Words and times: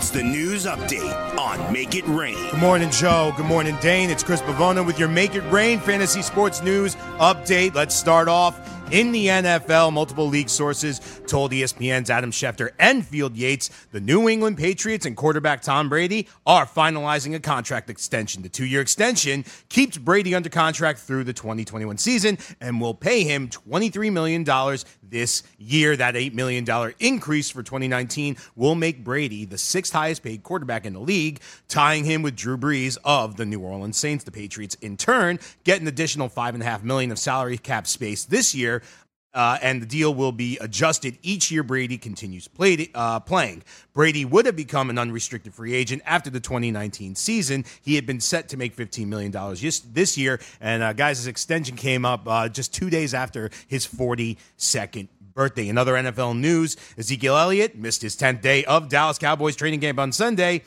It's 0.00 0.08
the 0.08 0.22
news 0.22 0.64
update 0.64 1.36
on 1.36 1.70
Make 1.70 1.94
It 1.94 2.06
Rain. 2.06 2.34
Good 2.52 2.58
morning, 2.58 2.90
Joe. 2.90 3.34
Good 3.36 3.44
morning, 3.44 3.76
Dane. 3.82 4.08
It's 4.08 4.24
Chris 4.24 4.40
Pavona 4.40 4.84
with 4.84 4.98
your 4.98 5.10
Make 5.10 5.34
It 5.34 5.42
Rain 5.50 5.78
Fantasy 5.78 6.22
Sports 6.22 6.62
News 6.62 6.94
update. 7.18 7.74
Let's 7.74 7.94
start 7.94 8.26
off 8.26 8.58
in 8.90 9.12
the 9.12 9.26
NFL, 9.26 9.92
multiple 9.92 10.26
league 10.26 10.48
sources 10.48 11.00
told 11.26 11.52
ESPN's 11.52 12.10
Adam 12.10 12.32
Schefter 12.32 12.70
and 12.78 13.06
Field 13.06 13.36
Yates 13.36 13.70
the 13.92 14.00
New 14.00 14.28
England 14.28 14.58
Patriots 14.58 15.06
and 15.06 15.16
quarterback 15.16 15.62
Tom 15.62 15.88
Brady 15.88 16.26
are 16.44 16.66
finalizing 16.66 17.34
a 17.34 17.40
contract 17.40 17.88
extension. 17.88 18.42
The 18.42 18.48
two 18.48 18.64
year 18.66 18.80
extension 18.80 19.44
keeps 19.68 19.96
Brady 19.96 20.34
under 20.34 20.48
contract 20.48 20.98
through 21.00 21.24
the 21.24 21.32
2021 21.32 21.98
season 21.98 22.38
and 22.60 22.80
will 22.80 22.94
pay 22.94 23.22
him 23.22 23.48
$23 23.48 24.10
million 24.12 24.44
this 25.10 25.42
year. 25.58 25.96
That 25.96 26.14
$8 26.14 26.34
million 26.34 26.66
increase 26.98 27.50
for 27.50 27.62
2019 27.62 28.36
will 28.56 28.74
make 28.74 29.04
Brady 29.04 29.44
the 29.44 29.58
sixth 29.58 29.92
highest 29.92 30.22
paid 30.22 30.42
quarterback 30.42 30.86
in 30.86 30.92
the 30.92 31.00
league, 31.00 31.40
tying 31.68 32.04
him 32.04 32.22
with 32.22 32.36
Drew 32.36 32.56
Brees 32.56 32.96
of 33.04 33.36
the 33.36 33.46
New 33.46 33.60
Orleans 33.60 33.96
Saints. 33.96 34.24
The 34.24 34.30
Patriots, 34.30 34.76
in 34.76 34.96
turn, 34.96 35.38
get 35.64 35.80
an 35.80 35.88
additional 35.88 36.28
5.5 36.28 36.82
million 36.82 37.10
of 37.10 37.18
salary 37.18 37.58
cap 37.58 37.86
space 37.86 38.24
this 38.24 38.54
year 38.54 38.82
uh, 39.34 39.58
and 39.62 39.80
the 39.80 39.86
deal 39.86 40.12
will 40.14 40.32
be 40.32 40.58
adjusted 40.58 41.18
each 41.22 41.50
year 41.50 41.62
Brady 41.62 41.98
continues 41.98 42.48
played, 42.48 42.90
uh, 42.94 43.20
playing. 43.20 43.62
Brady 43.92 44.24
would 44.24 44.46
have 44.46 44.56
become 44.56 44.90
an 44.90 44.98
unrestricted 44.98 45.54
free 45.54 45.74
agent 45.74 46.02
after 46.04 46.30
the 46.30 46.40
2019 46.40 47.14
season. 47.14 47.64
He 47.82 47.94
had 47.94 48.06
been 48.06 48.20
set 48.20 48.48
to 48.50 48.56
make 48.56 48.76
$15 48.76 49.06
million 49.06 49.32
this 49.92 50.18
year, 50.18 50.40
and 50.60 50.82
uh, 50.82 50.92
guys, 50.92 51.18
his 51.18 51.26
extension 51.26 51.76
came 51.76 52.04
up 52.04 52.26
uh, 52.26 52.48
just 52.48 52.74
two 52.74 52.90
days 52.90 53.14
after 53.14 53.50
his 53.66 53.86
42nd 53.86 55.08
birthday. 55.34 55.68
In 55.68 55.78
other 55.78 55.94
NFL 55.94 56.38
news, 56.38 56.76
Ezekiel 56.98 57.36
Elliott 57.36 57.76
missed 57.76 58.02
his 58.02 58.16
10th 58.16 58.40
day 58.40 58.64
of 58.64 58.88
Dallas 58.88 59.18
Cowboys 59.18 59.56
training 59.56 59.80
camp 59.80 59.98
on 59.98 60.12
Sunday. 60.12 60.62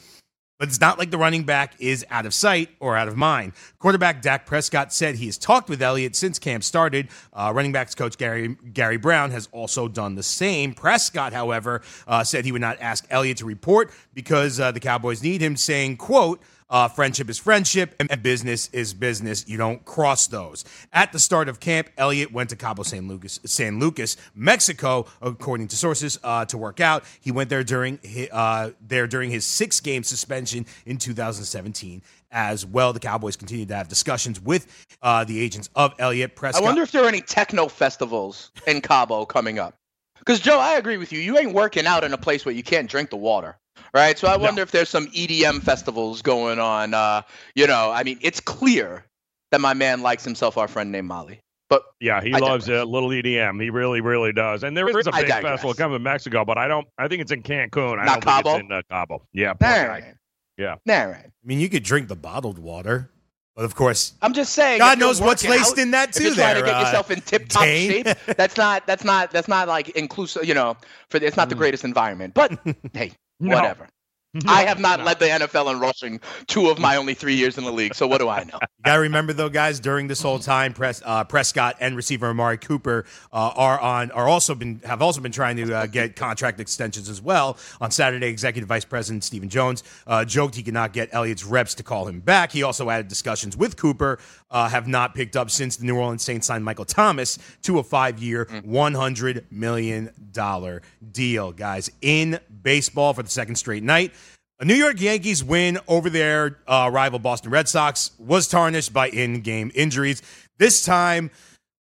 But 0.64 0.70
it's 0.70 0.80
not 0.80 0.98
like 0.98 1.12
the 1.12 1.18
running 1.18 1.44
back 1.44 1.74
is 1.80 2.06
out 2.10 2.26
of 2.26 2.34
sight 2.34 2.70
or 2.80 2.96
out 2.96 3.10
of 3.10 3.18
mind. 3.18 3.52
Quarterback 3.80 4.22
Dak 4.22 4.46
Prescott 4.46 4.94
said 4.94 5.16
he 5.16 5.26
has 5.26 5.38
talked 5.38 5.68
with 5.68 5.82
Elliott 5.82 6.16
since 6.16 6.40
camp 6.40 6.64
started. 6.64 7.10
Uh, 7.34 7.52
running 7.54 7.74
backs 7.74 7.94
coach 7.94 8.18
Gary 8.18 8.56
Gary 8.72 8.96
Brown 8.96 9.32
has 9.32 9.50
also 9.52 9.90
done 9.90 10.16
the 10.16 10.24
same. 10.24 10.74
Prescott, 10.74 11.34
however, 11.34 11.82
uh, 12.08 12.24
said 12.24 12.46
he 12.46 12.54
would 12.54 12.62
not 12.62 12.78
ask 12.80 13.06
Elliott 13.10 13.40
to 13.40 13.46
report 13.46 13.92
because 14.14 14.58
uh, 14.58 14.72
the 14.72 14.80
Cowboys 14.80 15.22
need 15.22 15.42
him, 15.42 15.58
saying, 15.58 15.98
"quote." 15.98 16.42
Uh, 16.74 16.88
friendship 16.88 17.30
is 17.30 17.38
friendship 17.38 17.94
and 18.00 18.24
business 18.24 18.68
is 18.74 18.96
business. 18.96 19.48
You 19.48 19.60
don't 19.60 19.86
cross 19.86 20.26
those. 20.26 20.66
At 20.92 21.12
the 21.12 21.20
start 21.20 21.48
of 21.48 21.60
camp, 21.60 21.88
Elliott 22.00 22.34
went 22.34 22.50
to 22.50 22.56
Cabo 22.56 22.82
San 22.82 23.08
Lucas, 23.08 23.40
San 23.46 23.80
Lucas, 23.80 24.18
Mexico, 24.34 25.06
according 25.22 25.68
to 25.68 25.76
sources, 25.76 26.18
uh, 26.24 26.46
to 26.46 26.58
work 26.58 26.80
out. 26.80 27.04
He 27.22 27.32
went 27.32 27.52
there 27.52 27.64
during 27.64 28.00
his, 28.02 28.28
uh, 28.32 28.72
there 28.82 29.06
during 29.06 29.30
his 29.30 29.46
six 29.46 29.80
game 29.82 30.02
suspension 30.02 30.66
in 30.88 30.98
2017 30.98 32.02
as 32.32 32.66
well. 32.66 32.92
The 32.92 33.00
Cowboys 33.00 33.36
continue 33.36 33.68
to 33.68 33.76
have 33.76 33.88
discussions 33.88 34.42
with 34.42 34.66
uh, 35.04 35.26
the 35.26 35.40
agents 35.40 35.70
of 35.76 35.94
Elliott 36.00 36.36
Prescott. 36.36 36.64
I 36.64 36.66
wonder 36.66 36.82
if 36.82 36.92
there 36.92 37.04
are 37.04 37.08
any 37.08 37.22
techno 37.22 37.68
festivals 37.68 38.52
in 38.66 38.82
Cabo 38.82 39.26
coming 39.26 39.60
up. 39.60 39.76
Because 40.18 40.40
Joe, 40.40 40.58
I 40.58 40.78
agree 40.78 40.98
with 40.98 41.12
you. 41.12 41.20
You 41.20 41.38
ain't 41.38 41.54
working 41.54 41.86
out 41.86 42.04
in 42.04 42.14
a 42.14 42.18
place 42.18 42.46
where 42.46 42.56
you 42.56 42.64
can't 42.64 42.90
drink 42.90 43.12
the 43.12 43.18
water 43.18 43.60
right? 43.94 44.18
So 44.18 44.28
I 44.28 44.38
wonder 44.38 44.60
no. 44.60 44.64
if 44.64 44.72
there's 44.72 44.90
some 44.90 45.08
EDM 45.08 45.62
festivals 45.62 46.22
going 46.22 46.60
on. 46.60 46.94
Uh, 46.94 47.22
you 47.56 47.68
know, 47.68 47.92
I 47.92 48.04
mean, 48.04 48.20
it's 48.22 48.40
clear 48.40 49.06
that 49.52 49.62
my 49.62 49.74
man 49.74 50.02
likes 50.02 50.24
himself 50.24 50.58
our 50.58 50.68
friend 50.68 50.92
named 50.92 51.08
Molly. 51.08 51.40
But 51.70 51.84
yeah, 52.00 52.22
he 52.22 52.34
I 52.34 52.40
loves 52.40 52.70
a 52.70 52.86
little 52.86 53.10
EDM. 53.10 53.62
He 53.62 53.70
really, 53.70 54.02
really 54.02 54.32
does. 54.32 54.64
And 54.64 54.78
there 54.78 54.88
is 54.88 55.08
a 55.08 55.12
big 55.12 55.28
festival 55.28 55.74
coming 55.74 55.96
in 55.96 56.04
Mexico, 56.04 56.46
but 56.46 56.58
I 56.58 56.68
don't. 56.68 56.88
I 56.98 57.08
think 57.08 57.22
it's 57.22 57.32
in 57.32 57.42
Cancun. 57.42 58.00
I 58.00 58.06
Not 58.06 58.22
don't 58.22 58.24
Cabo. 58.24 58.52
think 58.52 58.64
it's 58.66 58.72
in 58.72 58.78
uh, 58.78 58.82
Cabo. 58.90 59.26
Yeah. 59.34 59.54
Right. 59.60 60.14
Yeah. 60.58 60.76
Nah, 60.86 61.04
right. 61.06 61.26
I 61.26 61.46
mean, 61.46 61.60
you 61.60 61.70
could 61.70 61.84
drink 61.84 62.10
the 62.10 62.16
bottled 62.16 62.60
water. 62.60 63.10
But 63.56 63.66
of 63.66 63.76
course, 63.76 64.14
I'm 64.22 64.34
just 64.34 64.54
saying. 64.54 64.80
God 64.80 65.00
knows 65.00 65.22
what's 65.22 65.48
laced 65.48 65.74
out, 65.74 65.78
in 65.78 65.92
that 65.92 66.14
too. 66.14 66.24
If 66.24 66.26
you're 66.26 66.36
there, 66.36 66.54
trying 66.54 66.64
to 66.64 66.70
get 66.72 66.76
uh, 66.76 66.80
yourself 66.86 67.12
in 67.12 67.22
tip-top 67.22 67.64
Dane. 67.64 68.04
shape, 68.04 68.18
that's 68.36 68.58
not. 68.58 68.88
That's 68.88 69.04
not. 69.04 69.30
That's 69.30 69.48
not 69.48 69.68
like 69.68 69.90
inclusive. 69.90 70.46
You 70.46 70.56
know, 70.56 70.76
for 71.10 71.18
it's 71.18 71.38
not 71.38 71.50
the 71.50 71.56
greatest 71.56 71.84
environment. 71.84 72.34
But 72.34 72.60
hey, 72.94 73.12
No. 73.44 73.56
whatever. 73.56 73.88
I 74.48 74.64
have 74.64 74.80
not 74.80 75.04
led 75.04 75.20
the 75.20 75.26
NFL 75.26 75.72
in 75.72 75.80
rushing 75.80 76.20
two 76.48 76.70
of 76.70 76.80
my 76.80 76.96
only 76.96 77.14
three 77.14 77.36
years 77.36 77.60
in 77.60 77.66
the 77.66 77.72
league. 77.72 77.94
So 77.94 78.08
what 78.08 78.20
do 78.20 78.30
I 78.30 78.44
know? 78.44 78.60
You 78.84 78.92
got 78.92 78.96
to 78.96 79.02
remember 79.02 79.32
though, 79.32 79.48
guys. 79.48 79.80
During 79.80 80.08
this 80.08 80.22
whole 80.22 80.40
time, 80.40 80.74
Pres, 80.74 81.02
uh, 81.06 81.24
Prescott 81.24 81.78
and 81.80 81.96
receiver 81.96 82.28
Amari 82.28 82.58
Cooper 82.58 83.06
uh, 83.32 83.52
are 83.56 83.80
on 83.80 84.12
are 84.12 84.28
also 84.28 84.56
been 84.56 84.82
have 84.84 85.02
also 85.02 85.22
been 85.22 85.32
trying 85.32 85.56
to 85.56 85.74
uh, 85.74 85.86
get 85.86 86.18
contract 86.18 86.60
extensions 86.60 87.08
as 87.08 87.22
well. 87.22 87.58
On 87.80 87.92
Saturday, 87.92 88.28
Executive 88.28 88.68
Vice 88.68 88.84
President 88.84 89.24
Stephen 89.24 89.48
Jones 89.48 89.86
uh, 90.06 90.26
joked 90.26 90.56
he 90.56 90.64
could 90.64 90.74
not 90.74 90.92
get 90.92 91.08
Elliott's 91.14 91.46
reps 91.46 91.76
to 91.76 91.84
call 91.84 92.06
him 92.10 92.20
back. 92.20 92.52
He 92.52 92.64
also 92.64 92.90
added 92.90 93.08
discussions 93.08 93.56
with 93.56 93.78
Cooper 93.78 94.20
uh, 94.54 94.70
have 94.70 94.88
not 94.88 95.14
picked 95.16 95.36
up 95.36 95.52
since 95.52 95.76
the 95.76 95.86
New 95.86 95.98
Orleans 95.98 96.22
Saints 96.24 96.48
signed 96.48 96.64
Michael 96.64 96.86
Thomas 96.86 97.38
to 97.64 97.80
a 97.80 97.84
five-year, 97.84 98.48
one 98.64 98.94
hundred 98.94 99.46
million 99.52 100.12
dollar 100.32 100.82
deal. 101.12 101.52
Guys, 101.52 101.90
in 102.02 102.40
baseball 102.62 103.14
for 103.14 103.24
the 103.24 103.30
second 103.30 103.56
straight 103.56 103.84
night. 103.84 104.14
A 104.60 104.66
New 104.66 104.76
York 104.76 105.02
Yankees 105.02 105.44
win 105.44 105.80
over 105.90 106.10
their 106.10 106.60
uh, 106.68 106.90
rival 106.94 107.20
Boston 107.20 107.52
Red 107.52 107.68
Sox 107.68 108.12
was 108.18 108.48
tarnished 108.48 108.94
by 108.94 109.10
in 109.10 109.42
game 109.42 109.72
injuries. 109.76 110.22
This 110.58 110.86
time, 110.86 111.32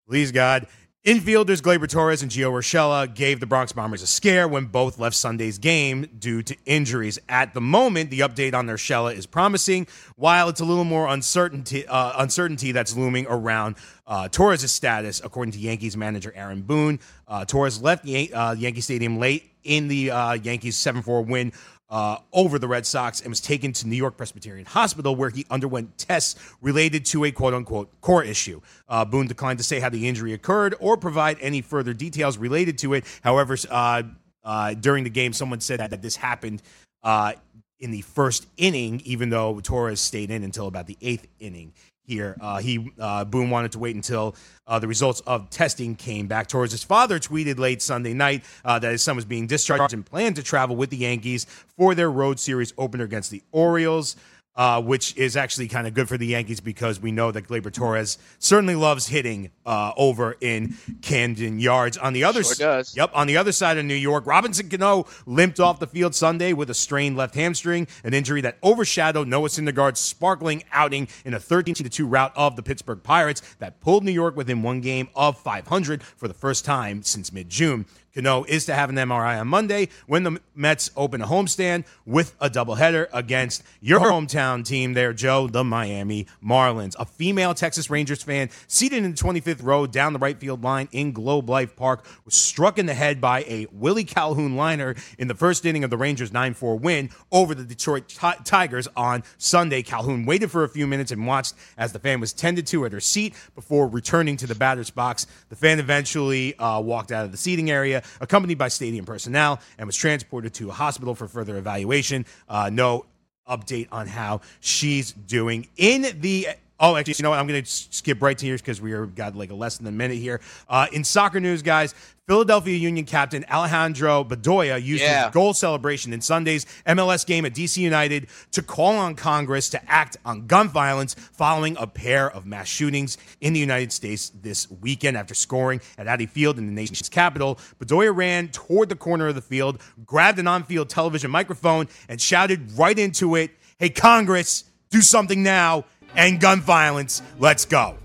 please 0.09 0.33
God, 0.33 0.67
infielders 1.05 1.61
Gleyber 1.61 1.89
Torres 1.89 2.21
and 2.21 2.31
Gio 2.31 2.49
Urshela 2.51 3.13
gave 3.13 3.41
the 3.41 3.45
Bronx 3.45 3.73
Bombers 3.73 4.01
a 4.01 4.07
scare 4.07 4.47
when 4.47 4.65
both 4.65 4.97
left 4.97 5.17
Sunday's 5.17 5.57
game 5.57 6.07
due 6.17 6.41
to 6.43 6.55
injuries. 6.65 7.19
At 7.27 7.53
the 7.53 7.59
moment, 7.59 8.09
the 8.09 8.21
update 8.21 8.53
on 8.53 8.67
Urshela 8.67 9.13
is 9.13 9.25
promising, 9.25 9.85
while 10.15 10.47
it's 10.47 10.61
a 10.61 10.65
little 10.65 10.85
more 10.85 11.09
uncertainty, 11.09 11.85
uh, 11.87 12.21
uncertainty 12.21 12.71
that's 12.71 12.95
looming 12.95 13.25
around 13.27 13.75
uh, 14.07 14.29
Torres' 14.29 14.71
status, 14.71 15.21
according 15.23 15.51
to 15.51 15.59
Yankees 15.59 15.97
manager 15.97 16.31
Aaron 16.35 16.61
Boone. 16.61 16.99
Uh, 17.27 17.43
Torres 17.43 17.81
left 17.81 18.05
Yan- 18.05 18.33
uh, 18.33 18.55
Yankee 18.57 18.81
Stadium 18.81 19.19
late 19.19 19.49
in 19.63 19.89
the 19.89 20.11
uh, 20.11 20.33
Yankees 20.33 20.77
7 20.77 21.01
4 21.01 21.21
win 21.23 21.51
uh, 21.89 22.17
over 22.31 22.57
the 22.57 22.67
Red 22.67 22.85
Sox 22.85 23.21
and 23.21 23.29
was 23.29 23.39
taken 23.39 23.71
to 23.73 23.87
New 23.87 23.95
York 23.95 24.17
Presbyterian 24.17 24.65
Hospital 24.65 25.15
where 25.15 25.29
he 25.29 25.45
underwent 25.49 25.97
tests 25.97 26.39
related 26.61 27.05
to 27.07 27.25
a 27.25 27.31
quote 27.31 27.53
unquote 27.53 27.89
core 28.01 28.23
issue. 28.23 28.61
Uh, 28.87 29.05
Boone 29.05 29.27
declined 29.27 29.59
to 29.59 29.63
say 29.63 29.79
how 29.79 29.89
the 29.89 30.07
injury 30.07 30.33
occurred 30.33 30.75
or 30.79 30.97
provide 30.97 31.37
any 31.39 31.61
further 31.61 31.93
details 31.93 32.37
related 32.37 32.77
to 32.79 32.93
it. 32.93 33.05
However, 33.23 33.57
uh, 33.69 34.03
uh, 34.43 34.73
during 34.73 35.03
the 35.03 35.09
game, 35.09 35.33
someone 35.33 35.61
said 35.61 35.79
that, 35.79 35.91
that 35.91 36.01
this 36.01 36.15
happened 36.15 36.61
uh, 37.03 37.33
in 37.79 37.91
the 37.91 38.01
first 38.01 38.47
inning, 38.57 39.01
even 39.05 39.29
though 39.29 39.59
Torres 39.59 39.99
stayed 39.99 40.31
in 40.31 40.43
until 40.43 40.67
about 40.67 40.87
the 40.87 40.97
eighth 41.01 41.27
inning. 41.39 41.73
Here, 42.05 42.35
uh, 42.41 42.57
he 42.57 42.91
uh, 42.99 43.23
Boone 43.23 43.49
wanted 43.49 43.71
to 43.73 43.79
wait 43.79 43.95
until 43.95 44.35
uh, 44.67 44.77
the 44.79 44.89
results 44.89 45.21
of 45.21 45.49
testing 45.49 45.95
came 45.95 46.27
back. 46.27 46.47
Towards 46.47 46.73
his 46.73 46.83
father 46.83 47.17
tweeted 47.17 47.59
late 47.59 47.81
Sunday 47.81 48.13
night 48.13 48.43
uh, 48.65 48.77
that 48.79 48.91
his 48.91 49.01
son 49.01 49.15
was 49.15 49.23
being 49.23 49.47
discharged 49.47 49.93
and 49.93 50.05
planned 50.05 50.35
to 50.35 50.43
travel 50.43 50.75
with 50.75 50.89
the 50.89 50.97
Yankees 50.97 51.45
for 51.77 51.95
their 51.95 52.11
road 52.11 52.41
series 52.41 52.73
opener 52.77 53.05
against 53.05 53.31
the 53.31 53.41
Orioles. 53.53 54.17
Uh, 54.55 54.79
which 54.79 55.17
is 55.17 55.35
actually 55.35 55.67
kind 55.67 55.87
of 55.87 55.95
good 55.95 56.07
for 56.07 56.15
the 56.15 56.27
Yankees 56.27 56.59
because 56.59 56.99
we 56.99 57.11
know 57.11 57.31
that 57.31 57.47
Gleyber 57.47 57.73
Torres 57.73 58.19
certainly 58.37 58.75
loves 58.75 59.07
hitting 59.07 59.49
uh, 59.65 59.93
over 59.97 60.35
in 60.41 60.75
Camden 61.01 61.57
Yards. 61.59 61.97
On 61.97 62.13
the 62.13 62.23
other 62.23 62.43
Sure. 62.43 62.83
Yep. 62.95 63.11
On 63.15 63.25
the 63.25 63.35
other 63.35 63.51
side 63.51 63.79
of 63.79 63.85
New 63.85 63.95
York, 63.95 64.27
Robinson 64.27 64.69
Cano 64.69 65.07
limped 65.25 65.59
off 65.59 65.79
the 65.79 65.87
field 65.87 66.13
Sunday 66.13 66.53
with 66.53 66.69
a 66.69 66.75
strained 66.75 67.17
left 67.17 67.33
hamstring, 67.33 67.87
an 68.03 68.13
injury 68.13 68.41
that 68.41 68.57
overshadowed 68.63 69.27
Noah 69.27 69.47
Syndergaard's 69.49 69.99
sparkling 69.99 70.63
outing 70.71 71.07
in 71.25 71.33
a 71.33 71.39
13 71.39 71.73
2 71.73 72.05
rout 72.05 72.31
of 72.35 72.55
the 72.55 72.61
Pittsburgh 72.61 73.01
Pirates 73.01 73.41
that 73.57 73.81
pulled 73.81 74.03
New 74.03 74.11
York 74.11 74.35
within 74.35 74.61
one 74.61 74.81
game 74.81 75.09
of 75.15 75.35
500 75.35 76.03
for 76.03 76.27
the 76.27 76.33
first 76.35 76.63
time 76.63 77.01
since 77.01 77.33
mid 77.33 77.49
June. 77.49 77.87
Cano 78.13 78.43
is 78.43 78.65
to 78.65 78.75
have 78.75 78.89
an 78.89 78.95
MRI 78.95 79.39
on 79.39 79.47
Monday 79.47 79.89
when 80.05 80.23
the 80.23 80.39
Mets 80.55 80.91
open 80.95 81.21
a 81.21 81.25
homestand 81.25 81.85
with 82.05 82.35
a 82.39 82.49
doubleheader 82.49 83.07
against 83.11 83.63
your 83.81 83.99
hometown 83.99 84.63
team 84.63 84.93
there, 84.93 85.13
Joe, 85.13 85.47
the 85.47 85.63
Miami 85.63 86.27
Marlins. 86.43 86.95
A 86.99 87.05
female 87.05 87.55
Texas 87.55 87.89
Rangers 87.89 88.21
fan 88.21 88.49
seated 88.67 89.03
in 89.03 89.11
the 89.11 89.17
25th 89.17 89.63
row 89.63 89.87
down 89.87 90.13
the 90.13 90.19
right 90.19 90.39
field 90.39 90.63
line 90.63 90.87
in 90.91 91.11
Globe 91.11 91.49
Life 91.49 91.75
Park 91.75 92.05
was 92.23 92.35
struck 92.35 92.77
in 92.77 92.85
the 92.85 92.93
head 92.93 93.19
by 93.19 93.41
a 93.47 93.65
Willie 93.71 94.03
Calhoun 94.03 94.55
liner 94.55 94.95
in 95.17 95.27
the 95.27 95.35
first 95.35 95.65
inning 95.65 95.83
of 95.83 95.89
the 95.89 95.97
Rangers 95.97 96.31
9 96.31 96.53
4 96.53 96.77
win 96.77 97.09
over 97.31 97.55
the 97.55 97.63
Detroit 97.63 98.07
t- 98.07 98.43
Tigers 98.43 98.87
on 98.95 99.23
Sunday. 99.39 99.81
Calhoun 99.81 100.25
waited 100.25 100.51
for 100.51 100.63
a 100.63 100.69
few 100.69 100.85
minutes 100.85 101.11
and 101.11 101.25
watched 101.25 101.55
as 101.77 101.93
the 101.93 101.99
fan 101.99 102.19
was 102.19 102.31
tended 102.31 102.67
to 102.67 102.85
at 102.85 102.91
her 102.91 102.99
seat 102.99 103.33
before 103.55 103.87
returning 103.87 104.37
to 104.37 104.45
the 104.45 104.55
batter's 104.55 104.91
box. 104.91 105.25
The 105.49 105.55
fan 105.55 105.79
eventually 105.79 106.55
uh, 106.59 106.79
walked 106.79 107.11
out 107.11 107.25
of 107.25 107.31
the 107.31 107.37
seating 107.37 107.71
area, 107.71 108.02
accompanied 108.21 108.57
by 108.57 108.67
stadium 108.67 109.05
personnel, 109.05 109.59
and 109.77 109.87
was 109.87 109.95
transported 109.95 110.53
to 110.55 110.69
a 110.69 110.73
hospital 110.73 111.15
for 111.15 111.27
further 111.27 111.57
evaluation. 111.57 112.25
Uh, 112.47 112.69
no 112.71 113.05
update 113.47 113.87
on 113.91 114.07
how 114.07 114.41
she's 114.61 115.11
doing 115.11 115.67
in 115.75 116.07
the 116.21 116.47
Oh, 116.83 116.97
actually, 116.97 117.15
you 117.17 117.23
know 117.23 117.29
what? 117.29 117.39
I'm 117.39 117.47
going 117.47 117.63
to 117.63 117.69
skip 117.69 118.21
right 118.21 118.37
to 118.37 118.45
here 118.45 118.57
because 118.57 118.81
we 118.81 118.91
are 118.91 119.05
got 119.05 119.37
like 119.37 119.51
a 119.51 119.55
less 119.55 119.77
than 119.77 119.87
a 119.87 119.91
minute 119.91 120.17
here. 120.17 120.41
Uh, 120.67 120.87
in 120.91 121.05
soccer 121.05 121.39
news, 121.39 121.61
guys, 121.61 121.95
Philadelphia 122.27 122.75
Union 122.75 123.05
captain 123.05 123.45
Alejandro 123.49 124.25
Bedoya 124.25 124.83
used 124.83 125.01
yeah. 125.01 125.25
his 125.25 125.33
goal 125.33 125.53
celebration 125.53 126.11
in 126.11 126.19
Sunday's 126.19 126.65
MLS 126.85 127.25
game 127.25 127.45
at 127.45 127.53
DC 127.53 127.77
United 127.77 128.27
to 128.51 128.61
call 128.61 128.97
on 128.97 129.15
Congress 129.15 129.69
to 129.69 129.89
act 129.89 130.17
on 130.25 130.45
gun 130.45 130.67
violence 130.67 131.13
following 131.13 131.77
a 131.79 131.87
pair 131.87 132.29
of 132.29 132.45
mass 132.45 132.67
shootings 132.67 133.17
in 133.39 133.53
the 133.53 133.61
United 133.61 133.93
States 133.93 134.33
this 134.41 134.69
weekend. 134.69 135.15
After 135.15 135.33
scoring 135.33 135.79
at 135.97 136.09
Audi 136.09 136.25
Field 136.25 136.57
in 136.57 136.65
the 136.65 136.73
nation's 136.73 137.07
capital, 137.07 137.59
Bedoya 137.79 138.13
ran 138.13 138.49
toward 138.49 138.89
the 138.89 138.97
corner 138.97 139.29
of 139.29 139.35
the 139.35 139.41
field, 139.41 139.81
grabbed 140.05 140.37
an 140.37 140.47
on 140.47 140.63
field 140.63 140.89
television 140.89 141.31
microphone, 141.31 141.87
and 142.09 142.19
shouted 142.19 142.73
right 142.77 142.99
into 142.99 143.35
it, 143.35 143.51
Hey, 143.79 143.89
Congress, 143.89 144.65
do 144.93 145.01
something 145.01 145.41
now. 145.41 145.85
End 146.15 146.39
gun 146.39 146.61
violence. 146.61 147.21
Let's 147.39 147.65
go. 147.65 147.97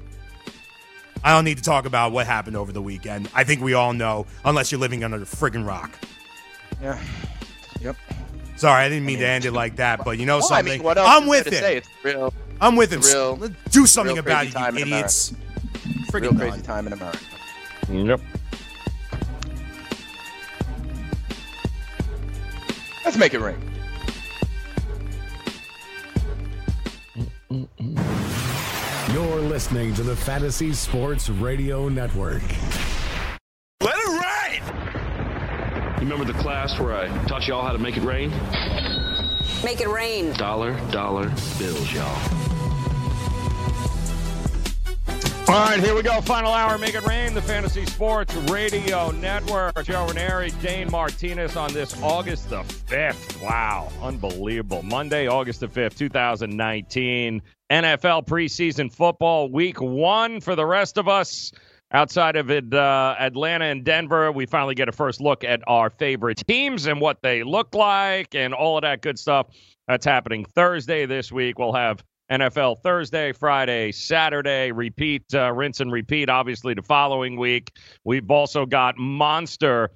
I 1.22 1.32
don't 1.32 1.44
need 1.44 1.58
to 1.58 1.62
talk 1.62 1.84
about 1.84 2.12
what 2.12 2.26
happened 2.26 2.56
over 2.56 2.72
the 2.72 2.82
weekend. 2.82 3.28
I 3.34 3.44
think 3.44 3.60
we 3.60 3.75
all 3.75 3.93
know, 3.93 4.26
unless 4.44 4.70
you're 4.70 4.81
living 4.81 5.02
under 5.02 5.16
a 5.16 5.20
friggin' 5.20 5.66
rock. 5.66 5.90
Yeah. 6.81 6.99
Yep. 7.81 7.96
Sorry, 8.56 8.84
I 8.84 8.88
didn't 8.88 9.05
mean 9.05 9.16
I 9.16 9.20
mean, 9.20 9.26
to 9.26 9.28
end 9.28 9.44
it 9.44 9.52
like 9.52 9.76
that, 9.76 10.05
but 10.05 10.19
you 10.19 10.26
know 10.26 10.38
well, 10.38 10.49
something? 10.49 10.81
I 10.81 10.94
mean, 10.94 10.99
I'm 10.99 11.26
with 11.26 11.46
it. 11.49 11.87
Real, 12.02 12.32
I'm 12.60 12.76
with 12.76 12.93
it. 12.93 13.05
Real, 13.05 13.37
Do 13.70 13.87
something 13.87 14.19
about 14.19 14.46
it, 14.46 14.54
you 14.54 14.82
idiots. 14.82 15.32
Friggin' 16.11 16.22
real 16.22 16.34
crazy 16.34 16.62
time 16.62 16.87
in 16.87 16.93
America. 16.93 17.19
Yep. 17.90 18.20
Let's 23.04 23.16
make 23.16 23.34
it 23.34 23.40
ring. 23.40 23.58
You're 27.50 29.41
listening 29.41 29.95
to 29.95 30.03
the 30.03 30.15
Fantasy 30.15 30.75
Sports 30.75 31.31
Radio 31.31 31.89
Network. 31.89 32.43
Let 33.81 33.95
it 33.97 34.61
rain! 34.61 34.62
You 35.95 36.00
remember 36.00 36.31
the 36.31 36.39
class 36.39 36.79
where 36.79 36.95
I 36.95 37.09
taught 37.27 37.49
y'all 37.49 37.65
how 37.65 37.73
to 37.73 37.79
make 37.79 37.97
it 37.97 38.03
rain? 38.03 38.31
Make 39.65 39.81
it 39.81 39.89
rain. 39.89 40.35
Dollar, 40.35 40.79
dollar 40.91 41.33
bills, 41.59 41.91
y'all. 41.91 42.48
All 45.49 45.55
right, 45.55 45.81
here 45.81 45.95
we 45.95 46.03
go. 46.03 46.21
Final 46.21 46.53
hour, 46.53 46.77
make 46.77 46.95
it 46.95 47.06
rain. 47.06 47.33
The 47.33 47.41
Fantasy 47.41 47.87
Sports 47.87 48.35
Radio 48.50 49.11
Network. 49.12 49.83
Joe 49.83 50.06
Ranieri, 50.06 50.50
Dane 50.61 50.91
Martinez 50.91 51.56
on 51.56 51.73
this 51.73 51.99
August 52.03 52.50
the 52.50 52.61
5th. 52.65 53.43
Wow, 53.43 53.91
unbelievable. 54.03 54.83
Monday, 54.83 55.27
August 55.27 55.61
the 55.61 55.67
5th, 55.69 55.97
2019. 55.97 57.41
NFL 57.71 58.27
preseason 58.27 58.93
football 58.93 59.50
week 59.50 59.81
one 59.81 60.43
for 60.43 60.55
the 60.55 60.67
rest 60.67 60.99
of 60.99 61.09
us. 61.09 61.50
Outside 61.93 62.37
of 62.37 62.50
it, 62.50 62.75
uh, 62.75 63.17
Atlanta 63.19 63.65
and 63.65 63.83
Denver, 63.85 64.31
we 64.31 64.45
finally 64.45 64.75
get 64.75 64.91
a 64.91 64.93
first 64.93 65.19
look 65.19 65.45
at 65.45 65.62
our 65.67 65.89
favorite 65.89 66.43
teams 66.47 66.87
and 66.87 67.00
what 67.00 67.23
they 67.23 67.43
look 67.43 67.75
like 67.75 68.35
and 68.35 68.53
all 68.53 68.77
of 68.77 68.83
that 68.83 69.00
good 69.00 69.19
stuff. 69.19 69.47
That's 69.87 70.05
happening 70.05 70.45
Thursday 70.45 71.06
this 71.06 71.33
week. 71.33 71.59
We'll 71.59 71.73
have 71.73 72.05
NFL 72.30 72.82
Thursday, 72.82 73.32
Friday, 73.32 73.92
Saturday, 73.92 74.70
repeat, 74.72 75.25
uh, 75.34 75.52
rinse 75.52 75.80
and 75.80 75.90
repeat, 75.90 76.28
obviously, 76.28 76.75
the 76.75 76.82
following 76.82 77.36
week. 77.36 77.72
We've 78.04 78.30
also 78.30 78.66
got 78.66 78.98
monster 78.98 79.90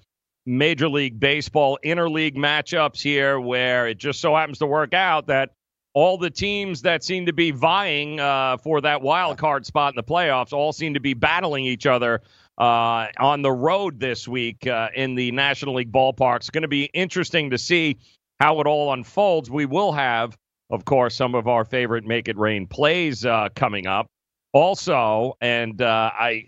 Major 0.47 0.89
League 0.89 1.21
Baseball 1.21 1.79
interleague 1.85 2.37
matchups 2.37 3.01
here 3.01 3.39
where 3.39 3.87
it 3.87 3.99
just 3.99 4.21
so 4.21 4.35
happens 4.35 4.59
to 4.59 4.67
work 4.67 4.95
out 4.95 5.27
that 5.29 5.51
all 5.95 6.17
the 6.17 6.31
teams 6.31 6.83
that 6.83 7.05
seem 7.05 7.27
to 7.27 7.33
be 7.33 7.51
vying 7.51 8.19
uh, 8.19 8.57
for 8.57 8.81
that 8.81 9.03
wild 9.03 9.37
card 9.39 9.67
spot 9.67 9.93
in 9.93 9.97
the 9.97 10.03
playoffs 10.03 10.53
all 10.53 10.73
seem 10.73 10.95
to 10.95 11.01
be 11.01 11.15
battling 11.15 11.65
each 11.65 11.87
other 11.87 12.23
uh, 12.59 13.07
on 13.19 13.43
the 13.43 13.53
road 13.53 14.01
this 14.01 14.27
week 14.27 14.67
uh, 14.67 14.89
in 14.95 15.15
the 15.15 15.31
National 15.33 15.75
League 15.75 15.93
ballpark. 15.93 16.37
It's 16.37 16.51
going 16.51 16.63
to 16.63 16.69
be 16.69 16.85
interesting 16.95 17.51
to 17.51 17.59
see 17.59 17.99
how 18.41 18.61
it 18.61 18.67
all 18.67 18.93
unfolds. 18.93 19.51
We 19.51 19.67
will 19.67 19.93
have 19.93 20.37
of 20.73 20.87
course, 20.87 21.15
some 21.15 21.35
of 21.35 21.47
our 21.47 21.65
favorite 21.67 22.05
Make 22.05 22.29
It 22.29 22.39
Rain 22.39 22.67
plays 22.67 23.25
uh, 23.27 23.51
coming 23.55 23.87
up. 23.87 24.07
Also, 24.55 25.35
and 25.41 25.81
uh, 25.81 26.11
I, 26.13 26.47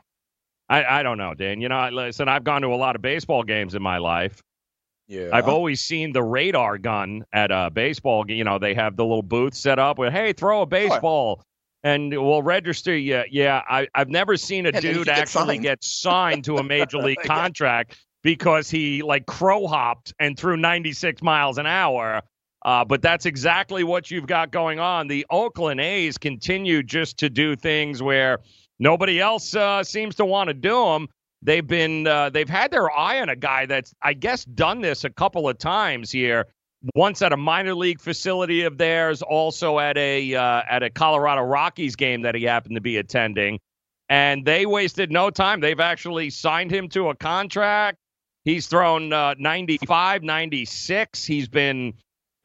I, 0.70 1.00
I 1.00 1.02
don't 1.02 1.18
know, 1.18 1.34
Dan. 1.34 1.60
You 1.60 1.68
know, 1.68 1.88
listen, 1.92 2.28
I've 2.28 2.44
gone 2.44 2.62
to 2.62 2.68
a 2.68 2.76
lot 2.76 2.94
of 2.96 3.02
baseball 3.02 3.42
games 3.42 3.74
in 3.74 3.82
my 3.82 3.98
life. 3.98 4.40
Yeah. 5.08 5.30
I've 5.32 5.48
always 5.48 5.80
seen 5.80 6.12
the 6.12 6.22
radar 6.22 6.78
gun 6.78 7.24
at 7.32 7.50
a 7.50 7.70
baseball 7.72 8.24
game. 8.24 8.36
You 8.36 8.44
know, 8.44 8.58
they 8.58 8.74
have 8.74 8.96
the 8.96 9.04
little 9.04 9.22
booth 9.22 9.54
set 9.54 9.78
up 9.78 9.98
with, 9.98 10.12
hey, 10.12 10.32
throw 10.32 10.62
a 10.62 10.66
baseball. 10.66 11.42
And 11.82 12.10
we'll 12.10 12.42
register 12.42 12.94
you. 12.94 13.22
Yeah, 13.30 13.62
I, 13.68 13.88
I've 13.94 14.10
never 14.10 14.36
seen 14.36 14.66
a 14.66 14.80
dude 14.80 15.08
actually 15.08 15.54
signed. 15.54 15.62
get 15.62 15.84
signed 15.84 16.44
to 16.44 16.56
a 16.58 16.62
major 16.62 16.98
league 17.02 17.22
contract 17.24 17.96
because 18.22 18.68
he 18.68 19.02
like 19.02 19.26
crow 19.26 19.66
hopped 19.66 20.12
and 20.18 20.38
threw 20.38 20.56
96 20.56 21.22
miles 21.22 21.56
an 21.56 21.66
hour 21.66 22.22
uh, 22.64 22.84
but 22.84 23.02
that's 23.02 23.26
exactly 23.26 23.84
what 23.84 24.10
you've 24.10 24.26
got 24.26 24.50
going 24.50 24.80
on. 24.80 25.06
The 25.06 25.24
Oakland 25.30 25.80
A's 25.80 26.18
continue 26.18 26.82
just 26.82 27.18
to 27.18 27.30
do 27.30 27.54
things 27.54 28.02
where 28.02 28.40
nobody 28.78 29.20
else 29.20 29.54
uh, 29.54 29.84
seems 29.84 30.16
to 30.16 30.24
want 30.24 30.48
to 30.48 30.54
do 30.54 30.84
them. 30.84 31.08
They've 31.40 31.66
been 31.66 32.06
uh, 32.06 32.30
they've 32.30 32.48
had 32.48 32.72
their 32.72 32.90
eye 32.90 33.20
on 33.20 33.28
a 33.28 33.36
guy 33.36 33.66
that's 33.66 33.94
I 34.02 34.12
guess 34.12 34.44
done 34.44 34.80
this 34.80 35.04
a 35.04 35.10
couple 35.10 35.48
of 35.48 35.58
times 35.58 36.10
here. 36.10 36.46
Once 36.94 37.22
at 37.22 37.32
a 37.32 37.36
minor 37.36 37.74
league 37.74 38.00
facility 38.00 38.62
of 38.62 38.78
theirs, 38.78 39.22
also 39.22 39.78
at 39.78 39.96
a 39.96 40.34
uh, 40.34 40.62
at 40.68 40.82
a 40.82 40.90
Colorado 40.90 41.42
Rockies 41.42 41.94
game 41.94 42.22
that 42.22 42.34
he 42.34 42.42
happened 42.44 42.74
to 42.74 42.80
be 42.80 42.96
attending, 42.96 43.60
and 44.08 44.44
they 44.44 44.66
wasted 44.66 45.12
no 45.12 45.30
time. 45.30 45.60
They've 45.60 45.78
actually 45.78 46.30
signed 46.30 46.72
him 46.72 46.88
to 46.90 47.10
a 47.10 47.14
contract. 47.14 47.98
He's 48.44 48.66
thrown 48.66 49.12
uh, 49.12 49.34
95, 49.38 50.22
96. 50.22 51.24
He's 51.24 51.48
been 51.48 51.94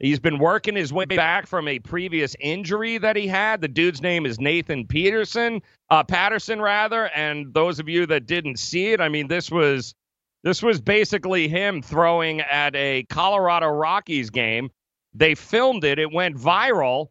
He's 0.00 0.18
been 0.18 0.38
working 0.38 0.74
his 0.74 0.92
way 0.92 1.04
back 1.04 1.46
from 1.46 1.68
a 1.68 1.78
previous 1.78 2.34
injury 2.40 2.98
that 2.98 3.16
he 3.16 3.28
had. 3.28 3.60
The 3.60 3.68
dude's 3.68 4.02
name 4.02 4.26
is 4.26 4.40
Nathan 4.40 4.86
Peterson, 4.86 5.62
uh, 5.90 6.02
Patterson 6.02 6.60
rather. 6.60 7.06
And 7.10 7.54
those 7.54 7.78
of 7.78 7.88
you 7.88 8.04
that 8.06 8.26
didn't 8.26 8.58
see 8.58 8.92
it, 8.92 9.00
I 9.00 9.08
mean, 9.08 9.28
this 9.28 9.50
was 9.50 9.94
this 10.42 10.62
was 10.62 10.80
basically 10.80 11.48
him 11.48 11.80
throwing 11.80 12.40
at 12.42 12.74
a 12.74 13.04
Colorado 13.08 13.68
Rockies 13.68 14.30
game. 14.30 14.70
They 15.14 15.34
filmed 15.34 15.84
it. 15.84 15.98
It 15.98 16.12
went 16.12 16.36
viral. 16.36 17.08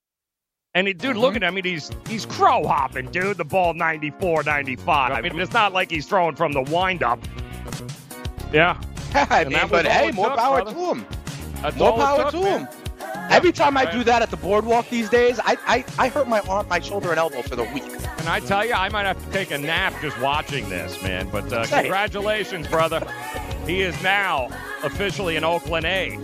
And 0.76 0.88
it, 0.88 0.98
dude, 0.98 1.18
look 1.18 1.36
at 1.36 1.44
him. 1.44 1.48
I 1.48 1.52
mean, 1.52 1.64
he's 1.64 1.90
he's 2.08 2.26
crow 2.26 2.68
hopping, 2.68 3.06
dude. 3.12 3.38
The 3.38 3.46
ball 3.46 3.74
94, 3.74 4.44
95. 4.44 5.12
I 5.12 5.22
mean, 5.22 5.40
it's 5.40 5.54
not 5.54 5.72
like 5.72 5.90
he's 5.90 6.06
throwing 6.06 6.36
from 6.36 6.52
the 6.52 6.64
windup. 6.64 7.20
Yeah. 8.52 8.80
I 9.14 9.46
mean, 9.46 9.60
but 9.70 9.86
hey, 9.86 10.12
more 10.12 10.30
took, 10.30 10.38
power 10.38 10.64
brother. 10.64 10.74
to 10.74 10.96
him. 10.96 11.23
That's 11.64 11.78
More 11.78 11.94
power 11.94 12.30
took, 12.30 12.32
to 12.32 12.46
him. 12.46 12.68
Every 13.30 13.54
time 13.54 13.78
I 13.78 13.90
do 13.90 14.04
that 14.04 14.22
at 14.22 14.30
the 14.30 14.36
boardwalk 14.38 14.90
these 14.90 15.10
days, 15.10 15.40
I, 15.40 15.58
I, 15.66 15.86
I 15.98 16.10
hurt 16.10 16.28
my 16.28 16.42
arm, 16.42 16.68
my 16.68 16.82
shoulder, 16.82 17.12
and 17.12 17.18
elbow 17.18 17.42
for 17.42 17.56
the 17.56 17.64
week. 17.64 17.86
And 18.18 18.28
I 18.28 18.42
tell 18.42 18.66
you, 18.66 18.74
I 18.74 18.90
might 18.90 19.06
have 19.06 19.24
to 19.24 19.32
take 19.32 19.52
a 19.52 19.58
nap 19.58 19.94
just 20.02 20.20
watching 20.20 20.68
this, 20.68 21.02
man. 21.02 21.30
But 21.30 21.52
uh, 21.54 21.66
congratulations, 21.66 22.68
brother. 22.68 23.02
He 23.66 23.82
is 23.82 24.02
now 24.04 24.50
officially 24.84 25.38
an 25.38 25.46
Oakland 25.46 25.86
A. 25.86 26.20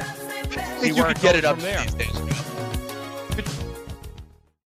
See 0.81 0.89
you 0.89 1.03
could 1.05 1.22
get 1.22 1.38
it 1.38 1.46
up 1.46 1.58
there. 1.60 1.86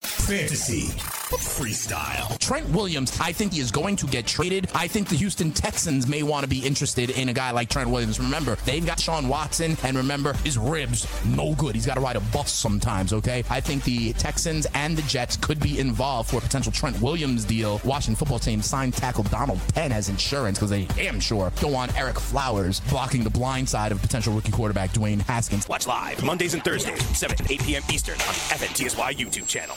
Fantasy 0.03 0.91
Freestyle. 1.39 2.39
Trent 2.39 2.69
Williams, 2.71 3.19
I 3.21 3.33
think 3.33 3.53
he 3.53 3.61
is 3.61 3.71
going 3.71 3.97
to 3.97 4.07
get 4.07 4.27
traded. 4.27 4.69
I 4.75 4.89
think 4.89 5.09
the 5.09 5.17
Houston 5.17 5.53
Texans 5.53 6.07
may 6.07 6.23
want 6.23 6.45
to 6.45 6.49
be 6.49 6.59
interested 6.59 7.11
in 7.11 7.29
a 7.29 7.33
guy 7.33 7.51
like 7.51 7.69
Trent 7.69 7.91
Williams. 7.91 8.19
Remember, 8.19 8.57
they've 8.65 8.85
got 8.85 9.01
Sean 9.01 9.29
Watson, 9.29 9.77
and 9.83 9.97
remember, 9.97 10.33
his 10.45 10.59
ribs, 10.59 11.07
no 11.25 11.55
good. 11.55 11.75
He's 11.75 11.87
got 11.87 11.95
to 11.95 12.01
ride 12.01 12.17
a 12.17 12.21
bus 12.21 12.53
sometimes, 12.53 13.13
okay? 13.13 13.45
I 13.51 13.61
think 13.61 13.85
the 13.85 14.13
Texans 14.15 14.67
and 14.75 14.97
the 14.97 15.03
Jets 15.03 15.37
could 15.37 15.61
be 15.61 15.79
involved 15.79 16.31
for 16.31 16.39
a 16.39 16.41
potential 16.41 16.73
Trent 16.73 17.01
Williams 17.01 17.45
deal. 17.45 17.81
Washington 17.85 18.17
football 18.17 18.39
team 18.39 18.63
signed 18.63 18.95
tackle 18.95 19.25
Donald 19.25 19.61
Penn 19.75 19.93
as 19.93 20.09
insurance 20.09 20.59
because 20.59 20.71
they 20.71 20.85
damn 20.97 21.21
sure 21.21 21.53
don't 21.61 21.73
want 21.73 21.93
Ereck 21.93 22.19
Flowers 22.19 22.81
blocking 22.89 23.25
the 23.25 23.31
blind 23.31 23.69
side 23.69 23.93
of 23.93 24.01
potential 24.01 24.35
rookie 24.35 24.53
quarterback 24.53 24.91
Dwayne 24.91 25.21
Haskins. 25.23 25.69
Watch 25.69 25.87
live 25.87 26.23
Mondays 26.23 26.55
and 26.55 26.65
Thursdays, 26.65 27.03
7 27.17 27.37
to 27.37 27.53
8 27.53 27.63
p.m. 27.63 27.83
Eastern 27.93 28.15
on 28.15 28.19
the 28.19 28.55
FNTSY 28.55 29.15
YouTube 29.15 29.47
channel. 29.47 29.77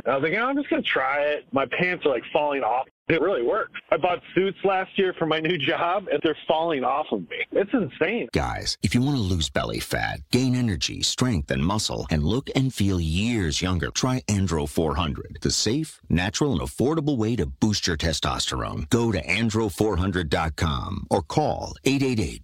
I 0.05 0.15
was 0.15 0.23
like, 0.23 0.37
I'm 0.37 0.55
just 0.55 0.69
gonna 0.69 0.81
try 0.81 1.21
it. 1.21 1.45
My 1.51 1.65
pants 1.65 2.05
are 2.05 2.09
like 2.09 2.23
falling 2.31 2.63
off. 2.63 2.87
It 3.07 3.19
really 3.19 3.43
works. 3.43 3.77
I 3.91 3.97
bought 3.97 4.21
suits 4.33 4.57
last 4.63 4.97
year 4.97 5.13
for 5.19 5.25
my 5.25 5.39
new 5.39 5.57
job, 5.71 6.07
and 6.09 6.21
they're 6.23 6.37
falling 6.47 6.83
off 6.85 7.07
of 7.11 7.29
me. 7.29 7.45
It's 7.51 7.73
insane. 7.73 8.29
Guys, 8.31 8.77
if 8.83 8.95
you 8.95 9.01
want 9.01 9.17
to 9.17 9.21
lose 9.21 9.49
belly 9.49 9.79
fat, 9.79 10.21
gain 10.31 10.55
energy, 10.55 11.01
strength, 11.01 11.51
and 11.51 11.65
muscle, 11.65 12.07
and 12.09 12.23
look 12.23 12.49
and 12.55 12.73
feel 12.73 13.01
years 13.01 13.61
younger, 13.61 13.91
try 13.91 14.21
Andro 14.27 14.67
400, 14.69 15.39
the 15.41 15.51
safe, 15.51 15.99
natural, 16.09 16.53
and 16.53 16.61
affordable 16.61 17.17
way 17.17 17.35
to 17.35 17.45
boost 17.45 17.85
your 17.85 17.97
testosterone. 17.97 18.89
Go 18.89 19.11
to 19.11 19.21
andro400.com 19.21 21.07
or 21.09 21.21
call 21.21 21.73
888 21.83 22.43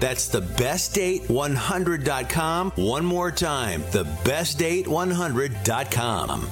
That's 0.01 0.27
thebestdate100.com. 0.29 2.71
One 2.71 3.05
more 3.05 3.31
time, 3.31 3.83
thebestdate100.com. 3.83 6.47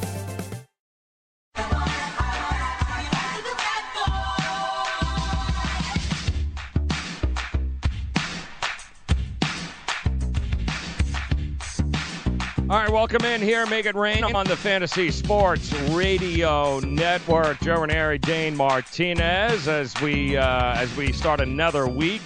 All 12.69 12.77
right, 12.77 12.91
welcome 12.91 13.25
in 13.25 13.41
here. 13.41 13.65
Make 13.65 13.87
it 13.87 13.95
rain 13.95 14.23
on 14.23 14.45
the 14.45 14.55
Fantasy 14.55 15.09
Sports 15.09 15.73
Radio 15.89 16.79
Network. 16.81 17.59
Joe 17.61 17.81
Ranieri, 17.81 18.19
Dane 18.19 18.55
Martinez, 18.55 19.67
as 19.67 19.99
we 20.03 20.37
uh, 20.37 20.75
as 20.75 20.95
we 20.95 21.11
start 21.11 21.39
another 21.39 21.87
week 21.87 22.21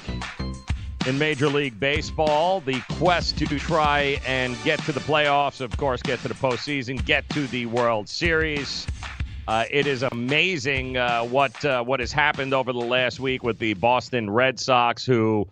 in 1.06 1.18
Major 1.18 1.48
League 1.48 1.80
Baseball. 1.80 2.62
The 2.62 2.82
quest 2.92 3.38
to 3.40 3.46
try 3.60 4.22
and 4.26 4.56
get 4.64 4.80
to 4.86 4.92
the 4.92 5.00
playoffs, 5.02 5.62
of 5.62 5.76
course, 5.78 6.02
get 6.02 6.20
to 6.22 6.28
the 6.28 6.34
postseason, 6.34 7.04
get 7.06 7.28
to 7.30 7.48
the 7.48 7.66
World 7.66 8.08
Series. 8.08 8.88
Uh, 9.48 9.66
it 9.70 9.88
is 9.88 10.04
amazing 10.04 10.96
uh, 10.96 11.24
what 11.24 11.64
uh, 11.66 11.84
what 11.84 12.00
has 12.00 12.14
happened 12.14 12.54
over 12.54 12.72
the 12.72 12.80
last 12.80 13.20
week 13.20 13.44
with 13.44 13.60
the 13.60 13.74
Boston 13.74 14.30
Red 14.30 14.60
Sox, 14.60 15.06
who 15.06 15.48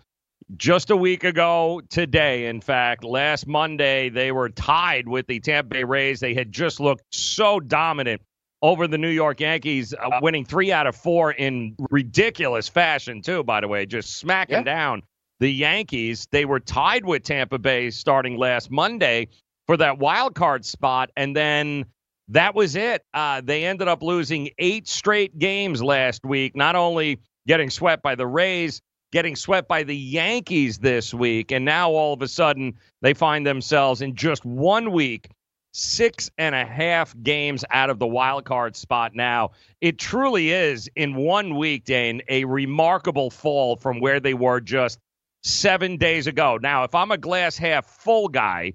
just 0.55 0.89
a 0.91 0.95
week 0.95 1.23
ago 1.25 1.81
today, 1.89 2.47
in 2.47 2.61
fact, 2.61 3.03
last 3.03 3.47
Monday, 3.47 4.09
they 4.09 4.31
were 4.31 4.49
tied 4.49 5.07
with 5.07 5.27
the 5.27 5.39
Tampa 5.41 5.69
Bay 5.75 5.83
Rays. 5.83 6.19
They 6.21 6.33
had 6.33 6.51
just 6.51 6.79
looked 6.79 7.03
so 7.13 7.59
dominant 7.59 8.21
over 8.61 8.87
the 8.87 8.97
New 8.97 9.09
York 9.09 9.39
Yankees, 9.39 9.93
uh, 9.93 10.19
winning 10.21 10.45
three 10.45 10.71
out 10.71 10.87
of 10.87 10.95
four 10.95 11.31
in 11.31 11.75
ridiculous 11.89 12.69
fashion, 12.69 13.21
too, 13.21 13.43
by 13.43 13.59
the 13.59 13.67
way, 13.67 13.85
just 13.85 14.17
smacking 14.17 14.57
Yeah. 14.57 14.63
down 14.63 15.01
the 15.41 15.51
Yankees. 15.51 16.27
They 16.31 16.45
were 16.45 16.59
tied 16.59 17.03
with 17.03 17.23
Tampa 17.23 17.57
Bay 17.57 17.89
starting 17.89 18.37
last 18.37 18.69
Monday 18.69 19.27
for 19.65 19.75
that 19.75 19.97
wild 19.97 20.35
card 20.35 20.63
spot. 20.63 21.09
And 21.17 21.35
then 21.35 21.85
that 22.29 22.53
was 22.53 22.75
it. 22.75 23.03
Uh, 23.13 23.41
they 23.43 23.65
ended 23.65 23.87
up 23.87 24.03
losing 24.03 24.51
eight 24.59 24.87
straight 24.87 25.37
games 25.39 25.81
last 25.81 26.23
week, 26.23 26.55
not 26.55 26.75
only 26.75 27.19
getting 27.47 27.71
swept 27.71 28.03
by 28.03 28.13
the 28.13 28.27
Rays, 28.27 28.83
getting 29.11 29.35
swept 29.35 29.67
by 29.67 29.81
the 29.81 29.97
Yankees 29.97 30.77
this 30.77 31.11
week. 31.11 31.51
And 31.51 31.65
now 31.65 31.89
all 31.89 32.13
of 32.13 32.21
a 32.21 32.27
sudden, 32.27 32.75
they 33.01 33.15
find 33.15 33.45
themselves 33.45 34.03
in 34.03 34.15
just 34.15 34.45
one 34.45 34.91
week, 34.91 35.27
six 35.73 36.29
and 36.37 36.53
a 36.53 36.65
half 36.65 37.15
games 37.23 37.65
out 37.71 37.89
of 37.89 37.97
the 37.97 38.05
wild 38.05 38.45
card 38.45 38.75
spot 38.75 39.15
now. 39.15 39.49
It 39.81 39.97
truly 39.97 40.51
is, 40.51 40.87
in 40.95 41.15
one 41.15 41.55
week, 41.55 41.85
Dane, 41.85 42.21
a 42.29 42.45
remarkable 42.45 43.31
fall 43.31 43.75
from 43.75 43.99
where 43.99 44.19
they 44.19 44.35
were 44.35 44.61
just 44.61 44.99
seven 45.43 45.97
days 45.97 46.27
ago. 46.27 46.57
Now, 46.61 46.83
if 46.83 46.95
I'm 46.95 47.11
a 47.11 47.17
glass 47.17 47.57
half 47.57 47.85
full 47.85 48.27
guy, 48.27 48.73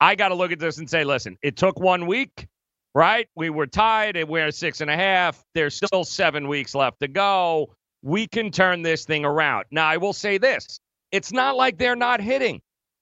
I 0.00 0.14
got 0.14 0.28
to 0.28 0.34
look 0.34 0.52
at 0.52 0.58
this 0.58 0.78
and 0.78 0.88
say, 0.88 1.04
listen, 1.04 1.36
it 1.42 1.56
took 1.56 1.80
one 1.80 2.06
week, 2.06 2.46
right? 2.94 3.28
We 3.34 3.50
were 3.50 3.66
tied 3.66 4.16
and 4.16 4.28
we're 4.28 4.50
six 4.50 4.80
and 4.80 4.90
a 4.90 4.96
half. 4.96 5.42
There's 5.54 5.74
still 5.74 6.04
seven 6.04 6.48
weeks 6.48 6.74
left 6.74 7.00
to 7.00 7.08
go. 7.08 7.74
We 8.02 8.26
can 8.26 8.50
turn 8.50 8.82
this 8.82 9.04
thing 9.04 9.24
around. 9.24 9.64
Now, 9.70 9.86
I 9.86 9.96
will 9.96 10.12
say 10.12 10.38
this 10.38 10.80
it's 11.12 11.32
not 11.32 11.56
like 11.56 11.78
they're 11.78 11.96
not 11.96 12.20
hitting. 12.20 12.60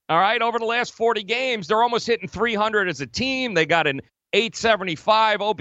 All 0.08 0.18
right. 0.18 0.40
Over 0.40 0.58
the 0.58 0.66
last 0.66 0.94
40 0.94 1.22
games, 1.22 1.66
they're 1.66 1.82
almost 1.82 2.06
hitting 2.06 2.28
300 2.28 2.88
as 2.88 3.00
a 3.00 3.06
team. 3.06 3.54
They 3.54 3.66
got 3.66 3.86
an 3.86 4.02
875 4.34 5.40
OB. 5.40 5.60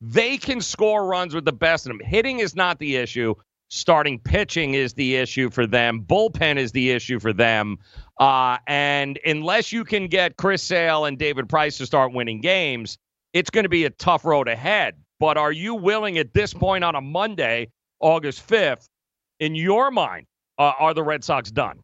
They 0.00 0.38
can 0.38 0.60
score 0.60 1.06
runs 1.06 1.34
with 1.34 1.44
the 1.44 1.52
best 1.52 1.86
of 1.86 1.90
them. 1.90 2.00
Hitting 2.00 2.38
is 2.38 2.54
not 2.54 2.78
the 2.78 2.96
issue. 2.96 3.34
Starting 3.70 4.18
pitching 4.18 4.74
is 4.74 4.94
the 4.94 5.16
issue 5.16 5.50
for 5.50 5.66
them. 5.66 6.02
Bullpen 6.02 6.56
is 6.56 6.72
the 6.72 6.90
issue 6.90 7.18
for 7.18 7.32
them. 7.32 7.78
Uh, 8.18 8.56
and 8.66 9.18
unless 9.26 9.72
you 9.72 9.84
can 9.84 10.06
get 10.06 10.36
Chris 10.36 10.62
Sale 10.62 11.04
and 11.04 11.18
David 11.18 11.48
Price 11.48 11.78
to 11.78 11.86
start 11.86 12.12
winning 12.12 12.40
games, 12.40 12.98
it's 13.34 13.50
going 13.50 13.64
to 13.64 13.68
be 13.68 13.84
a 13.84 13.90
tough 13.90 14.24
road 14.24 14.48
ahead. 14.48 14.94
But 15.20 15.36
are 15.36 15.52
you 15.52 15.74
willing 15.74 16.18
at 16.18 16.32
this 16.32 16.54
point 16.54 16.84
on 16.84 16.94
a 16.94 17.00
Monday, 17.00 17.70
August 18.00 18.46
5th, 18.48 18.86
in 19.40 19.54
your 19.54 19.90
mind, 19.90 20.26
uh, 20.58 20.72
are 20.78 20.94
the 20.94 21.02
Red 21.02 21.22
Sox 21.22 21.50
done? 21.50 21.80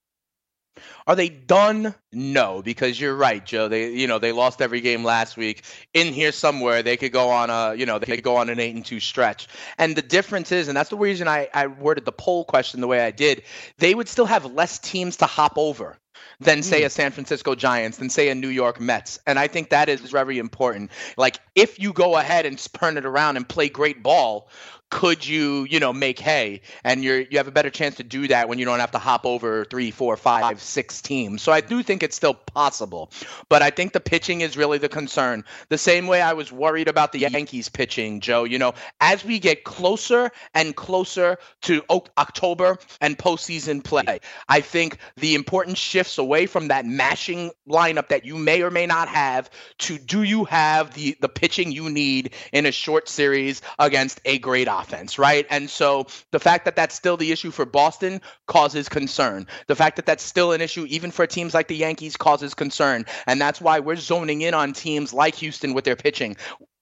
Are 1.07 1.16
they 1.16 1.28
done? 1.28 1.95
No, 2.12 2.62
because 2.62 3.00
you're 3.00 3.14
right, 3.14 3.45
Joe. 3.45 3.69
They, 3.69 3.93
you 3.93 4.07
know, 4.07 4.19
they 4.19 4.33
lost 4.33 4.61
every 4.61 4.81
game 4.81 5.04
last 5.04 5.37
week. 5.37 5.64
In 5.93 6.12
here 6.12 6.33
somewhere, 6.33 6.83
they 6.83 6.97
could 6.97 7.12
go 7.12 7.31
on 7.31 7.50
a, 7.50 7.75
you 7.75 7.87
know, 7.87 7.99
they 7.99 8.07
could 8.07 8.25
go 8.25 8.37
on 8.37 8.49
an 8.49 8.61
eight 8.61 8.75
and 8.75 8.85
two 8.85 9.00
stretch. 9.00 9.49
And 9.78 9.95
the 9.97 10.02
difference 10.02 10.52
is, 10.52 10.69
and 10.69 10.76
that's 10.76 10.90
the 10.90 10.97
reason 10.97 11.28
I, 11.28 11.49
I 11.52 11.66
worded 11.66 12.04
the 12.04 12.12
poll 12.12 12.45
question 12.45 12.81
the 12.81 12.87
way 12.87 13.00
I 13.00 13.11
did. 13.11 13.43
They 13.78 13.95
would 13.95 14.09
still 14.09 14.26
have 14.26 14.45
less 14.47 14.78
teams 14.78 15.16
to 15.19 15.26
hop 15.26 15.59
over 15.59 15.99
than 16.40 16.62
say 16.62 16.83
mm. 16.83 16.87
a 16.87 16.90
San 16.90 17.11
Francisco 17.12 17.54
Giants, 17.54 17.99
than 17.99 18.11
say 18.11 18.28
a 18.28 18.35
New 18.35 18.49
York 18.49 18.81
Mets. 18.81 19.19
And 19.26 19.38
I 19.38 19.49
think 19.49 19.71
that 19.71 19.88
is 19.88 20.00
very 20.00 20.38
important. 20.38 20.90
Like 21.16 21.38
if 21.54 21.78
you 21.78 21.93
go 21.93 22.16
ahead 22.16 22.47
and 22.47 22.59
turn 22.75 22.97
it 22.97 23.04
around 23.04 23.37
and 23.37 23.49
play 23.49 23.69
great 23.69 24.02
ball, 24.02 24.49
could 24.94 25.26
you, 25.26 25.66
you 25.68 25.80
know, 25.80 25.92
make 25.92 26.20
hay? 26.20 26.60
And 26.84 27.02
you're 27.02 27.18
you 27.18 27.38
have 27.38 27.48
a 27.48 27.50
better 27.50 27.68
chance 27.68 27.96
to 27.96 28.04
do 28.04 28.28
that 28.28 28.48
when 28.48 28.60
you 28.60 28.64
don't 28.64 28.78
have 28.78 28.92
to 28.92 28.98
hop 28.98 29.26
over 29.26 29.64
three, 29.64 29.90
four, 29.90 30.16
five, 30.16 30.62
six 30.62 31.02
teams. 31.02 31.42
So 31.42 31.50
I 31.50 31.60
do 31.62 31.82
think 31.82 32.04
it's 32.04 32.14
still 32.14 32.34
possible. 32.34 33.10
But 33.48 33.60
I 33.60 33.70
think 33.70 33.92
the 33.92 33.98
pitching 33.98 34.40
is 34.40 34.56
really 34.56 34.78
the 34.78 34.88
concern. 34.88 35.42
The 35.68 35.78
same 35.78 36.06
way 36.06 36.22
I 36.22 36.32
was 36.34 36.52
worried 36.52 36.86
about 36.86 37.10
the 37.10 37.18
Yankees 37.18 37.68
pitching, 37.68 38.20
Joe. 38.20 38.44
You 38.44 38.60
know, 38.60 38.74
as 39.00 39.24
we 39.24 39.40
get 39.40 39.64
closer 39.64 40.30
and 40.54 40.76
closer 40.76 41.38
to 41.62 41.82
October 42.16 42.78
and 43.00 43.18
postseason 43.18 43.82
play, 43.82 44.20
I 44.48 44.60
think 44.60 44.98
the 45.16 45.34
important 45.34 45.76
shifts 45.76 46.18
away 46.18 46.46
from 46.46 46.68
that 46.68 46.86
mashing 46.86 47.50
lineup 47.68 48.10
that 48.10 48.24
you 48.24 48.36
may 48.36 48.62
or 48.62 48.70
may 48.70 48.86
not 48.86 49.08
have 49.08 49.50
to 49.78 49.98
do 49.98 50.22
you 50.22 50.44
have 50.44 50.94
the 50.94 51.16
the 51.20 51.28
pitching 51.28 51.72
you 51.72 51.90
need 51.90 52.32
in 52.52 52.64
a 52.64 52.70
short 52.70 53.08
series 53.08 53.60
against 53.80 54.20
a 54.24 54.38
great 54.38 54.68
offense 54.70 54.84
offense, 54.85 55.19
right? 55.19 55.47
And 55.50 55.69
so 55.69 56.07
the 56.31 56.38
fact 56.38 56.64
that 56.67 56.76
that's 56.76 56.95
still 56.95 57.17
the 57.17 57.33
issue 57.33 57.50
for 57.50 57.64
Boston 57.64 58.21
causes 58.47 58.88
concern. 58.88 59.47
The 59.67 59.76
fact 59.76 59.97
that 59.97 60.07
that's 60.07 60.23
still 60.23 60.53
an 60.53 60.61
issue, 60.61 60.87
even 60.88 61.11
for 61.11 61.26
teams 61.26 61.55
like 61.55 61.69
the 61.69 61.76
Yankees, 61.76 62.17
causes 62.17 62.55
concern. 62.55 63.07
And 63.26 63.41
that's 63.41 63.61
why 63.61 63.81
we're 63.81 63.97
zoning 63.97 64.43
in 64.43 64.55
on 64.55 64.73
teams 64.73 65.12
like 65.12 65.35
Houston 65.37 65.75
with 65.75 65.85
their 65.85 65.97
pitching 65.97 66.37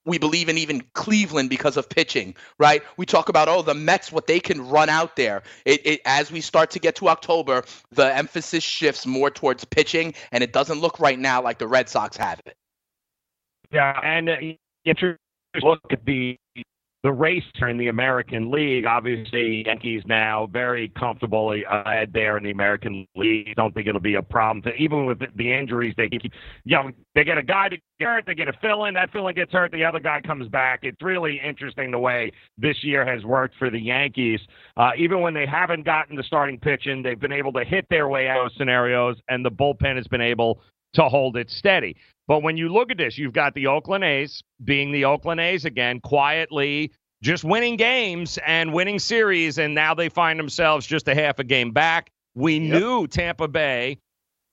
we 0.05 0.17
believe 0.17 0.49
in 0.49 0.57
even 0.57 0.81
Cleveland 0.95 1.49
because 1.49 1.77
of 1.77 1.87
pitching, 1.87 2.35
right? 2.59 2.83
We 2.97 3.05
talk 3.05 3.29
about 3.29 3.47
oh 3.47 3.61
the 3.61 3.73
Mets 3.73 4.11
what 4.11 4.27
they 4.27 4.39
can 4.39 4.67
run 4.67 4.89
out 4.89 5.15
there. 5.15 5.43
It, 5.65 5.85
it, 5.85 6.01
as 6.03 6.29
we 6.29 6.41
start 6.41 6.71
to 6.71 6.79
get 6.79 6.95
to 6.97 7.07
October, 7.07 7.63
the 7.91 8.13
emphasis 8.13 8.63
shifts 8.63 9.05
more 9.05 9.29
towards 9.29 9.63
pitching, 9.63 10.13
and 10.33 10.43
it 10.43 10.51
doesn't 10.51 10.81
look 10.81 10.99
right 10.99 11.17
now 11.17 11.41
like 11.41 11.57
the 11.57 11.67
Red 11.67 11.87
Sox 11.87 12.17
have 12.17 12.41
it. 12.45 12.57
Yeah, 13.71 13.97
and 14.03 14.29
uh, 14.29 14.35
if 14.83 14.97
look 15.61 15.79
at 15.91 16.05
the 16.05 16.37
the 17.03 17.11
race 17.11 17.43
in 17.61 17.77
the 17.77 17.89
American 17.89 18.49
League. 18.49 18.85
Obviously, 18.85 19.63
Yankees 19.65 20.03
now 20.05 20.47
very 20.51 20.89
comfortably 20.97 21.65
ahead 21.69 22.11
there 22.13 22.37
in 22.37 22.43
the 22.43 22.51
American 22.51 23.05
League. 23.15 23.53
Don't 23.55 23.73
think 23.73 23.87
it'll 23.87 24.01
be 24.01 24.15
a 24.15 24.21
problem. 24.21 24.61
To, 24.63 24.73
even 24.75 25.05
with 25.05 25.19
the 25.35 25.53
injuries, 25.53 25.93
they 25.97 26.07
keep, 26.07 26.31
you 26.63 26.77
know, 26.77 26.91
they 27.13 27.25
get 27.25 27.37
a 27.37 27.43
guy 27.43 27.69
to 27.69 27.77
get 27.99 28.05
hurt, 28.05 28.23
they 28.25 28.33
get 28.33 28.47
a 28.47 28.53
fill 28.61 28.85
in, 28.85 28.93
that 28.93 29.11
fill 29.11 29.27
in 29.27 29.35
gets 29.35 29.51
hurt, 29.51 29.71
the 29.71 29.83
other 29.83 29.99
guy 29.99 30.21
comes 30.21 30.47
back. 30.47 30.79
It's 30.83 31.01
really 31.01 31.41
interesting 31.45 31.91
the 31.91 31.99
way 31.99 32.31
this 32.57 32.77
year 32.83 33.05
has 33.05 33.25
worked 33.25 33.55
for 33.57 33.69
the 33.69 33.79
Yankees. 33.79 34.39
Uh, 34.77 34.91
even 34.97 35.19
when 35.21 35.33
they 35.33 35.45
haven't 35.45 35.83
gotten 35.83 36.15
the 36.15 36.23
starting 36.23 36.59
pitching, 36.59 37.03
they've 37.03 37.19
been 37.19 37.33
able 37.33 37.51
to 37.53 37.65
hit 37.65 37.85
their 37.89 38.07
way 38.07 38.29
out 38.29 38.45
of 38.45 38.51
scenarios, 38.57 39.17
and 39.27 39.45
the 39.45 39.51
bullpen 39.51 39.97
has 39.97 40.07
been 40.07 40.21
able 40.21 40.61
to 40.93 41.09
hold 41.09 41.37
it 41.37 41.49
steady. 41.49 41.95
But 42.27 42.43
when 42.43 42.57
you 42.57 42.69
look 42.69 42.91
at 42.91 42.97
this, 42.97 43.17
you've 43.17 43.33
got 43.33 43.53
the 43.53 43.67
Oakland 43.67 44.03
A's 44.03 44.43
being 44.63 44.91
the 44.91 45.05
Oakland 45.05 45.41
A's 45.41 45.65
again, 45.65 45.99
quietly 45.99 46.91
just 47.23 47.45
winning 47.45 47.77
games 47.77 48.37
and 48.45 48.73
winning 48.73 48.99
series, 48.99 49.57
and 49.57 49.73
now 49.73 49.93
they 49.93 50.09
find 50.09 50.37
themselves 50.37 50.85
just 50.85 51.07
a 51.07 51.15
half 51.15 51.39
a 51.39 51.43
game 51.43 51.71
back. 51.71 52.11
We 52.35 52.57
yep. 52.57 52.79
knew 52.79 53.07
Tampa 53.07 53.47
Bay 53.47 53.97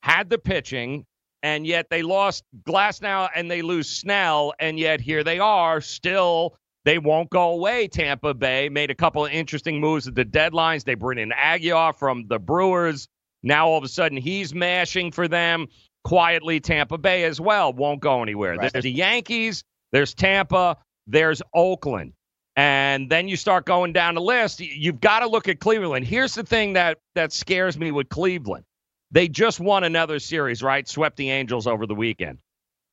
had 0.02 0.30
the 0.30 0.38
pitching, 0.38 1.04
and 1.42 1.66
yet 1.66 1.90
they 1.90 2.02
lost 2.02 2.44
Glasnow 2.62 3.28
and 3.34 3.50
they 3.50 3.62
lose 3.62 3.88
Snell, 3.88 4.54
and 4.60 4.78
yet 4.78 5.00
here 5.00 5.24
they 5.24 5.40
are 5.40 5.80
still. 5.80 6.56
They 6.86 6.98
won't 6.98 7.28
go 7.28 7.50
away. 7.50 7.88
Tampa 7.88 8.32
Bay 8.32 8.70
made 8.70 8.90
a 8.90 8.94
couple 8.94 9.26
of 9.26 9.32
interesting 9.32 9.80
moves 9.80 10.08
at 10.08 10.14
the 10.14 10.24
deadlines. 10.24 10.84
They 10.84 10.94
bring 10.94 11.18
in 11.18 11.30
Aguilar 11.32 11.92
from 11.92 12.26
the 12.28 12.38
Brewers. 12.38 13.06
Now 13.42 13.68
all 13.68 13.78
of 13.78 13.84
a 13.84 13.88
sudden 13.88 14.16
he's 14.16 14.54
mashing 14.54 15.12
for 15.12 15.28
them 15.28 15.66
quietly 16.04 16.60
Tampa 16.60 16.98
Bay 16.98 17.24
as 17.24 17.40
well 17.40 17.72
won't 17.72 18.00
go 18.00 18.22
anywhere. 18.22 18.56
Right. 18.56 18.72
There's 18.72 18.84
the 18.84 18.92
Yankees, 18.92 19.64
there's 19.92 20.14
Tampa, 20.14 20.76
there's 21.06 21.42
Oakland. 21.54 22.12
And 22.56 23.08
then 23.08 23.28
you 23.28 23.36
start 23.36 23.64
going 23.64 23.92
down 23.92 24.14
the 24.14 24.20
list. 24.20 24.60
You've 24.60 25.00
got 25.00 25.20
to 25.20 25.28
look 25.28 25.48
at 25.48 25.60
Cleveland. 25.60 26.04
Here's 26.04 26.34
the 26.34 26.42
thing 26.42 26.74
that 26.74 26.98
that 27.14 27.32
scares 27.32 27.78
me 27.78 27.90
with 27.90 28.08
Cleveland. 28.08 28.64
They 29.12 29.28
just 29.28 29.60
won 29.60 29.84
another 29.84 30.18
series, 30.18 30.62
right? 30.62 30.86
Swept 30.86 31.16
the 31.16 31.30
Angels 31.30 31.66
over 31.66 31.86
the 31.86 31.94
weekend. 31.94 32.38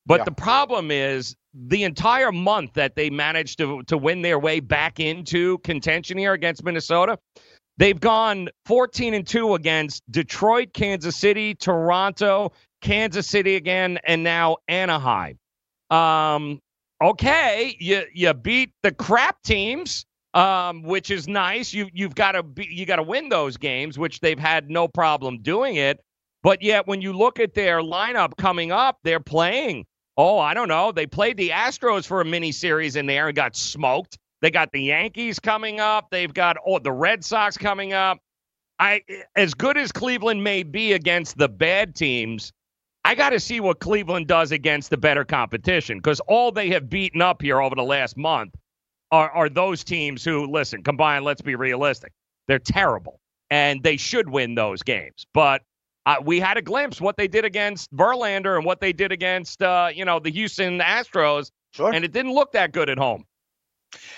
But 0.06 0.22
yeah. 0.22 0.26
the 0.26 0.32
problem 0.32 0.90
is 0.90 1.36
the 1.54 1.84
entire 1.84 2.32
month 2.32 2.74
that 2.74 2.96
they 2.96 3.10
managed 3.10 3.58
to 3.58 3.84
to 3.84 3.98
win 3.98 4.22
their 4.22 4.39
way 4.39 4.60
back 4.60 5.00
into 5.00 5.58
contention 5.60 6.17
here 6.17 6.34
against 6.34 6.63
Minnesota, 6.63 7.20
they've 7.78 8.00
gone 8.00 8.50
14 8.65 9.13
and 9.13 9.28
2 9.28 9.56
against 9.56 10.04
Detroit, 10.10 10.74
Kansas 10.74 11.15
City, 11.15 11.56
Toronto, 11.56 12.54
Kansas 12.82 13.28
City 13.28 13.56
again, 13.56 14.00
and 14.04 14.24
now 14.24 14.58
Anaheim. 14.68 15.38
Um, 15.90 16.60
okay, 17.02 17.76
you 17.80 18.04
you 18.13 18.34
beat 18.34 18.72
the 18.84 18.92
crap 18.92 19.42
teams, 19.44 20.06
um, 20.34 20.84
which 20.84 21.12
is 21.12 21.28
nice. 21.28 21.74
You 21.74 21.90
you've 21.94 22.16
got 22.16 22.34
to 22.34 22.44
be 22.44 22.68
you 22.70 22.86
got 22.86 22.98
to 22.98 23.04
win 23.04 23.30
those 23.30 23.58
games, 23.58 23.98
which 23.98 24.20
they've 24.20 24.40
had 24.40 24.70
no 24.70 24.88
problem 24.88 25.42
doing 25.42 25.76
it. 25.76 26.00
But 26.44 26.62
yet, 26.62 26.88
when 26.88 27.02
you 27.02 27.13
look 27.13 27.40
at 27.40 27.54
their 27.54 27.80
lineup 27.80 28.38
coming 28.38 28.72
up, 28.72 29.00
they're 29.04 29.20
playing. 29.20 29.86
Oh, 30.18 30.40
I 30.40 30.54
don't 30.54 30.68
know. 30.68 30.92
They 30.92 31.06
played 31.06 31.38
the 31.38 31.50
Astros 31.50 32.06
for 32.06 32.22
a 32.22 32.26
mini 32.26 32.52
series 32.52 32.96
in 32.96 33.06
there 33.06 33.28
and 33.28 33.36
got 33.36 33.56
smoked. 33.56 34.18
They 34.42 34.52
got 34.52 34.72
the 34.72 34.82
Yankees 34.82 35.40
coming 35.40 35.80
up. 35.80 36.10
They've 36.12 36.34
got 36.34 36.58
oh, 36.66 36.80
the 36.80 36.92
Red 36.92 37.24
Sox 37.24 37.58
coming 37.58 37.94
up. 37.94 38.20
I 38.80 39.02
as 39.36 39.54
good 39.54 39.78
as 39.78 39.92
Cleveland 39.92 40.44
may 40.44 40.63
be 40.63 40.94
against 40.94 41.38
the 41.38 41.50
bad 41.50 41.96
teams, 41.96 42.54
I 43.08 43.15
got 43.15 43.30
to 43.30 43.39
see 43.39 43.62
what 43.62 43.80
Cleveland 43.80 44.28
does 44.28 44.52
against 44.52 44.89
the 44.89 44.98
better 44.98 45.24
competition 45.24 46.00
because 46.00 46.20
all 46.28 46.52
they 46.52 46.67
have 46.72 46.89
beaten 46.89 47.22
up 47.22 47.41
here 47.41 47.62
over 47.62 47.74
the 47.74 47.84
last 47.84 48.17
month 48.17 48.54
are, 49.13 49.32
are 49.32 49.48
those 49.48 49.82
teams 49.82 50.26
who, 50.26 50.46
listen, 50.46 50.84
combined, 50.84 51.24
let's 51.24 51.39
be 51.39 51.56
realistic, 51.56 52.12
they're 52.50 52.60
terrible 52.60 53.22
and 53.50 53.82
they 53.82 53.96
should 53.96 54.28
win 54.28 54.56
those 54.56 54.84
games. 54.84 55.26
But 55.34 55.62
uh, 56.06 56.17
we 56.22 56.41
had 56.41 56.58
a 56.58 56.62
glimpse 56.62 57.00
what 57.00 57.15
they 57.15 57.30
did 57.30 57.46
against 57.46 57.96
Verlander 57.96 58.58
and 58.58 58.65
what 58.65 58.82
they 58.82 58.91
did 58.91 59.13
against, 59.13 59.62
uh, 59.62 59.88
you 59.93 60.04
know, 60.04 60.20
the 60.20 60.32
Houston 60.32 60.80
Astros, 60.80 61.50
sure. 61.72 61.93
and 61.93 62.04
it 62.04 62.12
didn't 62.12 62.34
look 62.34 62.52
that 62.52 62.74
good 62.74 62.89
at 62.89 62.98
home. 62.98 63.24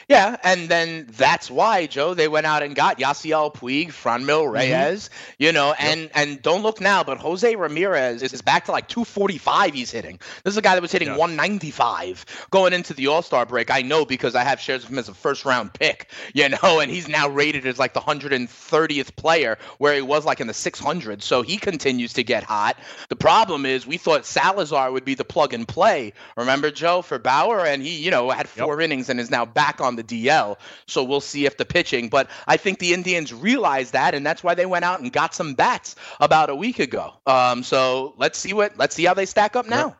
Yeah, 0.10 0.38
and 0.43 0.69
then 0.69 1.05
that's 1.12 1.51
why 1.51 1.86
Joe 1.86 2.15
they 2.15 2.27
went 2.27 2.47
out 2.47 2.63
and 2.63 2.75
got 2.75 2.97
Yasiel 2.97 3.53
Puig, 3.53 3.89
Franmil 3.89 4.45
mm-hmm. 4.45 4.53
Reyes, 4.53 5.10
mm-hmm. 5.10 5.43
you 5.43 5.51
know, 5.51 5.75
and 5.77 6.01
yep. 6.01 6.12
and 6.15 6.41
don't 6.41 6.63
look 6.63 6.82
now, 6.82 7.03
but 7.03 7.19
Jose 7.19 7.55
Ramirez 7.55 8.23
is 8.23 8.41
back 8.41 8.65
to 8.65 8.71
like 8.71 8.88
245 8.88 9.75
he's 9.75 9.91
hitting. 9.91 10.19
This 10.43 10.53
is 10.53 10.58
a 10.58 10.63
guy 10.63 10.73
that 10.73 10.82
was 10.82 10.91
hitting 10.91 11.10
195 11.10 12.47
going 12.49 12.73
into 12.73 12.95
the 12.95 13.05
All-Star 13.05 13.45
break. 13.45 13.69
I 13.69 13.84
know 13.84 14.03
because 14.03 14.34
I 14.34 14.43
have 14.43 14.60
shares 14.60 14.84
of 14.84 14.89
him 14.89 14.97
as 14.97 15.10
a 15.10 15.13
first 15.13 15.45
round 15.45 15.73
pick, 15.73 16.10
you 16.34 16.49
know, 16.49 16.79
and 16.79 16.89
he's 16.89 17.08
now 17.08 17.29
rated 17.29 17.67
as 17.67 17.77
like 17.77 17.93
the 17.93 18.01
130th 18.01 19.15
player 19.15 19.60
where 19.77 19.93
he 19.93 20.01
was 20.01 20.25
like 20.25 20.39
in 20.39 20.47
the 20.47 20.53
600s. 20.53 21.21
So 21.21 21.43
he 21.43 21.58
continues 21.58 22.13
to 22.13 22.23
get 22.23 22.43
hot. 22.43 22.77
The 23.10 23.15
problem 23.15 23.67
is 23.67 23.86
we 23.86 23.97
thought 23.97 24.25
Salazar 24.25 24.91
would 24.91 25.05
be 25.05 25.13
the 25.13 25.23
plug 25.23 25.53
and 25.53 25.67
play. 25.67 26.13
Remember 26.36 26.71
Joe 26.71 27.03
for 27.03 27.19
Bauer 27.19 27.63
and 27.63 27.84
he, 27.84 27.99
you 27.99 28.10
know, 28.10 28.32
had 28.32 28.49
four 28.49 28.82
yep. 28.82 28.86
innings 28.86 29.10
and 29.10 29.19
is 29.19 29.29
now 29.29 29.45
back 29.45 29.59
on 29.82 29.95
the 29.95 30.04
DL. 30.04 30.58
So 30.88 31.04
we'll 31.04 31.22
see 31.22 31.45
if 31.45 31.58
the 31.58 31.65
pitching. 31.65 32.10
But 32.10 32.30
I 32.48 32.58
think 32.58 32.80
the 32.80 32.93
Indians 32.93 33.34
realized 33.34 33.93
that, 33.93 34.15
and 34.15 34.26
that's 34.26 34.43
why 34.43 34.56
they 34.56 34.65
went 34.65 34.86
out 34.86 35.02
and 35.02 35.12
got 35.12 35.34
some 35.34 35.54
bats 35.54 35.95
about 36.19 36.50
a 36.50 36.56
week 36.56 36.80
ago. 36.80 37.13
Um, 37.26 37.63
so 37.63 38.13
let's 38.17 38.38
see 38.38 38.54
what 38.54 38.78
let's 38.78 38.95
see 38.95 39.06
how 39.06 39.13
they 39.13 39.26
stack 39.26 39.56
up 39.56 39.67
now. 39.67 39.95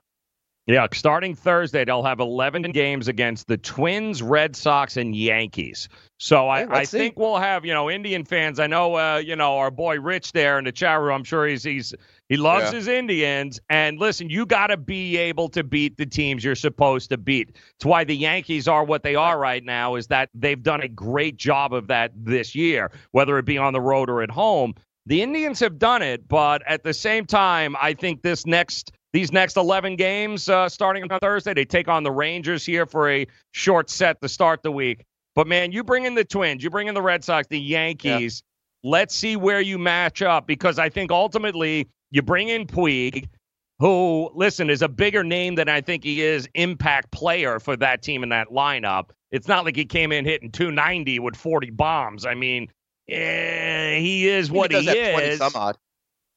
Yeah, 0.70 0.86
starting 0.94 1.34
Thursday, 1.34 1.84
they'll 1.84 2.04
have 2.04 2.20
11 2.20 2.62
games 2.74 3.08
against 3.08 3.48
the 3.48 3.58
Twins, 3.58 4.22
Red 4.22 4.56
Sox, 4.56 4.98
and 4.98 5.16
Yankees. 5.16 5.90
So 6.20 6.48
I, 6.48 6.82
I 6.82 6.86
think 6.86 7.18
we'll 7.18 7.38
have, 7.38 7.66
you 7.66 7.74
know, 7.74 7.90
Indian 7.90 8.24
fans. 8.24 8.60
I 8.60 8.68
know, 8.68 8.94
uh, 8.94 9.18
you 9.18 9.36
know, 9.36 9.58
our 9.58 9.72
boy 9.72 10.00
Rich 10.00 10.32
there 10.34 10.60
in 10.60 10.66
the 10.66 10.72
chat 10.72 11.00
room. 11.00 11.16
I'm 11.16 11.24
sure 11.24 11.48
he's 11.48 11.64
he's 11.64 11.96
he 12.28 12.38
loves 12.38 12.66
yeah. 12.66 12.74
his 12.74 12.88
Indians. 12.88 13.60
And 13.72 13.98
listen, 13.98 14.30
you 14.30 14.46
got 14.46 14.68
to 14.68 14.78
be 14.78 15.18
able 15.18 15.50
to 15.50 15.64
beat 15.64 15.98
the 15.98 16.06
teams 16.06 16.44
you're 16.44 16.54
supposed 16.54 17.10
to 17.10 17.18
beat. 17.18 17.56
It's 17.78 17.86
why 17.86 18.04
the 18.04 18.16
Yankees 18.16 18.68
are 18.68 18.84
what 18.84 19.02
they 19.02 19.16
are 19.16 19.40
right 19.40 19.64
now. 19.64 19.96
Is 19.96 20.06
that 20.08 20.30
they've 20.36 20.62
done 20.62 20.82
a 20.82 20.88
great 20.88 21.38
job 21.38 21.74
of 21.74 21.88
that 21.88 22.12
this 22.16 22.54
year, 22.54 22.92
whether 23.10 23.40
it 23.40 23.46
be 23.46 23.58
on 23.58 23.74
the 23.74 23.82
road 23.82 24.08
or 24.08 24.22
at 24.22 24.30
home. 24.30 24.76
The 25.08 25.24
Indians 25.24 25.60
have 25.62 25.80
done 25.80 26.04
it, 26.04 26.28
but 26.28 26.62
at 26.68 26.84
the 26.84 26.94
same 26.94 27.26
time, 27.26 27.76
I 27.82 27.96
think 27.96 28.22
this 28.22 28.46
next 28.46 28.92
these 29.14 29.32
next 29.32 29.58
11 29.58 29.96
games 29.96 30.50
uh, 30.50 30.70
starting 30.70 31.04
on 31.04 31.20
Thursday. 31.20 31.54
They 31.54 31.66
take 31.66 31.88
on 31.88 32.04
the 32.04 32.12
Rangers 32.12 32.66
here 32.66 32.86
for 32.86 33.10
a 33.10 33.28
short 33.52 33.90
set 33.90 34.22
to 34.22 34.30
start 34.30 34.62
the 34.64 34.72
week. 34.72 35.06
But 35.36 35.48
man, 35.48 35.72
you 35.72 35.84
bring 35.84 36.06
in 36.06 36.16
the 36.16 36.26
Twins, 36.26 36.64
you 36.64 36.70
bring 36.70 36.88
in 36.88 36.94
the 36.94 37.02
Red 37.02 37.24
Sox, 37.24 37.48
the 37.48 37.60
Yankees. 37.60 38.44
Yeah. 38.84 38.90
Let's 38.92 39.16
see 39.16 39.36
where 39.36 39.62
you 39.62 39.78
match 39.78 40.22
up 40.22 40.48
because 40.48 40.80
I 40.80 40.90
think 40.90 41.12
ultimately 41.12 41.88
you 42.12 42.22
bring 42.22 42.50
in 42.50 42.66
Puig, 42.66 43.28
who, 43.80 44.30
listen, 44.34 44.70
is 44.70 44.82
a 44.82 44.88
bigger 44.88 45.24
name 45.24 45.56
than 45.56 45.70
I 45.70 45.82
think 45.82 46.04
he 46.04 46.22
is 46.22 46.48
impact 46.54 47.12
player 47.12 47.60
for 47.60 47.76
that 47.78 48.02
team 48.02 48.24
in 48.24 48.30
that 48.30 48.50
lineup. 48.50 49.10
It's 49.32 49.48
not 49.48 49.66
like 49.66 49.76
he 49.76 49.86
came 49.86 50.12
in 50.12 50.26
hitting 50.26 50.52
290 50.52 51.20
with 51.20 51.36
40 51.36 51.72
bombs. 51.72 52.26
I 52.26 52.36
mean, 52.36 52.68
eh, 53.10 54.00
he 54.00 54.28
is 54.28 54.52
what 54.52 54.72
he, 54.72 54.82
he 54.82 54.90
is. 54.98 55.40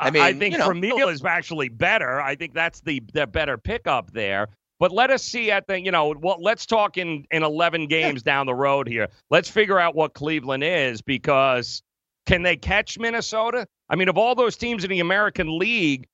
I 0.02 0.10
mean, 0.10 0.22
I 0.22 0.32
think 0.32 0.54
you 0.54 0.58
know, 0.58 1.08
is 1.08 1.24
actually 1.24 1.68
better. 1.68 2.20
I 2.20 2.34
think 2.34 2.54
that's 2.54 2.80
the 2.80 3.02
the 3.12 3.26
better 3.26 3.56
pickup 3.58 4.10
there. 4.12 4.48
But 4.78 4.90
let 4.90 5.10
us 5.10 5.22
see 5.22 5.50
at 5.50 5.66
the 5.68 5.80
you 5.80 5.92
know 5.92 6.14
well 6.20 6.38
let's 6.40 6.66
talk 6.66 6.98
in 6.98 7.24
in 7.30 7.42
11 7.42 7.86
games 7.86 8.22
down 8.22 8.46
the 8.46 8.54
road 8.54 8.88
here. 8.88 9.08
Let's 9.30 9.48
figure 9.48 9.78
out 9.78 9.94
what 9.94 10.14
Cleveland 10.14 10.64
is 10.64 11.02
because 11.02 11.82
can 12.26 12.42
they 12.42 12.56
catch 12.56 12.98
Minnesota? 12.98 13.66
I 13.88 13.96
mean, 13.96 14.08
of 14.08 14.18
all 14.18 14.34
those 14.34 14.56
teams 14.56 14.84
in 14.84 14.90
the 14.90 15.00
American 15.00 15.58
League, 15.58 16.08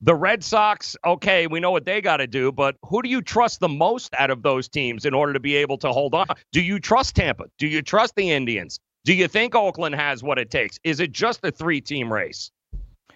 the 0.00 0.14
Red 0.14 0.42
Sox, 0.42 0.96
okay, 1.04 1.46
we 1.46 1.60
know 1.60 1.70
what 1.70 1.84
they 1.84 2.00
got 2.00 2.18
to 2.18 2.26
do, 2.26 2.50
but 2.50 2.76
who 2.84 3.02
do 3.02 3.08
you 3.08 3.20
trust 3.20 3.60
the 3.60 3.68
most 3.68 4.14
out 4.18 4.30
of 4.30 4.42
those 4.42 4.68
teams 4.68 5.04
in 5.04 5.14
order 5.14 5.32
to 5.32 5.40
be 5.40 5.56
able 5.56 5.76
to 5.78 5.92
hold 5.92 6.14
on? 6.14 6.26
Do 6.52 6.62
you 6.62 6.78
trust 6.78 7.16
Tampa? 7.16 7.44
Do 7.58 7.66
you 7.66 7.82
trust 7.82 8.14
the 8.16 8.30
Indians? 8.30 8.80
Do 9.04 9.14
you 9.14 9.28
think 9.28 9.54
Oakland 9.54 9.94
has 9.94 10.22
what 10.22 10.38
it 10.38 10.50
takes? 10.50 10.78
Is 10.84 11.00
it 11.00 11.12
just 11.12 11.40
a 11.44 11.50
three 11.50 11.80
team 11.80 12.12
race? 12.12 12.50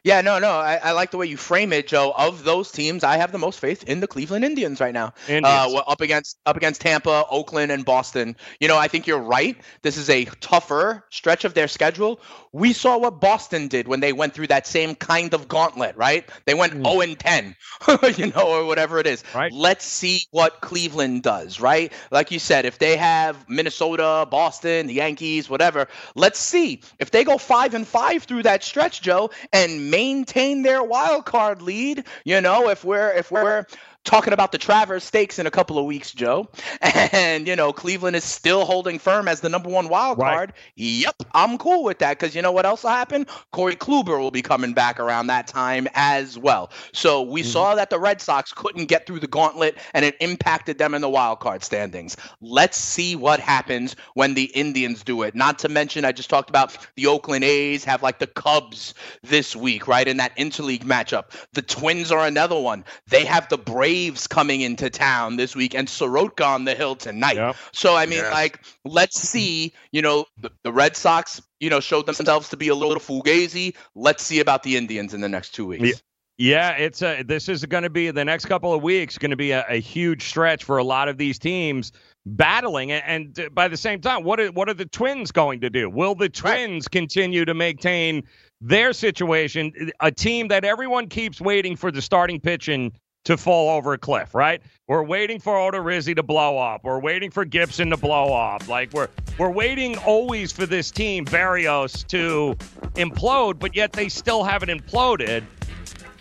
Yeah, 0.04 0.20
no, 0.20 0.38
no. 0.38 0.50
I, 0.50 0.74
I, 0.76 0.92
like 0.92 1.10
the 1.10 1.16
way 1.16 1.24
you 1.24 1.38
frame 1.38 1.72
it, 1.72 1.88
Joe. 1.88 2.12
Of 2.14 2.44
those 2.44 2.70
teams, 2.70 3.04
I 3.04 3.16
have 3.16 3.32
the 3.32 3.38
most 3.38 3.58
faith 3.58 3.84
in 3.84 4.00
the 4.00 4.06
Cleveland 4.06 4.44
Indians 4.44 4.78
right 4.78 4.92
now. 4.92 5.14
Indians. 5.26 5.46
Uh, 5.46 5.78
up 5.78 6.02
against 6.02 6.38
up 6.44 6.58
against 6.58 6.82
Tampa, 6.82 7.24
Oakland, 7.30 7.72
and 7.72 7.86
Boston. 7.86 8.36
You 8.60 8.68
know, 8.68 8.76
I 8.76 8.86
think 8.86 9.06
you're 9.06 9.18
right. 9.18 9.56
This 9.80 9.96
is 9.96 10.10
a 10.10 10.26
tougher 10.42 11.04
stretch 11.08 11.46
of 11.46 11.54
their 11.54 11.68
schedule. 11.68 12.20
We 12.54 12.72
saw 12.72 12.96
what 12.98 13.20
Boston 13.20 13.66
did 13.66 13.88
when 13.88 13.98
they 13.98 14.12
went 14.12 14.32
through 14.32 14.46
that 14.46 14.64
same 14.64 14.94
kind 14.94 15.34
of 15.34 15.48
gauntlet, 15.48 15.96
right? 15.96 16.24
They 16.44 16.54
went 16.54 16.72
mm. 16.72 16.88
0 16.88 17.00
and 17.00 17.18
10, 17.18 17.56
you 18.16 18.32
know, 18.32 18.60
or 18.60 18.64
whatever 18.64 19.00
it 19.00 19.08
is. 19.08 19.24
Right. 19.34 19.52
Let's 19.52 19.84
see 19.84 20.26
what 20.30 20.60
Cleveland 20.60 21.24
does, 21.24 21.58
right? 21.58 21.92
Like 22.12 22.30
you 22.30 22.38
said, 22.38 22.64
if 22.64 22.78
they 22.78 22.96
have 22.96 23.48
Minnesota, 23.48 24.28
Boston, 24.30 24.86
the 24.86 24.94
Yankees, 24.94 25.50
whatever, 25.50 25.88
let's 26.14 26.38
see 26.38 26.80
if 27.00 27.10
they 27.10 27.24
go 27.24 27.38
five 27.38 27.74
and 27.74 27.88
five 27.88 28.22
through 28.22 28.44
that 28.44 28.62
stretch, 28.62 29.02
Joe, 29.02 29.30
and 29.52 29.90
maintain 29.90 30.62
their 30.62 30.84
wild 30.84 31.26
card 31.26 31.60
lead. 31.60 32.04
You 32.24 32.40
know, 32.40 32.68
if 32.68 32.84
we're 32.84 33.10
if 33.14 33.32
we're 33.32 33.66
talking 34.04 34.32
about 34.32 34.52
the 34.52 34.58
Traverse 34.58 35.04
Stakes 35.04 35.38
in 35.38 35.46
a 35.46 35.50
couple 35.50 35.78
of 35.78 35.86
weeks, 35.86 36.12
Joe. 36.12 36.48
And, 37.14 37.46
you 37.46 37.54
know, 37.54 37.72
Cleveland 37.72 38.16
is 38.16 38.24
still 38.24 38.64
holding 38.64 38.98
firm 38.98 39.28
as 39.28 39.40
the 39.40 39.48
number 39.48 39.68
one 39.68 39.88
wild 39.88 40.18
card. 40.18 40.50
Right. 40.50 40.58
Yep, 40.76 41.22
I'm 41.32 41.58
cool 41.58 41.84
with 41.84 41.98
that 41.98 42.18
because 42.18 42.34
you 42.34 42.42
know 42.42 42.50
what 42.50 42.66
else 42.66 42.82
will 42.82 42.90
happen? 42.90 43.26
Corey 43.52 43.76
Kluber 43.76 44.18
will 44.18 44.30
be 44.30 44.42
coming 44.42 44.72
back 44.72 44.98
around 44.98 45.28
that 45.28 45.46
time 45.46 45.86
as 45.94 46.38
well. 46.38 46.70
So 46.92 47.22
we 47.22 47.42
mm-hmm. 47.42 47.50
saw 47.50 47.74
that 47.74 47.90
the 47.90 48.00
Red 48.00 48.20
Sox 48.20 48.52
couldn't 48.52 48.86
get 48.86 49.06
through 49.06 49.20
the 49.20 49.26
gauntlet 49.26 49.78
and 49.92 50.04
it 50.04 50.16
impacted 50.20 50.78
them 50.78 50.94
in 50.94 51.02
the 51.02 51.08
wild 51.08 51.40
card 51.40 51.62
standings. 51.62 52.16
Let's 52.40 52.76
see 52.76 53.16
what 53.16 53.38
happens 53.38 53.96
when 54.14 54.34
the 54.34 54.44
Indians 54.44 55.02
do 55.02 55.22
it. 55.22 55.34
Not 55.34 55.58
to 55.60 55.68
mention, 55.68 56.04
I 56.04 56.12
just 56.12 56.30
talked 56.30 56.50
about 56.50 56.76
the 56.96 57.06
Oakland 57.06 57.44
A's 57.44 57.84
have 57.84 58.02
like 58.02 58.18
the 58.18 58.26
Cubs 58.26 58.94
this 59.22 59.54
week, 59.54 59.86
right? 59.86 60.08
In 60.08 60.16
that 60.16 60.36
interleague 60.36 60.84
matchup. 60.84 61.26
The 61.52 61.62
Twins 61.62 62.10
are 62.10 62.26
another 62.26 62.58
one. 62.58 62.84
They 63.08 63.24
have 63.24 63.48
the 63.48 63.58
Braves 63.58 63.93
Braves 63.94 64.26
coming 64.26 64.60
into 64.60 64.90
town 64.90 65.36
this 65.36 65.54
week 65.54 65.72
and 65.72 65.88
Soroka 65.88 66.44
on 66.44 66.64
the 66.64 66.74
hill 66.74 66.96
tonight. 66.96 67.36
Yep. 67.36 67.54
So 67.72 67.94
I 67.94 68.06
mean, 68.06 68.18
yes. 68.18 68.32
like, 68.32 68.64
let's 68.84 69.20
see. 69.20 69.72
You 69.92 70.02
know, 70.02 70.24
the, 70.40 70.50
the, 70.64 70.72
Red 70.72 70.96
Sox, 70.96 71.40
you 71.60 71.70
know, 71.70 71.78
showed 71.78 72.06
themselves 72.06 72.48
to 72.48 72.56
be 72.56 72.66
a 72.66 72.74
little 72.74 72.96
fugazi. 72.96 73.76
Let's 73.94 74.24
see 74.24 74.40
about 74.40 74.64
the 74.64 74.76
Indians 74.76 75.14
in 75.14 75.20
the 75.20 75.28
next 75.28 75.50
two 75.54 75.66
weeks. 75.66 75.84
Yeah. 75.84 75.94
Yeah, 76.36 76.70
it's 76.72 77.00
a, 77.00 77.22
this 77.22 77.48
is 77.48 77.64
going 77.64 77.84
to 77.84 77.90
be 77.90 78.10
the 78.10 78.24
next 78.24 78.46
couple 78.46 78.74
of 78.74 78.82
weeks 78.82 79.16
going 79.18 79.30
to 79.30 79.36
be 79.36 79.52
a, 79.52 79.64
a, 79.68 79.80
huge 79.80 80.24
stretch 80.24 80.64
for 80.64 80.78
a 80.78 80.82
lot 80.82 81.08
of 81.08 81.16
these 81.16 81.38
teams 81.38 81.92
battling. 82.26 82.90
And, 82.90 83.38
and 83.38 83.54
by 83.54 83.68
the 83.68 83.76
same 83.76 84.00
time, 84.00 84.24
what 84.24 84.40
are, 84.40 84.48
what 84.48 84.68
are 84.68 84.74
the 84.74 84.86
Twins 84.86 85.30
going 85.30 85.60
to 85.60 85.70
do? 85.70 85.88
Will 85.88 86.16
the 86.16 86.28
Twins 86.28 86.86
right. 86.86 86.90
continue 86.90 87.44
to 87.44 87.54
maintain 87.54 88.24
their 88.60 88.92
situation? 88.92 89.92
A 90.00 90.10
team 90.10 90.48
that 90.48 90.64
everyone 90.64 91.06
keeps 91.06 91.40
waiting 91.40 91.76
for 91.76 91.92
the 91.92 92.02
starting 92.02 92.40
pitching 92.40 92.90
to 93.24 93.36
fall 93.36 93.76
over 93.76 93.94
a 93.94 93.98
cliff, 93.98 94.34
right? 94.34 94.60
We're 94.86 95.02
waiting 95.02 95.40
for 95.40 95.54
Odorizzi 95.54 96.14
to 96.16 96.22
blow 96.22 96.58
up. 96.58 96.84
We're 96.84 97.00
waiting 97.00 97.30
for 97.30 97.44
Gibson 97.44 97.90
to 97.90 97.96
blow 97.96 98.34
up. 98.34 98.68
Like 98.68 98.92
we're 98.92 99.08
we're 99.38 99.50
waiting 99.50 99.96
always 99.98 100.52
for 100.52 100.66
this 100.66 100.90
team, 100.90 101.24
Berrios, 101.24 102.06
to 102.08 102.54
implode, 102.94 103.58
but 103.58 103.74
yet 103.74 103.92
they 103.92 104.08
still 104.08 104.44
haven't 104.44 104.68
imploded. 104.68 105.42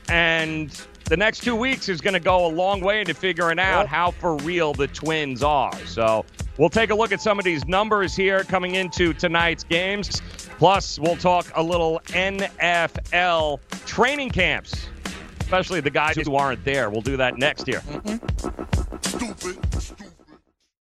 And 0.10 0.70
the 1.06 1.18
next 1.18 1.44
two 1.44 1.56
weeks 1.56 1.90
is 1.90 2.02
going 2.02 2.14
to 2.14 2.20
go 2.20 2.46
a 2.46 2.48
long 2.48 2.82
way 2.82 3.02
into 3.02 3.14
figuring 3.14 3.60
out 3.60 3.88
how 3.88 4.12
for 4.12 4.38
real 4.38 4.74
the 4.74 4.88
Twins 4.88 5.44
are. 5.44 5.78
So 5.86 6.26
we'll 6.58 6.70
take 6.70 6.90
a 6.90 6.96
look 6.96 7.12
at 7.12 7.22
some 7.22 7.38
of 7.38 7.46
these 7.46 7.68
numbers 7.68 8.16
here 8.16 8.44
coming 8.44 8.76
into 8.76 9.14
tonight's 9.14 9.64
games. 9.64 10.22
Plus, 10.58 10.98
we'll 10.98 11.18
talk 11.18 11.52
a 11.56 11.62
little 11.62 12.00
NFL 12.08 13.60
training 13.86 14.30
camps 14.30 14.88
especially 15.54 15.82
the 15.82 15.90
guys 15.92 16.16
who 16.18 16.36
aren't 16.36 16.66
there. 16.66 16.90
We'll 16.90 17.02
do 17.02 17.18
that 17.18 17.38
next 17.38 17.68
year. 17.68 17.82
Mm-hmm. 17.82 19.38
Stupid. 19.38 20.13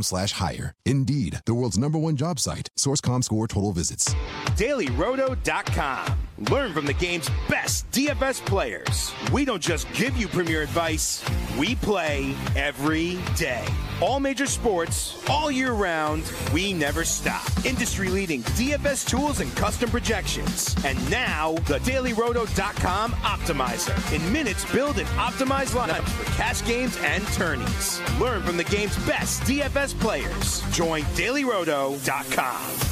Slash 0.00 0.32
hire. 0.32 0.74
Indeed, 0.86 1.40
the 1.44 1.52
world's 1.52 1.76
number 1.76 1.98
one 1.98 2.16
job 2.16 2.38
site. 2.40 2.70
Source.com 2.76 3.20
score 3.22 3.46
total 3.46 3.72
visits. 3.72 4.14
DailyRoto.com. 4.56 6.18
Learn 6.50 6.72
from 6.72 6.86
the 6.86 6.94
game's 6.94 7.28
best 7.48 7.88
DFS 7.92 8.44
players. 8.46 9.12
We 9.32 9.44
don't 9.44 9.62
just 9.62 9.86
give 9.92 10.16
you 10.16 10.26
premier 10.28 10.62
advice, 10.62 11.22
We 11.58 11.74
play 11.76 12.34
every 12.56 13.18
day. 13.36 13.64
All 14.00 14.18
major 14.18 14.46
sports, 14.46 15.22
all 15.28 15.50
year 15.50 15.72
round, 15.72 16.24
we 16.52 16.72
never 16.72 17.04
stop. 17.04 17.46
Industry 17.64 18.08
leading 18.08 18.42
DFS 18.42 19.06
tools 19.08 19.40
and 19.40 19.54
custom 19.54 19.90
projections. 19.90 20.74
And 20.84 20.98
now, 21.10 21.52
the 21.68 21.78
dailyroto.com 21.80 23.12
optimizer. 23.12 24.12
In 24.12 24.32
minutes, 24.32 24.64
build 24.72 24.98
and 24.98 25.06
optimize 25.10 25.70
lineups 25.78 26.08
for 26.08 26.24
cash 26.32 26.64
games 26.66 26.96
and 27.02 27.24
tourneys. 27.28 28.00
Learn 28.18 28.42
from 28.42 28.56
the 28.56 28.64
game's 28.64 28.96
best 29.06 29.42
DFS 29.42 29.71
players. 29.98 30.60
Join 30.70 31.02
dailyroto.com. 31.16 32.91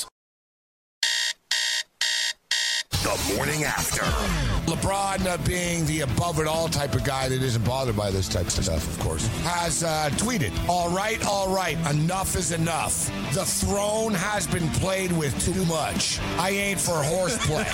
The 3.11 3.35
morning 3.35 3.65
after. 3.65 4.03
LeBron, 4.71 5.25
uh, 5.25 5.37
being 5.45 5.85
the 5.85 6.01
above 6.01 6.39
it 6.39 6.47
all 6.47 6.69
type 6.69 6.95
of 6.95 7.03
guy 7.03 7.27
that 7.27 7.41
isn't 7.41 7.65
bothered 7.65 7.97
by 7.97 8.09
this 8.09 8.29
type 8.29 8.45
of 8.45 8.51
stuff, 8.51 8.87
of 8.87 8.99
course, 8.99 9.27
has 9.43 9.83
uh, 9.83 10.09
tweeted, 10.13 10.53
All 10.69 10.89
right, 10.89 11.21
all 11.27 11.53
right, 11.53 11.77
enough 11.91 12.37
is 12.37 12.53
enough. 12.53 13.11
The 13.33 13.43
throne 13.43 14.13
has 14.13 14.47
been 14.47 14.69
played 14.69 15.11
with 15.11 15.37
too 15.43 15.65
much. 15.65 16.19
I 16.37 16.51
ain't 16.51 16.79
for 16.79 17.03
horseplay. 17.03 17.65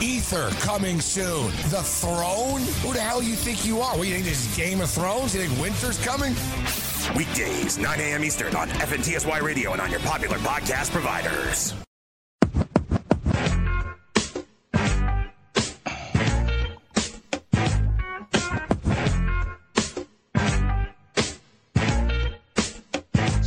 Ether 0.04 0.48
coming 0.58 1.00
soon. 1.00 1.46
The 1.70 1.82
throne? 1.84 2.62
Who 2.82 2.92
the 2.92 3.00
hell 3.00 3.22
you 3.22 3.36
think 3.36 3.64
you 3.64 3.80
are? 3.80 3.96
What, 3.96 4.08
you 4.08 4.14
think 4.14 4.24
this 4.24 4.44
is 4.44 4.56
Game 4.56 4.80
of 4.80 4.90
Thrones? 4.90 5.36
You 5.36 5.42
think 5.42 5.60
winter's 5.60 6.04
coming? 6.04 6.34
Weekdays, 7.16 7.78
9 7.78 8.00
a.m. 8.00 8.24
Eastern 8.24 8.56
on 8.56 8.68
FNTSY 8.70 9.40
Radio 9.40 9.72
and 9.72 9.80
on 9.80 9.88
your 9.88 10.00
popular 10.00 10.38
podcast 10.38 10.90
providers. 10.90 11.74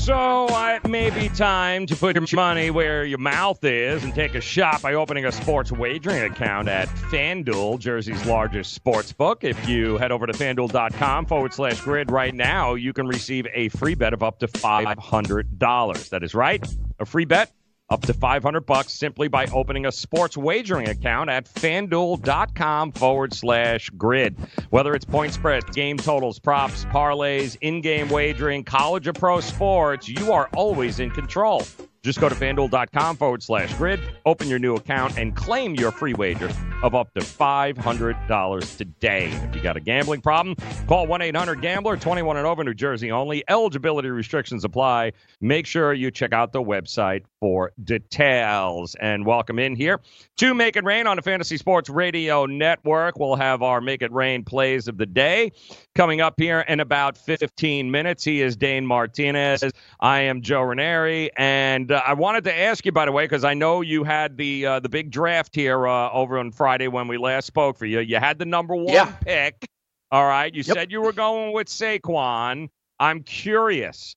So 0.04 0.48
uh, 0.48 0.80
it 0.84 0.90
may 0.90 1.12
be 1.12 1.30
time 1.30 1.86
to 1.86 1.96
put 1.96 2.18
your 2.18 2.26
money 2.34 2.70
where 2.70 3.06
your 3.06 3.20
mouth 3.20 3.64
is 3.64 4.04
and 4.04 4.14
take 4.14 4.36
a 4.36 4.42
shot 4.42 4.82
by 4.82 4.96
opening 4.96 5.24
a 5.24 5.32
sports 5.32 5.72
wagering 5.72 6.24
account 6.24 6.68
at 6.68 6.90
FanDuel, 6.90 7.80
Jersey's 7.80 8.26
largest 8.26 8.74
sports 8.74 9.14
book. 9.14 9.46
If 9.46 9.70
you 9.70 9.98
head 9.98 10.12
over 10.12 10.28
to 10.28 10.34
fanduel.com 10.34 11.26
forward 11.28 11.54
slash 11.54 11.80
grid 11.80 12.12
right 12.12 12.36
now, 12.36 12.74
you 12.74 12.92
can 12.92 13.08
receive 13.08 13.48
a 13.54 13.70
free 13.70 13.96
bet 13.96 14.12
of 14.12 14.24
up 14.24 14.40
to 14.40 14.48
$500. 14.48 16.10
That 16.10 16.22
is 16.22 16.36
right, 16.36 16.68
a 17.00 17.06
free 17.06 17.24
bet 17.24 17.54
up 17.94 18.02
to 18.02 18.14
500 18.14 18.66
bucks 18.66 18.92
simply 18.92 19.28
by 19.28 19.46
opening 19.54 19.86
a 19.86 19.92
sports 19.92 20.36
wagering 20.36 20.90
account 20.90 21.30
at 21.30 21.46
fanduel.com 21.46 22.92
forward 22.92 23.34
slash 23.34 23.92
grid. 23.92 24.36
Whether 24.72 24.96
it's 24.96 25.06
point 25.06 25.32
spreads, 25.32 25.66
game 25.76 25.98
totals, 25.98 26.40
props, 26.40 26.86
parlays, 26.86 27.56
in 27.62 27.82
game 27.82 28.10
wagering, 28.10 28.64
college 28.64 29.08
or 29.08 29.14
pro 29.14 29.40
sports, 29.42 30.10
you 30.10 30.32
are 30.32 30.50
always 30.56 31.00
in 31.00 31.12
control. 31.12 31.62
Just 32.04 32.20
go 32.20 32.28
to 32.28 32.36
fanduel.com 32.36 33.16
forward 33.16 33.42
slash 33.42 33.74
grid, 33.76 34.02
open 34.26 34.50
your 34.50 34.60
new 34.60 34.76
account, 34.76 35.18
and 35.18 35.34
claim 35.34 35.74
your 35.76 35.90
free 35.90 36.14
wager 36.14 36.52
of 36.84 36.94
up 36.96 37.14
to 37.14 37.22
$500 37.22 38.78
today. 38.78 39.28
If 39.32 39.56
you 39.56 39.62
got 39.62 39.78
a 39.78 39.80
gambling 39.80 40.20
problem, 40.20 40.58
call 40.86 41.08
1 41.08 41.22
800 41.22 41.62
Gambler, 41.62 41.96
21 41.96 42.36
and 42.36 42.46
over, 42.46 42.62
New 42.62 42.74
Jersey 42.74 43.10
only. 43.10 43.42
Eligibility 43.48 44.10
restrictions 44.10 44.66
apply. 44.66 45.14
Make 45.40 45.66
sure 45.66 45.94
you 45.94 46.12
check 46.12 46.34
out 46.34 46.52
the 46.52 46.62
website 46.62 47.24
for 47.40 47.72
details. 47.82 48.96
And 49.00 49.26
welcome 49.26 49.58
in 49.58 49.78
here 49.78 50.02
to 50.38 50.54
Make 50.54 50.76
It 50.76 50.84
Rain 50.84 51.08
on 51.08 51.16
the 51.16 51.22
Fantasy 51.22 51.56
Sports 51.56 51.90
Radio 51.90 52.46
Network. 52.46 53.18
We'll 53.18 53.38
have 53.38 53.62
our 53.62 53.80
Make 53.80 54.02
It 54.02 54.12
Rain 54.12 54.44
plays 54.44 54.90
of 54.90 54.98
the 54.98 55.06
day 55.06 55.54
coming 55.96 56.20
up 56.20 56.34
here 56.38 56.60
in 56.60 56.82
about 56.82 57.18
15 57.18 57.92
minutes. 57.92 58.26
He 58.26 58.42
is 58.42 58.58
Dane 58.58 58.86
Martinez. 58.86 59.64
I 60.02 60.22
am 60.22 60.42
Joe 60.42 60.64
Ranieri. 60.64 61.32
And 61.38 61.93
uh, 61.94 62.02
I 62.06 62.14
wanted 62.14 62.44
to 62.46 62.58
ask 62.58 62.86
you, 62.86 62.92
by 62.92 63.06
the 63.06 63.12
way, 63.12 63.26
because 63.26 63.44
I 63.44 63.54
know 63.54 63.82
you 63.82 64.04
had 64.04 64.38
the 64.38 64.66
uh, 64.66 64.80
the 64.80 64.90
big 64.90 65.12
draft 65.12 65.56
here 65.56 65.88
uh, 65.88 66.12
over 66.12 66.38
on 66.40 66.52
Friday 66.52 66.88
when 66.88 67.08
we 67.08 67.18
last 67.18 67.46
spoke 67.48 67.78
for 67.78 67.86
you. 67.86 68.00
You 68.00 68.18
had 68.18 68.40
the 68.40 68.46
number 68.46 68.76
one 68.76 68.94
Yeah. 68.94 69.14
pick. 69.22 69.68
All 70.12 70.26
right. 70.26 70.54
You 70.54 70.64
Yep. 70.64 70.76
said 70.76 70.92
you 70.92 71.02
were 71.02 71.14
going 71.14 71.54
with 71.54 71.68
Saquon. 71.68 72.70
I'm 73.00 73.24
curious. 73.24 74.16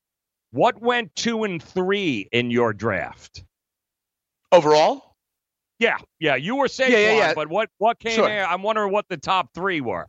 What 0.50 0.80
went 0.80 1.14
two 1.14 1.44
and 1.44 1.62
three 1.62 2.28
in 2.32 2.50
your 2.50 2.72
draft? 2.72 3.44
Overall? 4.52 5.12
Yeah, 5.78 5.98
yeah, 6.18 6.36
you 6.36 6.56
were 6.56 6.68
Saquon, 6.68 6.90
Yeah, 6.90 6.98
yeah, 6.98 7.18
yeah. 7.18 7.34
but 7.34 7.48
what 7.48 7.68
what 7.78 7.98
came 7.98 8.14
Sure. 8.16 8.28
there? 8.28 8.46
I'm 8.46 8.62
wondering 8.62 8.92
what 8.92 9.06
the 9.08 9.18
top 9.18 9.52
three 9.54 9.80
were. 9.82 10.06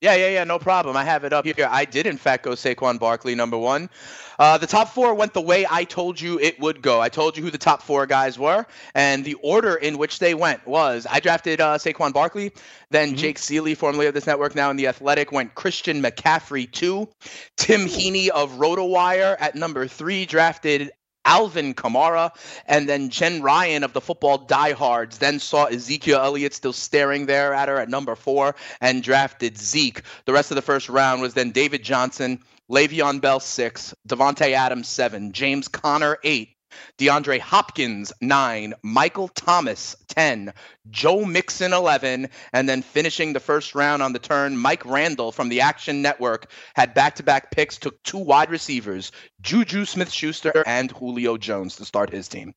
Yeah, 0.00 0.14
yeah, 0.14 0.28
yeah, 0.28 0.44
no 0.44 0.60
problem. 0.60 0.96
I 0.96 1.02
have 1.02 1.24
it 1.24 1.32
up 1.32 1.44
here. 1.44 1.66
I 1.68 1.84
did, 1.84 2.06
in 2.06 2.18
fact, 2.18 2.44
go 2.44 2.52
Saquon 2.52 3.00
Barkley 3.00 3.34
number 3.34 3.58
one. 3.58 3.90
Uh, 4.38 4.56
the 4.56 4.66
top 4.68 4.90
four 4.90 5.12
went 5.14 5.34
the 5.34 5.40
way 5.40 5.66
I 5.68 5.82
told 5.82 6.20
you 6.20 6.38
it 6.38 6.60
would 6.60 6.82
go. 6.82 7.00
I 7.00 7.08
told 7.08 7.36
you 7.36 7.42
who 7.42 7.50
the 7.50 7.58
top 7.58 7.82
four 7.82 8.06
guys 8.06 8.38
were, 8.38 8.64
and 8.94 9.24
the 9.24 9.34
order 9.42 9.74
in 9.74 9.98
which 9.98 10.20
they 10.20 10.34
went 10.34 10.64
was 10.68 11.04
I 11.10 11.18
drafted 11.18 11.60
uh, 11.60 11.78
Saquon 11.78 12.12
Barkley, 12.12 12.52
then 12.90 13.16
Jake 13.16 13.38
Ciely, 13.38 13.76
formerly 13.76 14.06
of 14.06 14.14
this 14.14 14.28
network, 14.28 14.54
now 14.54 14.70
in 14.70 14.76
the 14.76 14.86
Athletic, 14.86 15.32
went 15.32 15.56
Christian 15.56 16.00
McCaffrey 16.00 16.70
two, 16.70 17.08
Tim 17.56 17.80
Heaney 17.80 18.28
of 18.28 18.52
RotoWire 18.52 19.36
at 19.40 19.56
number 19.56 19.88
three 19.88 20.26
drafted 20.26 20.92
Alvin 21.24 21.74
Kamara, 21.74 22.30
and 22.66 22.88
then 22.88 23.10
Jen 23.10 23.42
Ryan 23.42 23.84
of 23.84 23.92
the 23.92 24.00
football 24.00 24.38
diehards 24.38 25.18
then 25.18 25.38
saw 25.38 25.66
Ezekiel 25.66 26.20
Elliott 26.20 26.54
still 26.54 26.72
staring 26.72 27.26
there 27.26 27.52
at 27.52 27.68
her 27.68 27.78
at 27.78 27.88
number 27.88 28.14
four 28.14 28.54
and 28.80 29.02
drafted 29.02 29.58
Zeke. 29.58 30.02
The 30.24 30.32
rest 30.32 30.50
of 30.50 30.54
the 30.54 30.62
first 30.62 30.88
round 30.88 31.20
was 31.20 31.34
then 31.34 31.50
David 31.50 31.82
Johnson, 31.82 32.40
Le'Veon 32.70 33.20
Bell 33.20 33.40
six, 33.40 33.94
Davante 34.06 34.52
Adams 34.52 34.88
seven, 34.88 35.32
James 35.32 35.68
Conner 35.68 36.18
eight, 36.24 36.50
DeAndre 36.98 37.40
Hopkins 37.40 38.12
nine, 38.20 38.74
Michael 38.82 39.28
Thomas 39.28 39.96
ten, 40.08 40.52
Joe 40.90 41.24
Mixon 41.24 41.72
eleven, 41.72 42.28
and 42.52 42.68
then 42.68 42.82
finishing 42.82 43.32
the 43.32 43.40
first 43.40 43.74
round 43.74 44.02
on 44.02 44.12
the 44.12 44.18
turn, 44.18 44.56
Mike 44.56 44.84
Randle 44.84 45.32
from 45.32 45.48
the 45.48 45.60
Action 45.62 46.02
Network 46.02 46.50
had 46.74 46.94
back-to-back 46.94 47.50
picks, 47.50 47.78
took 47.78 48.02
two 48.02 48.18
wide 48.18 48.50
receivers, 48.50 49.12
Juju 49.40 49.84
Smith-Schuster 49.84 50.64
and 50.66 50.90
Julio 50.90 51.36
Jones 51.36 51.76
to 51.76 51.84
start 51.84 52.10
his 52.10 52.28
team. 52.28 52.54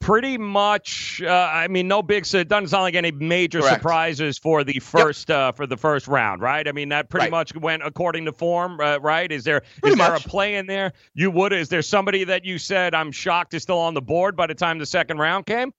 Pretty 0.00 0.36
much. 0.36 1.22
Uh, 1.24 1.30
I 1.30 1.68
mean, 1.68 1.88
no 1.88 2.02
big. 2.02 2.26
So 2.26 2.38
it 2.38 2.48
doesn't 2.48 2.68
sound 2.68 2.82
like 2.82 2.94
any 2.94 3.10
major 3.10 3.60
Correct. 3.60 3.76
surprises 3.76 4.36
for 4.38 4.62
the 4.64 4.78
first 4.80 5.30
uh, 5.30 5.52
for 5.52 5.66
the 5.66 5.76
first 5.76 6.08
round, 6.08 6.42
right? 6.42 6.66
I 6.66 6.72
mean, 6.72 6.90
that 6.90 7.08
pretty 7.08 7.24
Right. 7.24 7.30
much 7.30 7.54
went 7.56 7.82
according 7.84 8.26
to 8.26 8.32
form, 8.32 8.80
uh, 8.80 8.98
right? 8.98 9.30
Is 9.30 9.44
there 9.44 9.58
is 9.58 9.80
Pretty 9.80 9.96
there 9.96 10.10
much. 10.10 10.26
a 10.26 10.28
play 10.28 10.56
in 10.56 10.66
there? 10.66 10.92
You 11.14 11.30
would. 11.30 11.52
Is 11.52 11.68
there 11.68 11.82
somebody 11.82 12.24
that 12.24 12.44
you 12.44 12.58
said 12.58 12.94
I'm 12.94 13.12
shocked 13.12 13.54
is 13.54 13.62
still 13.62 13.78
on 13.78 13.94
the 13.94 14.02
board 14.02 14.36
by 14.36 14.46
the 14.46 14.54
time 14.54 14.78
the 14.78 14.86
second 14.86 15.18
round 15.18 15.46
came? 15.46 15.72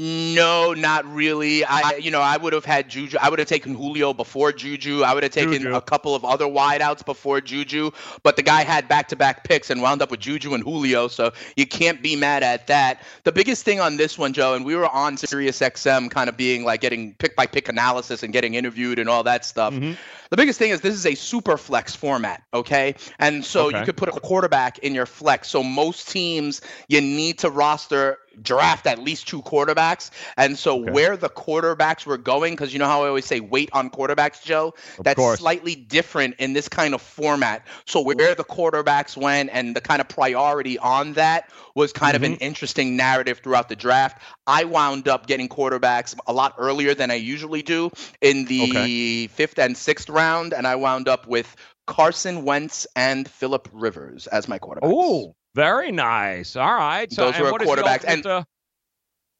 No, 0.00 0.74
not 0.74 1.12
really. 1.12 1.64
I, 1.64 1.96
you 1.96 2.12
know, 2.12 2.20
I 2.20 2.36
would 2.36 2.52
have 2.52 2.64
had 2.64 2.88
Juju. 2.88 3.18
I 3.20 3.28
would 3.28 3.40
have 3.40 3.48
taken 3.48 3.74
Julio 3.74 4.14
before 4.14 4.52
Juju. 4.52 5.02
I 5.02 5.12
would 5.12 5.24
have 5.24 5.32
taken 5.32 5.54
Juju. 5.54 5.74
a 5.74 5.80
couple 5.80 6.14
of 6.14 6.24
other 6.24 6.44
wideouts 6.44 7.04
before 7.04 7.40
Juju. 7.40 7.90
But 8.22 8.36
the 8.36 8.44
guy 8.44 8.62
had 8.62 8.86
back-to-back 8.86 9.42
picks 9.42 9.70
and 9.70 9.82
wound 9.82 10.00
up 10.00 10.12
with 10.12 10.20
Juju 10.20 10.54
and 10.54 10.62
Julio, 10.62 11.08
so 11.08 11.32
you 11.56 11.66
can't 11.66 12.00
be 12.00 12.14
mad 12.14 12.44
at 12.44 12.68
that. 12.68 13.02
The 13.24 13.32
biggest 13.32 13.64
thing 13.64 13.80
on 13.80 13.96
this 13.96 14.16
one, 14.16 14.32
Joe, 14.32 14.54
and 14.54 14.64
we 14.64 14.76
were 14.76 14.88
on 14.88 15.16
Sirius 15.16 15.58
XM, 15.58 16.12
kind 16.12 16.28
of 16.28 16.36
being 16.36 16.64
like 16.64 16.80
getting 16.80 17.14
pick 17.14 17.34
by 17.34 17.46
pick 17.46 17.68
analysis 17.68 18.22
and 18.22 18.32
getting 18.32 18.54
interviewed 18.54 19.00
and 19.00 19.08
all 19.08 19.24
that 19.24 19.44
stuff. 19.44 19.74
Mm-hmm. 19.74 19.94
The 20.30 20.36
biggest 20.36 20.58
thing 20.58 20.70
is 20.70 20.80
this 20.80 20.94
is 20.94 21.06
a 21.06 21.14
super 21.14 21.56
flex 21.56 21.94
format, 21.94 22.42
okay? 22.52 22.94
And 23.18 23.44
so 23.44 23.66
Okay. 23.66 23.80
you 23.80 23.84
could 23.84 23.96
put 23.96 24.08
a 24.08 24.12
quarterback 24.20 24.78
in 24.80 24.94
your 24.94 25.06
flex. 25.06 25.48
So 25.48 25.62
most 25.62 26.08
teams 26.08 26.60
you 26.88 27.00
need 27.00 27.38
to 27.40 27.50
roster 27.50 28.18
draft 28.42 28.86
at 28.86 29.00
least 29.00 29.26
two 29.26 29.42
quarterbacks. 29.42 30.10
And 30.36 30.56
so 30.56 30.76
where 30.76 31.16
the 31.16 31.28
quarterbacks 31.28 32.06
were 32.06 32.18
going, 32.18 32.52
because 32.54 32.72
you 32.72 32.78
know 32.78 32.86
how 32.86 33.02
I 33.02 33.08
always 33.08 33.24
say 33.26 33.40
wait 33.40 33.68
on 33.72 33.90
quarterbacks, 33.90 34.42
Joe? 34.42 34.74
That's 35.02 35.16
course. 35.16 35.40
slightly 35.40 35.74
different 35.74 36.36
in 36.38 36.52
this 36.52 36.68
kind 36.68 36.94
of 36.94 37.02
format. 37.02 37.66
So 37.86 38.00
where 38.00 38.34
the 38.36 38.44
quarterbacks 38.44 39.16
went 39.16 39.50
and 39.52 39.74
the 39.74 39.80
kind 39.80 40.00
of 40.00 40.08
priority 40.08 40.78
on 40.78 41.14
that 41.14 41.50
was 41.78 41.92
kind 41.92 42.16
of 42.16 42.22
an 42.24 42.32
Mm-hmm. 42.34 42.42
interesting 42.42 42.96
narrative 42.96 43.38
throughout 43.38 43.68
the 43.68 43.76
draft. 43.76 44.20
I 44.46 44.64
wound 44.64 45.06
up 45.08 45.26
getting 45.28 45.48
quarterbacks 45.48 46.14
a 46.26 46.32
lot 46.32 46.54
earlier 46.58 46.92
than 46.92 47.10
I 47.10 47.14
usually 47.14 47.62
do 47.62 47.90
in 48.20 48.44
the 48.46 49.28
fifth 49.28 49.58
and 49.58 49.76
sixth 49.76 50.10
round, 50.10 50.52
and 50.52 50.66
I 50.66 50.74
wound 50.74 51.08
up 51.08 51.26
with 51.28 51.54
Carson 51.86 52.44
Wentz 52.44 52.86
and 52.96 53.26
Philip 53.28 53.68
Rivers 53.72 54.26
as 54.26 54.48
my 54.48 54.58
quarterbacks. 54.58 54.80
Oh, 54.92 55.34
very 55.54 55.92
nice. 55.92 56.56
All 56.56 56.74
right. 56.74 57.10
So 57.12 57.30
Those 57.30 57.40
were 57.40 57.58
the 57.58 57.64
quarterbacks, 57.64 58.04
and- 58.06 58.26
uh, 58.26 58.44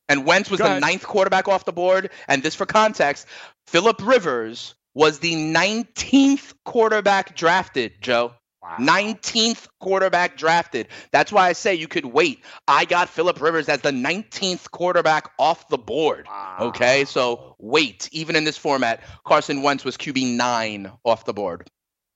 And 0.09 0.25
Wentz 0.25 0.49
was 0.51 0.61
the 0.61 0.79
ninth 0.81 1.05
quarterback 1.07 1.49
off 1.49 1.67
the 1.67 1.73
board. 1.73 2.11
And 2.29 2.43
this 2.43 2.55
for 2.55 2.65
context, 2.65 3.27
Philip 3.67 4.01
Rivers 4.03 4.75
was 4.95 5.19
the 5.19 5.35
19th 5.35 6.55
quarterback 6.65 7.37
drafted, 7.37 8.01
Joe. 8.01 8.33
19th 8.65 9.69
quarterback 9.81 10.37
drafted. 10.37 10.89
That's 11.13 11.33
why 11.33 11.49
I 11.49 11.53
say 11.53 11.75
you 11.75 11.89
could 11.89 12.05
wait. 12.05 12.45
I 12.67 12.85
got 12.85 13.09
Philip 13.09 13.41
Rivers 13.41 13.69
as 13.69 13.81
the 13.81 13.91
19th 13.91 14.71
quarterback 14.71 15.31
off 15.39 15.69
the 15.69 15.79
board. 15.79 16.27
Okay, 16.61 17.05
so 17.05 17.57
wait. 17.59 18.09
Even 18.13 18.37
in 18.37 18.45
this 18.45 18.57
format, 18.59 19.01
Carson 19.25 19.63
Wentz 19.63 19.85
was 19.85 19.97
QB 19.97 20.37
nine 20.37 20.91
off 21.05 21.25
the 21.25 21.33
board. 21.33 21.69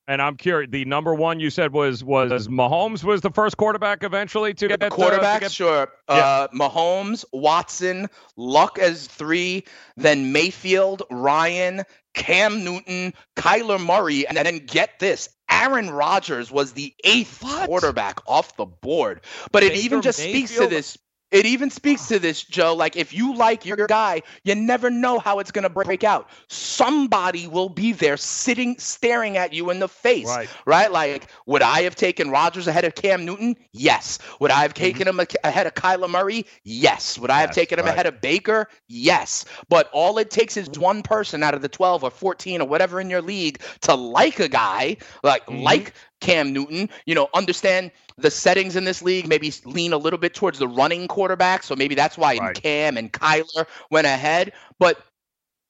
and 0.09 0.21
I'm 0.21 0.37
curious. 0.37 0.69
The 0.71 0.85
number 0.85 1.15
one 1.15 1.39
you 1.39 1.49
said 1.49 1.73
was 1.73 2.03
was 2.03 2.49
Mahomes 2.49 3.05
was 3.05 3.21
the 3.21 3.31
first 3.31 3.57
quarterback 3.57 4.03
eventually 4.03 4.53
to 4.55 4.69
get 4.69 4.81
to 4.81 4.91
Quarterbacks, 4.91 5.41
get- 5.41 5.53
sure. 5.53 5.89
Uh, 6.09 6.49
Mahomes, 6.49 7.25
Watson, 7.33 8.09
Luck 8.37 8.79
as 8.81 9.07
three, 9.07 9.65
then 9.97 10.33
Mayfield, 10.33 11.05
Ryan, 11.11 11.85
Cam 12.15 12.65
Newton, 12.65 13.15
Kyler 13.37 13.83
Murray, 13.83 14.27
and 14.27 14.37
then 14.37 14.67
get 14.67 14.99
this. 14.99 15.29
Aaron 15.63 15.91
Rodgers 15.91 16.51
was 16.51 16.73
the 16.73 16.93
eighth 17.05 17.41
quarterback 17.41 18.19
off 18.27 18.57
the 18.57 18.67
board. 18.67 19.21
But 19.53 19.63
it 19.63 19.75
even 19.77 20.01
Baker 20.01 20.03
just 20.03 20.19
speaks 20.19 20.57
to 20.57 20.67
this. 20.67 20.99
It 21.33 21.47
even 21.47 21.71
speaks 21.71 22.07
to 22.09 22.19
this, 22.19 22.45
Joe. 22.45 22.75
Like, 22.75 22.95
if 22.97 23.13
you 23.15 23.35
like 23.35 23.65
your 23.65 23.87
guy, 23.87 24.23
you 24.45 24.55
never 24.55 24.91
know 24.91 25.19
how 25.19 25.39
it's 25.39 25.51
going 25.51 25.63
to 25.63 25.71
break 25.71 26.05
out. 26.05 26.29
Somebody 26.49 27.47
will 27.47 27.71
be 27.71 27.93
there 27.93 28.19
sitting, 28.19 28.79
staring 28.79 29.39
at 29.39 29.55
you 29.55 29.71
in 29.71 29.79
the 29.79 29.89
face. 29.89 30.27
Right. 30.27 30.49
Right? 30.67 30.93
Like, 30.93 31.29
would 31.47 31.63
I 31.63 31.83
have 31.83 31.97
taken 31.97 32.31
Rodgers 32.31 32.69
ahead 32.69 32.85
of 32.85 32.95
Cam 32.95 33.25
Newton? 33.25 33.57
Yes. 33.73 34.19
Would 34.41 34.51
I 34.51 34.61
have 34.61 34.75
mm-hmm. 34.75 34.85
taken 34.85 35.09
him 35.09 35.21
ahead 35.43 35.67
of 35.67 35.75
Kyler 35.75 36.11
Murray? 36.11 36.45
Yes. 36.65 37.19
Would 37.19 37.31
I 37.31 37.41
have 37.41 37.51
Yes, 37.51 37.55
taken 37.55 37.79
him 37.79 37.87
right. 37.87 37.95
ahead 37.95 38.07
of 38.07 38.21
Baker? 38.21 38.69
Yes. 38.89 39.47
But 39.71 39.89
all 39.93 40.19
it 40.19 40.31
takes 40.31 40.57
is 40.59 40.69
one 40.79 41.03
person 41.03 41.43
out 41.43 41.55
of 41.55 41.63
the 41.63 41.69
12 41.69 42.05
or 42.05 42.11
14 42.11 42.61
or 42.61 42.69
whatever 42.69 43.01
in 43.01 43.09
your 43.09 43.23
league 43.23 43.63
to 43.83 43.95
like 43.95 44.39
a 44.39 44.49
guy, 44.49 44.99
like 45.23 45.47
mm-hmm. 45.47 45.63
like 45.63 45.95
Cam 46.23 46.53
Newton, 46.53 46.89
you 47.05 47.15
know, 47.15 47.29
understand 47.35 47.91
the 48.17 48.31
settings 48.31 48.77
in 48.77 48.85
this 48.85 49.03
league, 49.03 49.29
maybe 49.29 49.53
lean 49.65 49.93
a 49.93 49.99
little 49.99 50.19
bit 50.19 50.33
towards 50.35 50.59
the 50.59 50.69
running 50.69 51.09
quarterback. 51.09 51.63
So 51.63 51.77
maybe 51.77 51.95
that's 51.95 52.17
why 52.17 52.39
Right. 52.39 52.55
Cam 52.55 52.97
and 52.97 53.13
Kyler 53.13 53.67
went 53.91 54.07
ahead. 54.07 54.53
But 54.79 55.05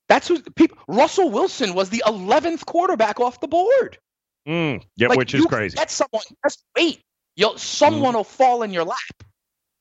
that's 0.09 0.29
who 0.29 0.41
people 0.43 0.77
Russell 0.87 1.31
Wilson 1.31 1.75
was 1.75 1.91
the 1.91 2.03
11th 2.07 2.67
quarterback 2.67 3.19
off 3.19 3.41
the 3.41 3.49
board. 3.49 3.99
Mm, 4.47 4.83
yeah, 4.97 5.09
Like, 5.09 5.19
which 5.19 5.35
is 5.35 5.41
you 5.41 5.49
crazy. 5.49 5.75
That's 5.77 5.95
someone. 5.95 6.23
Just 6.45 6.65
wait. 6.77 7.01
You'll 7.37 7.57
someone 7.57 8.15
will 8.15 8.25
fall 8.25 8.63
in 8.63 8.73
your 8.73 8.85
lap. 8.85 9.25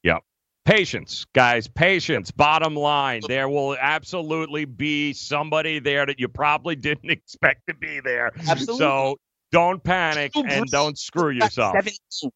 Yep. 0.04 0.24
Patience, 0.64 1.26
guys, 1.34 1.68
patience. 1.68 2.32
Bottom 2.32 2.76
line, 2.76 3.22
there 3.28 3.50
will 3.50 3.76
absolutely 3.80 4.66
be 4.66 5.12
somebody 5.12 5.80
there 5.80 6.06
that 6.06 6.20
you 6.20 6.28
probably 6.30 6.76
didn't 6.76 7.10
expect 7.10 7.68
to 7.68 7.74
be 7.74 8.00
there. 8.00 8.32
Absolutely. 8.48 8.78
So 8.78 9.18
don't 9.52 9.84
panic 9.84 10.34
Drew 10.34 10.44
and 10.44 10.66
Brees 10.66 10.70
don't 10.70 10.98
screw 10.98 11.30
yourself. 11.30 11.76
17th. 11.76 12.32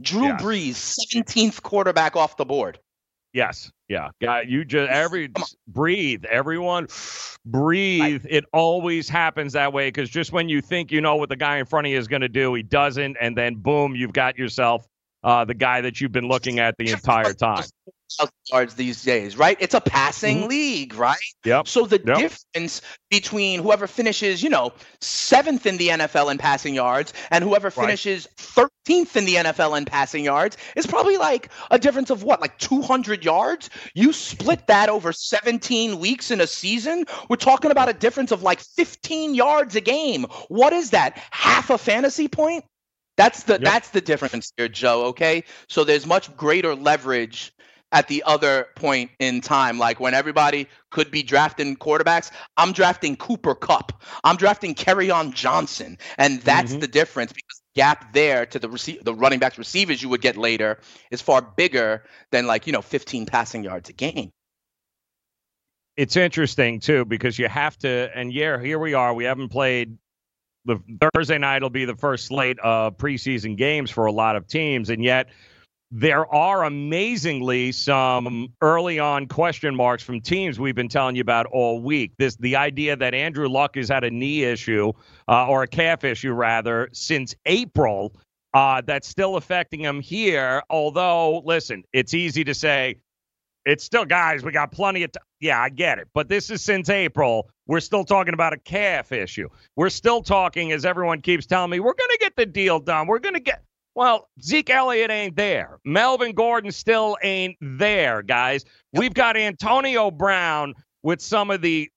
Drew 0.00 0.22
Yes. 0.22 0.42
Brees, 0.42 0.98
17th 1.14 1.62
quarterback 1.62 2.16
off 2.16 2.36
the 2.36 2.44
board. 2.44 2.78
Yes. 3.32 3.70
Yeah. 3.88 4.10
Yeah. 4.20 4.40
You 4.40 4.64
just 4.64 4.90
every 4.90 5.30
breathe. 5.68 6.24
Everyone 6.24 6.88
breathe. 7.44 8.24
It 8.28 8.44
always 8.52 9.08
happens 9.08 9.52
that 9.52 9.72
way 9.72 9.88
because 9.88 10.10
just 10.10 10.32
when 10.32 10.48
you 10.48 10.60
think 10.60 10.90
you 10.90 11.00
know 11.00 11.16
what 11.16 11.28
the 11.28 11.36
guy 11.36 11.58
in 11.58 11.66
front 11.66 11.86
of 11.86 11.92
you 11.92 11.98
is 11.98 12.08
going 12.08 12.22
to 12.22 12.28
do, 12.28 12.54
he 12.54 12.62
doesn't, 12.62 13.16
and 13.20 13.36
then 13.36 13.56
boom, 13.56 13.94
you've 13.94 14.12
got 14.12 14.38
yourself 14.38 14.86
uh, 15.22 15.44
the 15.44 15.54
guy 15.54 15.80
that 15.80 16.00
you've 16.00 16.12
been 16.12 16.28
looking 16.28 16.58
at 16.58 16.76
the 16.78 16.90
entire 16.90 17.32
time. 17.34 17.64
Yards 18.50 18.74
these 18.74 19.02
days, 19.02 19.36
right? 19.36 19.56
It's 19.60 19.74
a 19.74 19.80
passing 19.80 20.40
mm-hmm. 20.40 20.48
league, 20.48 20.94
right? 20.94 21.18
Yep. 21.44 21.68
So 21.68 21.86
the 21.86 22.00
Yep. 22.04 22.18
difference 22.18 22.82
between 23.10 23.62
whoever 23.62 23.86
finishes, 23.86 24.42
you 24.42 24.50
know, 24.50 24.72
seventh 25.00 25.66
in 25.66 25.76
the 25.76 25.88
NFL 25.88 26.30
in 26.30 26.38
passing 26.38 26.74
yards 26.74 27.12
and 27.30 27.44
whoever 27.44 27.70
finishes 27.70 28.26
13th 28.36 29.16
in 29.16 29.24
the 29.24 29.36
NFL 29.36 29.76
in 29.76 29.84
passing 29.84 30.24
yards 30.24 30.56
is 30.76 30.86
probably 30.86 31.16
like 31.16 31.50
a 31.70 31.78
difference 31.78 32.10
of 32.10 32.22
what, 32.22 32.40
like 32.40 32.58
200 32.58 33.24
yards? 33.24 33.70
You 33.94 34.12
split 34.12 34.66
that 34.66 34.88
over 34.88 35.12
17 35.12 35.98
weeks 35.98 36.30
in 36.30 36.40
a 36.40 36.46
season, 36.46 37.04
we're 37.28 37.36
talking 37.36 37.70
about 37.70 37.88
a 37.88 37.94
difference 37.94 38.32
of 38.32 38.42
like 38.42 38.60
15 38.60 39.34
yards 39.34 39.76
a 39.76 39.80
game. 39.80 40.26
What 40.48 40.72
is 40.72 40.90
that? 40.90 41.20
Half 41.30 41.70
a 41.70 41.78
fantasy 41.78 42.28
point? 42.28 42.64
That's 43.16 43.42
the 43.42 43.58
that's 43.58 43.90
the 43.90 44.00
difference 44.00 44.50
here, 44.56 44.68
Joe. 44.68 45.06
Okay, 45.06 45.44
so 45.68 45.84
there's 45.84 46.06
much 46.06 46.34
greater 46.38 46.74
leverage 46.74 47.52
at 47.92 48.08
the 48.08 48.22
other 48.24 48.68
point 48.76 49.10
in 49.18 49.40
time. 49.40 49.78
Like 49.78 50.00
when 50.00 50.14
everybody 50.14 50.68
could 50.90 51.10
be 51.10 51.22
drafting 51.22 51.76
quarterbacks, 51.76 52.30
I'm 52.56 52.72
drafting 52.72 53.16
Cooper 53.16 53.54
Kupp. 53.54 54.02
I'm 54.24 54.36
drafting 54.36 54.76
on 55.10 55.32
Johnson, 55.32 55.98
and 56.18 56.40
that's 56.42 56.72
mm-hmm. 56.72 56.80
the 56.80 56.88
difference 56.88 57.32
because 57.32 57.60
the 57.74 57.80
gap 57.80 58.12
there 58.12 58.46
to 58.46 58.58
the 58.58 58.68
rece- 58.68 59.02
the 59.02 59.14
running 59.14 59.38
backs 59.38 59.58
receivers 59.58 60.02
you 60.02 60.08
would 60.08 60.20
get 60.20 60.36
later 60.36 60.78
is 61.10 61.20
far 61.20 61.42
bigger 61.42 62.04
than 62.30 62.46
like 62.46 62.66
you 62.66 62.72
know 62.72 62.82
15 62.82 63.26
passing 63.26 63.64
yards 63.64 63.88
a 63.88 63.92
game. 63.92 64.30
it's 65.96 66.16
interesting 66.16 66.80
too 66.80 67.04
because 67.04 67.38
you 67.38 67.48
have 67.48 67.76
to 67.78 68.10
and 68.14 68.32
yeah 68.32 68.60
here 68.60 68.78
we 68.78 68.94
are 68.94 69.14
we 69.14 69.24
haven't 69.24 69.50
played 69.50 69.96
the 70.64 70.78
thursday 71.14 71.38
night 71.38 71.62
will 71.62 71.70
be 71.70 71.84
the 71.84 71.96
first 71.96 72.26
slate 72.26 72.58
of 72.58 72.96
preseason 72.96 73.56
games 73.56 73.90
for 73.90 74.06
a 74.06 74.12
lot 74.12 74.36
of 74.36 74.46
teams 74.46 74.90
and 74.90 75.02
yet 75.02 75.28
there 75.90 76.32
are 76.32 76.64
amazingly 76.64 77.72
some 77.72 78.52
early 78.60 79.00
on 79.00 79.26
question 79.26 79.74
marks 79.74 80.02
from 80.02 80.20
teams 80.20 80.60
we've 80.60 80.76
been 80.76 80.88
telling 80.88 81.16
you 81.16 81.20
about 81.20 81.46
all 81.46 81.80
week. 81.80 82.12
This 82.16 82.36
the 82.36 82.56
idea 82.56 82.94
that 82.96 83.12
andrew 83.12 83.48
luck 83.48 83.74
has 83.74 83.88
had 83.88 84.04
a 84.04 84.10
knee 84.10 84.44
issue 84.44 84.92
uh, 85.28 85.48
or 85.48 85.64
a 85.64 85.66
calf 85.66 86.04
issue 86.04 86.32
rather 86.32 86.88
since 86.92 87.34
april 87.46 88.14
uh, 88.52 88.82
that's 88.84 89.06
still 89.06 89.36
affecting 89.36 89.80
him 89.80 90.00
here. 90.00 90.62
Although 90.70 91.42
listen 91.44 91.82
it's 91.92 92.14
easy 92.14 92.44
to 92.44 92.54
say 92.54 92.96
it's 93.66 93.82
still 93.82 94.04
guys 94.04 94.44
we 94.44 94.52
got 94.52 94.70
plenty 94.70 95.02
of 95.02 95.10
time 95.10 95.24
yeah 95.40 95.60
i 95.60 95.68
get 95.68 95.98
it. 95.98 96.06
But 96.14 96.28
this 96.28 96.50
is 96.50 96.62
since 96.62 96.88
april. 96.88 97.50
We're 97.66 97.80
still 97.80 98.04
talking 98.04 98.34
about 98.34 98.52
a 98.52 98.58
calf 98.58 99.10
issue. 99.10 99.48
We're 99.76 99.90
still 99.90 100.22
talking 100.22 100.70
as 100.72 100.84
everyone 100.84 101.20
keeps 101.20 101.46
telling 101.46 101.70
me 101.70 101.80
we're 101.80 101.94
going 101.94 102.10
to 102.10 102.18
get 102.20 102.36
the 102.36 102.46
deal 102.46 102.78
done. 102.78 103.08
We're 103.08 103.20
going 103.20 103.34
to 103.34 103.40
get 103.40 103.62
well 103.94 104.28
zeke 104.42 104.70
elliott 104.70 105.10
ain't 105.10 105.36
there. 105.36 105.78
Melvin 105.84 106.32
gordon 106.32 106.70
still 106.72 107.16
ain't 107.22 107.56
there 107.60 108.22
guys. 108.22 108.64
We've 108.92 109.14
got 109.14 109.36
antonio 109.36 110.10
brown 110.10 110.74
with 111.02 111.20
some 111.20 111.50
of 111.50 111.60
the 111.62 111.90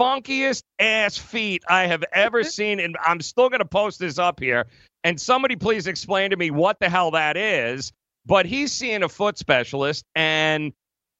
funkiest 0.00 0.64
ass 0.80 1.16
feet 1.16 1.62
i 1.68 1.86
have 1.86 2.02
ever 2.12 2.42
seen 2.58 2.80
and 2.80 2.96
i'm 3.04 3.20
still 3.20 3.48
going 3.48 3.60
to 3.60 3.64
post 3.64 3.98
this 4.00 4.18
up 4.18 4.40
here. 4.40 4.66
And 5.04 5.20
somebody 5.20 5.54
please 5.56 5.86
explain 5.86 6.30
to 6.30 6.36
me 6.36 6.50
what 6.50 6.78
the 6.80 6.88
hell 6.88 7.10
that 7.12 7.36
is. 7.36 7.92
But 8.26 8.46
he's 8.46 8.72
seeing 8.72 9.02
a 9.02 9.08
foot 9.08 9.36
specialist 9.38 10.04
and 10.14 10.72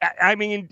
I- 0.03 0.13
I 0.23 0.35
mean, 0.37 0.71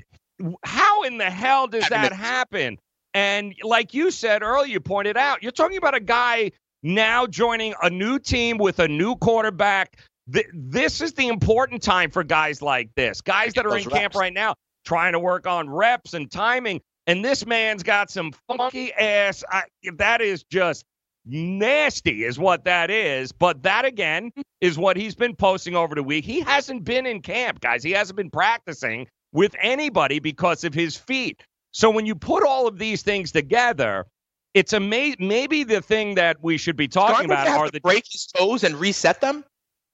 how 0.65 1.03
in 1.03 1.19
the 1.19 1.31
hell 1.31 1.67
does 1.69 1.85
that 1.91 2.13
happen? 2.13 2.79
And 3.15 3.55
like 3.63 3.93
you 3.95 4.11
said 4.11 4.43
earlier, 4.43 4.73
you 4.73 4.81
pointed 4.81 5.17
out, 5.19 5.43
you're 5.43 5.53
talking 5.53 5.77
about 5.77 5.95
a 5.95 6.01
guy 6.01 6.53
now 6.83 7.27
joining 7.27 7.75
a 7.83 7.91
new 7.91 8.19
team 8.19 8.59
with 8.59 8.79
a 8.79 8.89
new 8.89 9.17
quarterback. 9.17 9.97
Th- 10.33 10.47
This 10.53 11.01
is 11.01 11.13
the 11.15 11.29
important 11.29 11.83
time 11.83 12.11
for 12.11 12.25
guys 12.25 12.63
like 12.63 12.91
this, 12.97 13.21
guys 13.21 13.53
that 13.55 13.67
are 13.67 13.77
in 13.77 13.85
those 13.85 13.93
camp 13.93 14.15
right 14.15 14.33
now, 14.33 14.55
trying 14.85 15.13
to 15.13 15.19
work 15.21 15.47
on 15.47 15.69
reps 15.71 16.15
and 16.15 16.31
timing. 16.31 16.81
And 17.07 17.25
this 17.25 17.45
man's 17.47 17.83
got 17.83 18.11
some 18.11 18.33
funky 18.47 18.93
ass. 18.93 19.43
I, 19.51 19.65
that 19.97 20.21
is 20.21 20.45
just 20.45 20.85
nasty, 21.27 22.25
is 22.25 22.39
what 22.39 22.65
that 22.65 22.91
is. 22.91 23.33
But 23.33 23.63
that 23.65 23.85
again 23.85 24.31
is 24.61 24.79
what 24.79 24.97
he's 24.97 25.15
been 25.15 25.35
posting 25.35 25.75
over 25.75 25.95
the 25.95 26.03
week. 26.03 26.25
He 26.25 26.41
hasn't 26.41 26.85
been 26.85 27.07
in 27.07 27.21
camp, 27.23 27.61
guys. 27.61 27.83
He 27.83 27.91
hasn't 27.93 28.17
been 28.17 28.31
practicing 28.31 29.09
with 29.33 29.55
anybody 29.61 30.21
because 30.21 30.63
of 30.65 30.75
his 30.75 30.97
feet. 30.97 31.43
So 31.73 31.91
when 31.91 32.07
you 32.07 32.15
put 32.15 32.45
all 32.45 32.67
of 32.69 32.79
these 32.79 33.03
things 33.03 33.33
together, 33.33 34.07
it's 34.55 34.73
amazing. 34.73 35.27
Maybe 35.27 35.65
the 35.65 35.81
thing 35.81 36.15
that 36.17 36.43
we 36.43 36.57
should 36.59 36.77
be 36.77 36.89
talking 36.89 37.27
about 37.27 37.49
are 37.49 37.71
the 37.71 37.81
break 37.81 38.05
his 38.11 38.27
toes 38.27 38.65
and 38.65 38.75
reset 38.77 39.21
them. 39.21 39.45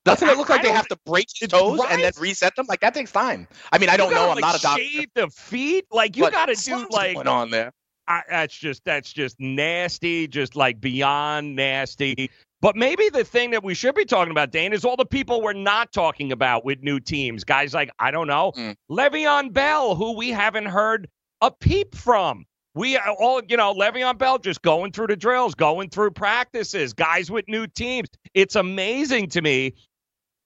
Doesn't 0.05 0.29
it 0.29 0.37
look 0.39 0.49
like 0.49 0.63
they 0.63 0.71
have 0.73 0.89
to 0.89 0.97
break 1.05 1.27
his 1.35 1.49
toes 1.49 1.81
and 1.91 2.03
then 2.03 2.13
reset 2.19 2.57
them? 2.57 2.67
Like 2.69 2.81
that 2.81 2.95
takes 2.95 3.13
time. 3.13 3.47
I 3.73 3.79
mean, 3.79 3.91
I 3.91 3.97
don't 3.97 4.11
know. 4.11 4.29
gotta, 4.29 4.33
I'm 4.33 4.41
not 4.41 4.59
a 4.59 4.63
doctor. 4.63 4.83
Shave 4.83 5.09
the 5.15 5.29
feet, 5.29 5.85
like 5.91 6.17
you 6.17 6.31
got 6.31 6.47
to 6.47 6.55
do 6.55 6.87
like 6.91 7.15
going 7.15 7.29
on 7.29 7.51
there. 7.51 7.73
I, 8.07 8.23
that's 8.29 8.57
just 8.57 8.83
that's 8.85 9.13
just 9.13 9.37
nasty, 9.39 10.27
just 10.27 10.57
like 10.57 10.81
beyond 10.81 11.55
nasty. 11.57 12.31
But 12.61 12.75
maybe 12.75 13.09
the 13.11 13.23
thing 13.23 13.51
that 13.51 13.63
we 13.63 13.75
should 13.75 13.95
be 13.95 14.05
talking 14.05 14.31
about, 14.31 14.51
Dane, 14.51 14.73
is 14.73 14.85
all 14.85 14.97
the 14.97 15.05
people 15.05 15.43
we're 15.43 15.53
not 15.53 15.93
talking 15.93 16.33
about 16.33 16.65
with 16.65 16.83
new 16.83 16.99
teams. 17.01 17.45
Guys 17.45 17.75
like 17.75 17.91
I 17.99 18.11
don't 18.11 18.27
know, 18.27 18.53
Mm. 18.57 18.75
Le'Veon 18.91 19.53
Bell, 19.53 19.95
who 19.95 20.17
we 20.17 20.31
haven't 20.31 20.67
heard 20.67 21.09
a 21.43 21.51
peep 21.51 21.95
from. 21.95 22.47
We 22.79 22.97
all, 22.97 23.43
you 23.49 23.57
know, 23.57 23.75
Le'Veon 23.75 24.19
Bell 24.19 24.39
just 24.39 24.63
going 24.63 24.93
through 24.93 25.09
the 25.09 25.17
drills, 25.17 25.57
going 25.57 25.91
through 25.91 26.13
practices, 26.13 26.93
guys 26.93 27.29
with 27.29 27.49
new 27.49 27.67
teams. 27.67 28.07
It's 28.35 28.55
amazing 28.55 29.31
to 29.31 29.43
me. 29.43 29.75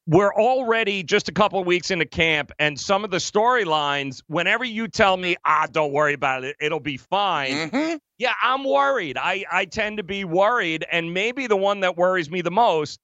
We're 0.07 0.33
already 0.33 1.03
just 1.03 1.29
a 1.29 1.33
couple 1.33 1.61
of 1.61 1.66
weeks 1.66 1.90
into 1.90 2.07
camp, 2.07 2.51
and 2.59 2.81
some 2.81 3.05
of 3.05 3.11
the 3.11 3.18
storylines, 3.18 4.23
whenever 4.29 4.64
you 4.64 4.88
tell 4.88 5.18
me, 5.18 5.37
ah, 5.45 5.66
don't 5.71 5.92
worry 5.92 6.14
about 6.14 6.42
it, 6.42 6.57
it'll 6.59 6.81
be 6.81 6.97
fine. 6.97 7.52
Mm-hmm. 7.52 7.96
Yeah, 8.17 8.33
I'm 8.42 8.65
worried. 8.65 9.19
I, 9.19 9.44
I 9.52 9.67
tend 9.67 9.98
to 9.98 10.02
be 10.02 10.25
worried, 10.25 10.87
and 10.90 11.13
maybe 11.13 11.46
the 11.46 11.56
one 11.56 11.81
that 11.81 11.98
worries 11.98 12.31
me 12.31 12.40
the 12.40 12.50
most 12.50 12.98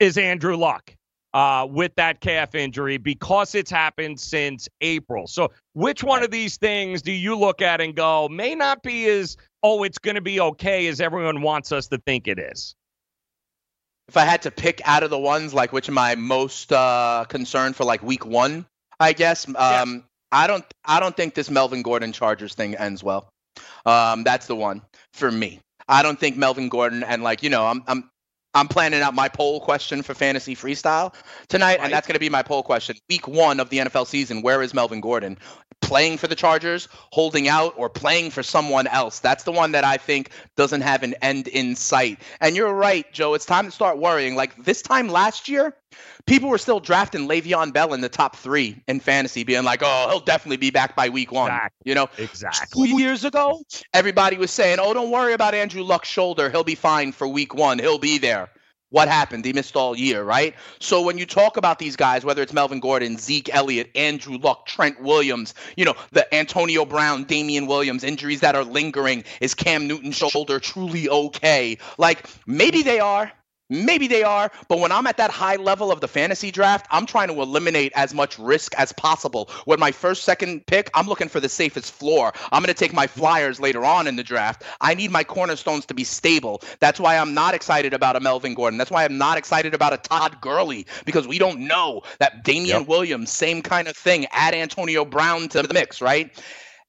is 0.00 0.18
Andrew 0.18 0.54
Luck 0.54 0.94
uh, 1.34 1.66
with 1.68 1.94
that 1.96 2.20
calf 2.20 2.54
injury 2.54 2.96
because 2.96 3.54
it's 3.54 3.70
happened 3.70 4.18
since 4.18 4.68
April. 4.80 5.26
So, 5.26 5.52
which 5.74 6.02
one 6.02 6.22
of 6.22 6.30
these 6.30 6.56
things 6.56 7.02
do 7.02 7.12
you 7.12 7.36
look 7.36 7.60
at 7.60 7.80
and 7.80 7.94
go, 7.94 8.28
may 8.28 8.54
not 8.54 8.82
be 8.82 9.06
as, 9.06 9.36
oh, 9.62 9.82
it's 9.82 9.98
going 9.98 10.14
to 10.14 10.20
be 10.20 10.40
okay 10.40 10.86
as 10.86 11.00
everyone 11.00 11.42
wants 11.42 11.72
us 11.72 11.88
to 11.88 11.98
think 11.98 12.28
it 12.28 12.38
is? 12.38 12.74
If 14.08 14.16
I 14.16 14.24
had 14.24 14.42
to 14.42 14.50
pick 14.50 14.80
out 14.84 15.02
of 15.02 15.10
the 15.10 15.18
ones, 15.18 15.52
like 15.52 15.72
which 15.72 15.88
am 15.88 15.98
I 15.98 16.14
most 16.14 16.72
uh, 16.72 17.24
concerned 17.28 17.76
for, 17.76 17.84
like 17.84 18.02
week 18.02 18.24
one, 18.24 18.64
I 19.00 19.12
guess. 19.12 19.46
Um, 19.56 20.04
I 20.32 20.46
don't. 20.46 20.64
I 20.84 21.00
don't 21.00 21.16
think 21.16 21.34
this 21.34 21.50
Melvin 21.50 21.82
Gordon 21.82 22.12
Chargers 22.12 22.54
thing 22.54 22.76
ends 22.76 23.02
well. 23.02 23.28
Um, 23.84 24.24
that's 24.24 24.46
the 24.46 24.56
one 24.56 24.82
for 25.12 25.30
me. 25.30 25.60
I 25.88 26.02
don't 26.02 26.18
think 26.18 26.36
Melvin 26.36 26.68
Gordon 26.68 27.02
and 27.02 27.22
like 27.22 27.42
you 27.42 27.50
know, 27.50 27.66
I'm 27.66 27.82
I'm 27.86 28.10
I'm 28.56 28.68
planning 28.68 29.02
out 29.02 29.14
my 29.14 29.28
poll 29.28 29.60
question 29.60 30.02
for 30.02 30.14
fantasy 30.14 30.56
freestyle 30.56 31.14
tonight, 31.48 31.78
and 31.82 31.92
that's 31.92 32.06
going 32.06 32.14
to 32.14 32.20
be 32.20 32.30
my 32.30 32.42
poll 32.42 32.62
question. 32.62 32.96
Week 33.10 33.28
one 33.28 33.60
of 33.60 33.68
the 33.68 33.78
NFL 33.78 34.06
season, 34.06 34.40
where 34.40 34.62
is 34.62 34.72
Melvin 34.72 35.02
Gordon? 35.02 35.36
Playing 35.82 36.18
for 36.18 36.26
the 36.26 36.34
Chargers, 36.34 36.88
holding 37.12 37.48
out, 37.48 37.74
or 37.76 37.88
playing 37.88 38.30
for 38.30 38.42
someone 38.42 38.88
else? 38.88 39.20
That's 39.20 39.44
the 39.44 39.52
one 39.52 39.72
that 39.72 39.84
I 39.84 39.98
think 39.98 40.30
doesn't 40.56 40.80
have 40.80 41.04
an 41.04 41.14
end 41.22 41.46
in 41.46 41.76
sight. 41.76 42.18
And 42.40 42.56
you're 42.56 42.72
right, 42.72 43.10
Joe. 43.12 43.34
It's 43.34 43.46
time 43.46 43.66
to 43.66 43.70
start 43.70 43.98
worrying. 43.98 44.34
Like 44.34 44.64
this 44.64 44.82
time 44.82 45.08
last 45.08 45.48
year, 45.48 45.76
people 46.26 46.48
were 46.48 46.58
still 46.58 46.80
drafting 46.80 47.28
Le'Veon 47.28 47.72
Bell 47.72 47.94
in 47.94 48.00
the 48.00 48.08
top 48.08 48.34
three 48.36 48.82
in 48.88 48.98
fantasy, 48.98 49.44
being 49.44 49.62
like, 49.62 49.80
"Oh, 49.84 50.08
he'll 50.10 50.20
definitely 50.20 50.56
be 50.56 50.70
back 50.70 50.96
by 50.96 51.08
week 51.08 51.30
one." 51.30 51.52
You 51.84 51.94
know, 51.94 52.08
exactly. 52.18 52.88
Two 52.88 53.00
years 53.00 53.24
ago, 53.24 53.62
everybody 53.94 54.38
was 54.38 54.50
saying, 54.50 54.78
"Oh, 54.80 54.92
don't 54.92 55.10
worry 55.10 55.34
about 55.34 55.54
Andrew 55.54 55.82
Luck's 55.82 56.08
shoulder; 56.08 56.50
he'll 56.50 56.64
be 56.64 56.74
fine 56.74 57.12
for 57.12 57.28
week 57.28 57.54
one. 57.54 57.78
He'll 57.78 57.98
be 57.98 58.18
there." 58.18 58.50
What 58.90 59.08
happened? 59.08 59.44
He 59.44 59.52
missed 59.52 59.74
all 59.74 59.96
year, 59.96 60.22
right? 60.22 60.54
So 60.78 61.02
when 61.02 61.18
you 61.18 61.26
talk 61.26 61.56
about 61.56 61.78
these 61.78 61.96
guys, 61.96 62.24
whether 62.24 62.40
it's 62.42 62.52
Melvin 62.52 62.78
Gordon, 62.78 63.18
Zeke 63.18 63.52
Elliott, 63.52 63.90
Andrew 63.96 64.38
Luck, 64.38 64.66
Trent 64.66 65.00
Williams, 65.02 65.54
you 65.76 65.84
know, 65.84 65.94
the 66.12 66.32
Antonio 66.32 66.84
Brown, 66.84 67.24
Damien 67.24 67.66
Williams, 67.66 68.04
injuries 68.04 68.40
that 68.40 68.54
are 68.54 68.64
lingering, 68.64 69.24
is 69.40 69.54
Cam 69.54 69.88
Newton's 69.88 70.16
shoulder 70.16 70.60
truly 70.60 71.08
okay? 71.08 71.78
Like 71.98 72.26
maybe 72.46 72.82
they 72.82 73.00
are, 73.00 73.32
Maybe 73.68 74.06
they 74.06 74.22
are, 74.22 74.52
but 74.68 74.78
when 74.78 74.92
I'm 74.92 75.08
at 75.08 75.16
that 75.16 75.32
high 75.32 75.56
level 75.56 75.90
of 75.90 76.00
the 76.00 76.06
fantasy 76.06 76.52
draft, 76.52 76.86
I'm 76.90 77.04
trying 77.04 77.28
to 77.28 77.42
eliminate 77.42 77.92
as 77.96 78.14
much 78.14 78.38
risk 78.38 78.74
as 78.76 78.92
possible. 78.92 79.50
With 79.66 79.80
my 79.80 79.90
first, 79.90 80.22
second 80.22 80.66
pick, 80.66 80.88
I'm 80.94 81.08
looking 81.08 81.28
for 81.28 81.40
the 81.40 81.48
safest 81.48 81.92
floor. 81.92 82.32
I'm 82.52 82.62
going 82.62 82.72
to 82.72 82.78
take 82.78 82.92
my 82.92 83.08
flyers 83.08 83.58
later 83.58 83.84
on 83.84 84.06
in 84.06 84.14
the 84.14 84.22
draft. 84.22 84.62
I 84.80 84.94
need 84.94 85.10
my 85.10 85.24
cornerstones 85.24 85.84
to 85.86 85.94
be 85.94 86.04
stable. 86.04 86.62
That's 86.78 87.00
why 87.00 87.18
I'm 87.18 87.34
not 87.34 87.54
excited 87.54 87.92
about 87.92 88.14
a 88.14 88.20
Melvin 88.20 88.54
Gordon. 88.54 88.78
That's 88.78 88.90
why 88.90 89.04
I'm 89.04 89.18
not 89.18 89.36
excited 89.36 89.74
about 89.74 89.92
a 89.92 89.98
Todd 89.98 90.40
Gurley 90.40 90.86
because 91.04 91.26
we 91.26 91.38
don't 91.38 91.60
know 91.60 92.02
that 92.20 92.44
Damien 92.44 92.86
Williams, 92.86 93.32
same 93.32 93.62
kind 93.62 93.88
of 93.88 93.96
thing, 93.96 94.26
add 94.30 94.54
Antonio 94.54 95.04
Brown 95.04 95.48
to 95.48 95.62
the 95.62 95.74
mix, 95.74 96.00
right? 96.00 96.30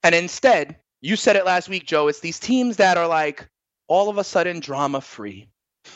And 0.04 0.14
instead, 0.14 0.78
you 1.02 1.16
said 1.16 1.36
it 1.36 1.46
last 1.46 1.70
week, 1.70 1.88
Joe, 1.88 2.08
it's 2.08 2.20
these 2.20 2.40
teams 2.40 2.78
that 2.78 2.98
are 2.98 3.08
like 3.08 3.50
all 3.88 4.10
of 4.10 4.20
a 4.20 4.24
sudden 4.24 4.60
drama 4.60 5.02
free. 5.02 5.48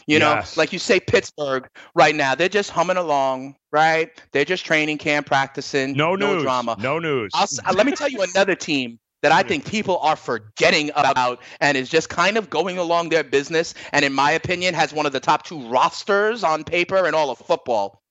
You 0.08 0.20
Yes. 0.20 0.56
know, 0.56 0.62
like 0.62 0.74
you 0.74 0.80
say, 0.80 1.00
Pittsburgh 1.00 1.68
right 1.96 2.16
now, 2.16 2.36
they're 2.36 2.50
just 2.50 2.70
humming 2.70 2.98
along, 2.98 3.56
right? 3.72 4.10
They're 4.32 4.46
just 4.46 4.66
training 4.66 4.98
camp, 4.98 5.28
practicing. 5.28 5.94
No 5.94 6.16
no 6.16 6.34
news. 6.34 6.44
drama. 6.44 6.76
No 6.80 7.00
news. 7.00 7.32
I'll, 7.34 7.48
uh, 7.66 7.74
let 7.74 7.86
me 7.86 7.94
tell 7.94 8.10
you 8.10 8.22
another 8.36 8.56
team 8.56 9.00
that 9.22 9.32
I 9.32 9.44
think 9.44 9.66
people 9.66 9.98
are 10.00 10.16
forgetting 10.16 10.90
about 10.96 11.42
and 11.60 11.78
is 11.78 11.90
just 11.90 12.10
kind 12.10 12.38
of 12.38 12.50
going 12.50 12.78
along 12.78 13.10
their 13.10 13.24
business, 13.24 13.74
and 13.92 14.04
in 14.04 14.14
my 14.14 14.32
opinion, 14.32 14.74
has 14.74 14.94
one 14.94 15.06
of 15.06 15.12
the 15.12 15.20
top 15.20 15.44
two 15.44 15.68
rosters 15.68 16.44
on 16.44 16.64
paper 16.64 17.06
in 17.08 17.14
all 17.14 17.30
of 17.30 17.38
football. 17.38 18.02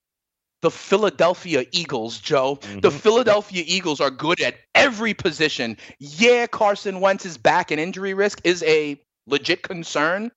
The 0.61 0.71
Philadelphia 0.71 1.65
Eagles, 1.71 2.19
Joe. 2.19 2.59
The 2.61 2.89
mm-hmm. 2.89 2.97
Philadelphia 2.97 3.63
Eagles 3.65 3.99
are 3.99 4.11
good 4.11 4.39
at 4.41 4.55
every 4.75 5.13
position. 5.13 5.75
Yeah, 5.99 6.45
Carson 6.47 6.99
Wentz's 7.01 7.37
back 7.37 7.71
and 7.71 7.79
injury 7.79 8.13
risk 8.13 8.39
is 8.43 8.61
a 8.63 9.01
legit 9.25 9.63
concern, 9.63 10.31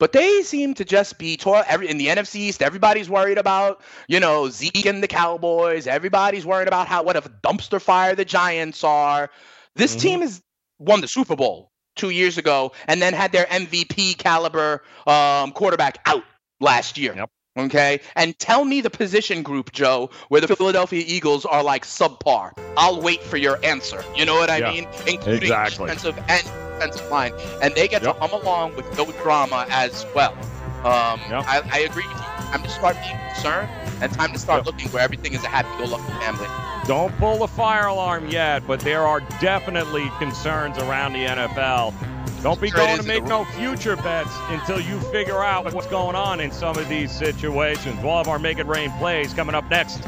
but 0.00 0.12
they 0.12 0.42
seem 0.42 0.74
to 0.74 0.84
just 0.84 1.18
be 1.18 1.36
tore 1.36 1.62
every 1.68 1.88
in 1.88 1.98
the 1.98 2.08
NFC 2.08 2.36
East. 2.36 2.62
Everybody's 2.62 3.08
worried 3.08 3.38
about 3.38 3.80
you 4.08 4.18
know 4.18 4.48
Zeke 4.48 4.86
and 4.86 5.00
the 5.00 5.06
Cowboys. 5.06 5.86
Everybody's 5.86 6.44
worried 6.44 6.66
about 6.66 6.88
how 6.88 7.04
what 7.04 7.16
a 7.16 7.20
dumpster 7.20 7.80
fire 7.80 8.16
the 8.16 8.24
Giants 8.24 8.82
are. 8.82 9.30
This 9.76 9.94
team 9.94 10.22
has 10.22 10.42
won 10.80 11.00
the 11.02 11.06
Super 11.08 11.36
Bowl 11.36 11.70
two 11.94 12.10
years 12.10 12.38
ago, 12.38 12.72
and 12.88 13.00
then 13.00 13.12
had 13.12 13.30
their 13.30 13.44
MVP 13.46 14.18
caliber 14.18 14.82
um, 15.06 15.52
quarterback 15.52 15.98
out 16.06 16.24
last 16.60 16.98
year. 16.98 17.26
Okay, 17.58 18.00
and 18.16 18.38
tell 18.38 18.64
me 18.64 18.80
the 18.80 18.90
position 18.90 19.42
group, 19.42 19.72
Joe, 19.72 20.10
where 20.28 20.40
the 20.40 20.48
Philadelphia 20.48 21.04
Eagles 21.06 21.44
are 21.44 21.62
like 21.62 21.84
subpar. 21.84 22.52
I'll 22.76 23.02
wait 23.02 23.22
for 23.22 23.36
your 23.36 23.62
answer. 23.64 24.02
You 24.16 24.24
know 24.24 24.34
what 24.34 24.48
I 24.48 24.58
Yeah, 24.58 24.72
mean? 24.72 24.88
Including 25.06 25.42
exactly. 25.42 25.86
defensive 25.88 26.16
and 26.28 26.69
defensive 26.80 27.10
line, 27.10 27.32
and 27.62 27.74
they 27.74 27.86
get 27.86 28.02
to 28.02 28.12
hum 28.14 28.32
along 28.32 28.74
with 28.76 28.96
no 28.96 29.10
drama 29.22 29.66
as 29.70 30.06
well. 30.14 30.32
Um, 30.80 31.20
I, 31.30 31.62
I 31.70 31.78
agree 31.80 32.06
with 32.06 32.16
you. 32.16 32.22
Time 32.22 32.62
to 32.62 32.68
start 32.70 32.96
being 33.02 33.18
concerned, 33.32 33.68
and 34.02 34.12
time 34.12 34.32
to 34.32 34.38
start 34.38 34.64
looking 34.66 34.88
where 34.88 35.02
everything 35.02 35.34
is 35.34 35.44
a 35.44 35.48
happy-go-lucky 35.48 36.12
family. 36.24 36.46
Don't 36.86 37.16
pull 37.18 37.38
the 37.38 37.46
fire 37.46 37.86
alarm 37.86 38.28
yet, 38.28 38.66
but 38.66 38.80
there 38.80 39.02
are 39.02 39.20
definitely 39.40 40.10
concerns 40.18 40.78
around 40.78 41.12
the 41.12 41.26
NFL. 41.26 41.94
Don't 42.42 42.58
be 42.58 42.70
Sure 42.70 42.78
going 42.78 42.96
to 42.96 43.02
make 43.02 43.24
no 43.24 43.44
future 43.44 43.96
bets 43.96 44.34
until 44.48 44.80
you 44.80 44.98
figure 45.12 45.44
out 45.44 45.72
what's 45.74 45.86
going 45.88 46.16
on 46.16 46.40
in 46.40 46.50
some 46.50 46.78
of 46.78 46.88
these 46.88 47.12
situations. 47.12 48.02
We'll 48.02 48.16
have 48.16 48.28
our 48.28 48.38
Make 48.38 48.58
It 48.58 48.66
Rain 48.66 48.90
plays 48.92 49.34
coming 49.34 49.54
up 49.54 49.68
next. 49.68 50.00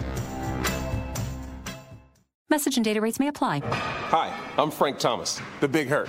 Message 2.48 2.76
and 2.76 2.84
data 2.84 3.02
rates 3.02 3.20
may 3.20 3.28
apply. 3.28 3.60
Hi, 3.64 4.34
I'm 4.56 4.70
Frank 4.70 4.98
Thomas, 4.98 5.40
the 5.60 5.68
Big 5.68 5.88
Hurt. 5.88 6.08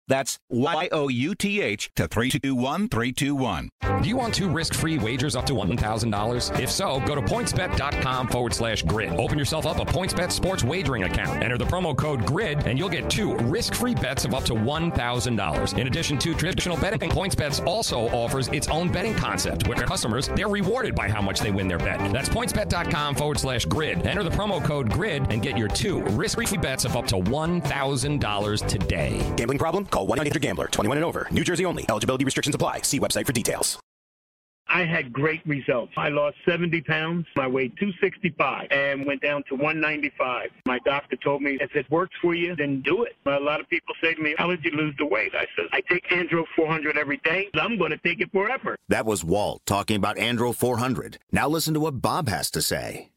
That's 0.11 0.37
Y 0.49 0.89
O 0.91 1.07
U 1.07 1.35
T 1.35 1.61
H 1.61 1.89
to 1.95 2.05
321 2.05 2.89
321. 2.89 3.69
Do 4.01 4.09
you 4.09 4.17
want 4.17 4.33
two 4.33 4.49
risk 4.49 4.73
free 4.73 4.97
wagers 4.97 5.35
up 5.35 5.45
to 5.45 5.53
$1,000? 5.53 6.59
If 6.59 6.71
so, 6.71 6.99
go 7.01 7.13
to 7.13 7.21
pointsbet.com 7.21 8.27
forward 8.29 8.53
slash 8.53 8.81
grid. 8.83 9.13
Open 9.13 9.37
yourself 9.37 9.65
up 9.65 9.79
a 9.79 9.85
PointsBet 9.85 10.31
sports 10.31 10.63
wagering 10.63 11.03
account. 11.03 11.43
Enter 11.43 11.57
the 11.57 11.65
promo 11.65 11.95
code 11.95 12.25
GRID 12.25 12.65
and 12.65 12.79
you'll 12.79 12.89
get 12.89 13.09
two 13.09 13.35
risk 13.37 13.75
free 13.75 13.93
bets 13.93 14.25
of 14.25 14.33
up 14.33 14.43
to 14.45 14.53
$1,000. 14.53 15.77
In 15.77 15.87
addition 15.87 16.17
to 16.17 16.33
traditional 16.33 16.77
betting, 16.77 16.99
PointsBet 17.11 17.65
also 17.65 18.09
offers 18.09 18.47
its 18.47 18.67
own 18.69 18.91
betting 18.91 19.13
concept 19.13 19.67
where 19.67 19.77
customers, 19.77 20.29
they're 20.29 20.49
rewarded 20.49 20.95
by 20.95 21.07
how 21.07 21.21
much 21.21 21.39
they 21.39 21.51
win 21.51 21.67
their 21.67 21.77
bet. 21.77 22.11
That's 22.11 22.29
pointsbet.com 22.29 23.15
forward 23.15 23.39
slash 23.39 23.65
grid. 23.65 24.05
Enter 24.07 24.23
the 24.23 24.31
promo 24.31 24.63
code 24.63 24.89
GRID 24.89 25.31
and 25.31 25.41
get 25.41 25.57
your 25.57 25.67
two 25.67 26.01
risk 26.01 26.37
free 26.37 26.57
bets 26.57 26.85
of 26.85 26.95
up 26.95 27.05
to 27.07 27.15
$1,000 27.15 28.67
today. 28.67 29.33
Gambling 29.37 29.59
problem? 29.59 29.85
Call 29.85 30.00
1 30.03 30.19
800 30.19 30.41
Gambler. 30.41 30.67
21 30.67 30.97
and 30.97 31.05
over. 31.05 31.27
New 31.31 31.43
Jersey 31.43 31.65
only. 31.65 31.85
Eligibility 31.89 32.25
restrictions 32.25 32.55
apply. 32.55 32.81
See 32.81 32.99
website 32.99 33.25
for 33.25 33.33
details. 33.33 33.79
I 34.73 34.85
had 34.85 35.11
great 35.11 35.45
results. 35.45 35.91
I 35.97 36.07
lost 36.07 36.37
70 36.45 36.81
pounds. 36.81 37.25
I 37.35 37.45
weighed 37.47 37.73
265 37.77 38.67
and 38.71 39.05
went 39.05 39.21
down 39.21 39.43
to 39.49 39.55
195. 39.55 40.49
My 40.65 40.79
doctor 40.85 41.17
told 41.17 41.41
me, 41.41 41.57
if 41.59 41.75
it 41.75 41.89
works 41.91 42.15
for 42.21 42.33
you, 42.33 42.55
then 42.55 42.81
do 42.81 43.03
it. 43.03 43.13
A 43.25 43.37
lot 43.37 43.59
of 43.59 43.67
people 43.69 43.93
say 44.01 44.13
to 44.13 44.21
me, 44.21 44.33
how 44.37 44.47
did 44.47 44.63
you 44.63 44.71
lose 44.71 44.95
the 44.97 45.05
weight? 45.05 45.35
I 45.35 45.45
said, 45.57 45.65
I 45.73 45.81
take 45.81 46.07
Andro 46.09 46.45
400 46.55 46.97
every 46.97 47.17
day. 47.17 47.49
I'm 47.55 47.77
going 47.77 47.91
to 47.91 47.97
take 47.97 48.21
it 48.21 48.31
forever. 48.31 48.77
That 48.87 49.05
was 49.05 49.25
Walt 49.25 49.61
talking 49.65 49.97
about 49.97 50.15
Andro 50.15 50.55
400. 50.55 51.17
Now 51.33 51.49
listen 51.49 51.73
to 51.73 51.81
what 51.81 52.01
Bob 52.01 52.29
has 52.29 52.49
to 52.51 52.61
say. 52.61 53.09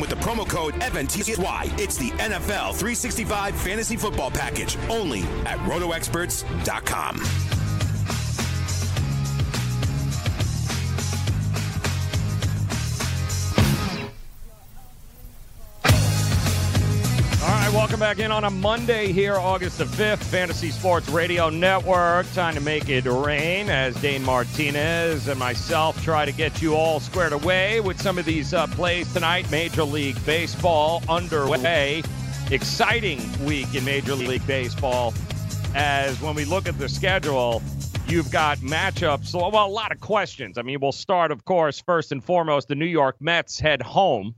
with 0.00 0.10
the 0.10 0.16
promo 0.16 0.48
code 0.48 0.74
FNTSY. 0.74 1.78
It's 1.78 1.96
the 1.96 2.10
NFL 2.12 2.74
365 2.74 3.54
fantasy 3.54 3.96
football 3.96 4.30
package 4.30 4.76
only 4.88 5.20
at 5.44 5.58
rotoexperts.com. 5.60 7.59
welcome 17.80 17.98
back 17.98 18.18
in 18.18 18.30
on 18.30 18.44
a 18.44 18.50
Monday 18.50 19.10
here, 19.10 19.38
August 19.38 19.78
the 19.78 19.84
5th, 19.84 20.18
Fantasy 20.24 20.70
Sports 20.70 21.08
Radio 21.08 21.48
Network. 21.48 22.30
Time 22.34 22.54
to 22.54 22.60
make 22.60 22.90
it 22.90 23.06
rain 23.06 23.70
as 23.70 23.96
Dane 24.02 24.22
Martinez 24.22 25.28
and 25.28 25.40
myself 25.40 25.98
try 26.04 26.26
to 26.26 26.30
get 26.30 26.60
you 26.60 26.74
all 26.74 27.00
squared 27.00 27.32
away 27.32 27.80
with 27.80 27.98
some 27.98 28.18
of 28.18 28.26
these 28.26 28.52
uh, 28.52 28.66
plays 28.66 29.10
tonight. 29.14 29.50
Major 29.50 29.84
League 29.84 30.22
Baseball 30.26 31.02
underway. 31.08 32.02
Exciting 32.50 33.18
week 33.46 33.74
in 33.74 33.82
Major 33.82 34.14
League 34.14 34.46
Baseball 34.46 35.14
as 35.74 36.20
when 36.20 36.34
we 36.34 36.44
look 36.44 36.68
at 36.68 36.78
the 36.78 36.88
schedule, 36.88 37.62
you've 38.06 38.30
got 38.30 38.58
matchups. 38.58 39.32
Well, 39.32 39.66
a 39.66 39.66
lot 39.66 39.90
of 39.90 40.00
questions. 40.00 40.58
I 40.58 40.62
mean, 40.62 40.80
we'll 40.80 40.92
start, 40.92 41.32
of 41.32 41.46
course, 41.46 41.80
first 41.80 42.12
and 42.12 42.22
foremost, 42.22 42.68
the 42.68 42.74
New 42.74 42.84
York 42.84 43.16
Mets 43.20 43.58
head 43.58 43.80
home. 43.80 44.34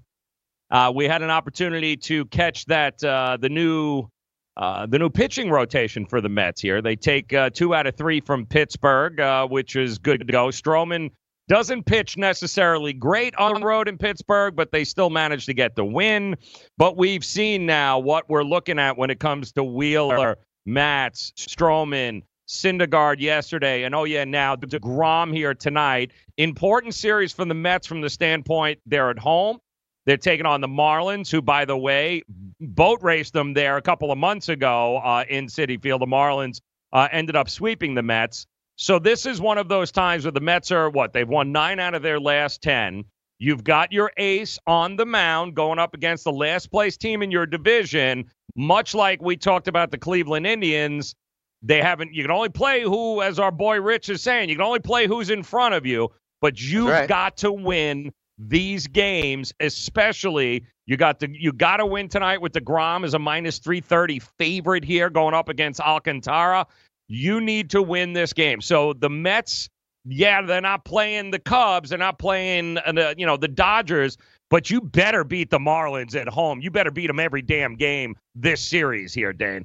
Uh, 0.72 0.90
we 0.92 1.04
had 1.04 1.20
an 1.20 1.30
opportunity 1.30 1.96
to 1.98 2.24
catch 2.26 2.64
that 2.64 3.04
uh, 3.04 3.36
the 3.38 3.50
new 3.50 4.08
uh, 4.56 4.86
the 4.86 4.98
new 4.98 5.10
pitching 5.10 5.50
rotation 5.50 6.06
for 6.06 6.20
the 6.20 6.28
Mets 6.28 6.60
here. 6.60 6.82
They 6.82 6.96
take 6.96 7.32
uh, 7.32 7.50
two 7.50 7.74
out 7.74 7.86
of 7.86 7.96
three 7.96 8.20
from 8.20 8.46
Pittsburgh, 8.46 9.20
uh, 9.20 9.46
which 9.46 9.76
is 9.76 9.98
good 9.98 10.20
to 10.20 10.26
go. 10.26 10.48
Stroman 10.48 11.10
doesn't 11.48 11.84
pitch 11.84 12.16
necessarily 12.16 12.92
great 12.92 13.34
on 13.36 13.60
the 13.60 13.66
road 13.66 13.88
in 13.88 13.98
Pittsburgh, 13.98 14.56
but 14.56 14.72
they 14.72 14.84
still 14.84 15.10
managed 15.10 15.46
to 15.46 15.54
get 15.54 15.76
the 15.76 15.84
win. 15.84 16.36
But 16.78 16.96
we've 16.96 17.24
seen 17.24 17.66
now 17.66 17.98
what 17.98 18.28
we're 18.28 18.44
looking 18.44 18.78
at 18.78 18.96
when 18.96 19.10
it 19.10 19.20
comes 19.20 19.52
to 19.52 19.64
Wheeler, 19.64 20.38
Matz, 20.64 21.32
Stroman, 21.36 22.22
Syndergaard 22.48 23.20
yesterday, 23.20 23.84
and 23.84 23.94
oh 23.94 24.04
yeah, 24.04 24.24
now 24.24 24.56
DeGrom 24.56 25.34
here 25.34 25.54
tonight. 25.54 26.12
Important 26.38 26.94
series 26.94 27.32
from 27.32 27.48
the 27.48 27.54
Mets 27.54 27.86
from 27.86 28.00
the 28.00 28.10
standpoint 28.10 28.78
they're 28.86 29.10
at 29.10 29.18
home. 29.18 29.58
They're 30.04 30.16
taking 30.16 30.46
on 30.46 30.60
the 30.60 30.68
Marlins, 30.68 31.30
who, 31.30 31.40
by 31.40 31.64
the 31.64 31.76
way, 31.76 32.22
boat 32.60 33.00
raced 33.02 33.32
them 33.32 33.54
there 33.54 33.76
a 33.76 33.82
couple 33.82 34.10
of 34.10 34.18
months 34.18 34.48
ago 34.48 34.98
uh, 34.98 35.24
in 35.28 35.46
Citi 35.46 35.80
Field. 35.80 36.02
The 36.02 36.06
Marlins 36.06 36.60
uh, 36.92 37.08
ended 37.12 37.36
up 37.36 37.48
sweeping 37.48 37.94
the 37.94 38.02
Mets. 38.02 38.46
So 38.76 38.98
this 38.98 39.26
is 39.26 39.40
one 39.40 39.58
of 39.58 39.68
those 39.68 39.92
times 39.92 40.24
where 40.24 40.32
the 40.32 40.40
Mets 40.40 40.72
are 40.72 40.90
what? 40.90 41.12
They've 41.12 41.28
won 41.28 41.52
nine 41.52 41.78
out 41.78 41.94
of 41.94 42.02
their 42.02 42.18
last 42.18 42.62
10. 42.62 43.04
You've 43.38 43.64
got 43.64 43.92
your 43.92 44.12
ace 44.16 44.58
on 44.66 44.96
the 44.96 45.06
mound 45.06 45.54
going 45.54 45.78
up 45.78 45.94
against 45.94 46.24
the 46.24 46.32
last 46.32 46.70
place 46.70 46.96
team 46.96 47.22
in 47.22 47.30
your 47.30 47.46
division, 47.46 48.24
much 48.56 48.94
like 48.94 49.20
we 49.20 49.36
talked 49.36 49.68
about 49.68 49.90
the 49.90 49.98
Cleveland 49.98 50.46
Indians. 50.46 51.14
They 51.62 51.80
haven't, 51.80 52.12
you 52.12 52.22
can 52.22 52.30
only 52.30 52.48
play 52.48 52.82
who, 52.82 53.20
as 53.22 53.38
our 53.38 53.52
boy 53.52 53.80
Rich 53.80 54.08
is 54.08 54.22
saying, 54.22 54.48
you 54.48 54.56
can 54.56 54.64
only 54.64 54.80
play 54.80 55.06
who's 55.06 55.30
in 55.30 55.42
front 55.42 55.74
of 55.74 55.86
you, 55.86 56.10
but 56.40 56.60
you've 56.60 56.88
right. 56.88 57.08
got 57.08 57.36
to 57.38 57.52
win 57.52 58.12
these 58.48 58.86
games, 58.86 59.52
especially 59.60 60.64
you 60.86 60.96
got 60.96 61.20
the 61.20 61.28
you 61.30 61.52
got 61.52 61.76
to 61.76 61.86
win 61.86 62.08
tonight 62.08 62.40
with 62.40 62.52
deGrom 62.52 63.04
as 63.04 63.14
a 63.14 63.18
minus 63.18 63.58
330 63.58 64.20
favorite 64.38 64.84
here 64.84 65.10
going 65.10 65.34
up 65.34 65.48
against 65.48 65.80
Alcantara. 65.80 66.66
You 67.08 67.40
need 67.40 67.70
to 67.70 67.82
win 67.82 68.12
this 68.12 68.32
game. 68.32 68.60
So 68.60 68.92
the 68.94 69.08
Mets, 69.10 69.68
yeah, 70.04 70.42
they're 70.42 70.60
not 70.60 70.84
playing 70.84 71.30
the 71.30 71.38
Cubs, 71.38 71.90
they're 71.90 71.98
not 71.98 72.18
playing 72.18 72.78
uh, 72.78 73.14
you 73.16 73.26
know 73.26 73.36
the 73.36 73.48
Dodgers, 73.48 74.18
but 74.50 74.70
you 74.70 74.80
better 74.80 75.24
beat 75.24 75.50
the 75.50 75.58
Marlins 75.58 76.16
at 76.16 76.28
home. 76.28 76.60
You 76.60 76.70
better 76.70 76.90
beat 76.90 77.06
them 77.06 77.20
every 77.20 77.42
damn 77.42 77.76
game 77.76 78.16
this 78.34 78.60
series 78.60 79.14
here, 79.14 79.32
Dane. 79.32 79.64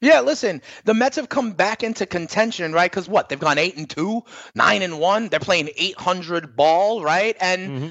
Yeah, 0.00 0.20
listen, 0.20 0.60
the 0.84 0.94
Mets 0.94 1.16
have 1.16 1.28
come 1.28 1.52
back 1.52 1.82
into 1.82 2.06
contention, 2.06 2.72
right? 2.72 2.90
Because 2.90 3.08
what? 3.08 3.28
They've 3.28 3.40
gone 3.40 3.58
eight 3.58 3.76
and 3.76 3.88
two, 3.88 4.22
nine 4.54 4.82
and 4.82 4.98
one. 4.98 5.28
They're 5.28 5.40
playing 5.40 5.70
800 5.76 6.56
ball, 6.56 7.02
right? 7.02 7.36
And 7.40 7.70
Mm-hmm. 7.70 7.88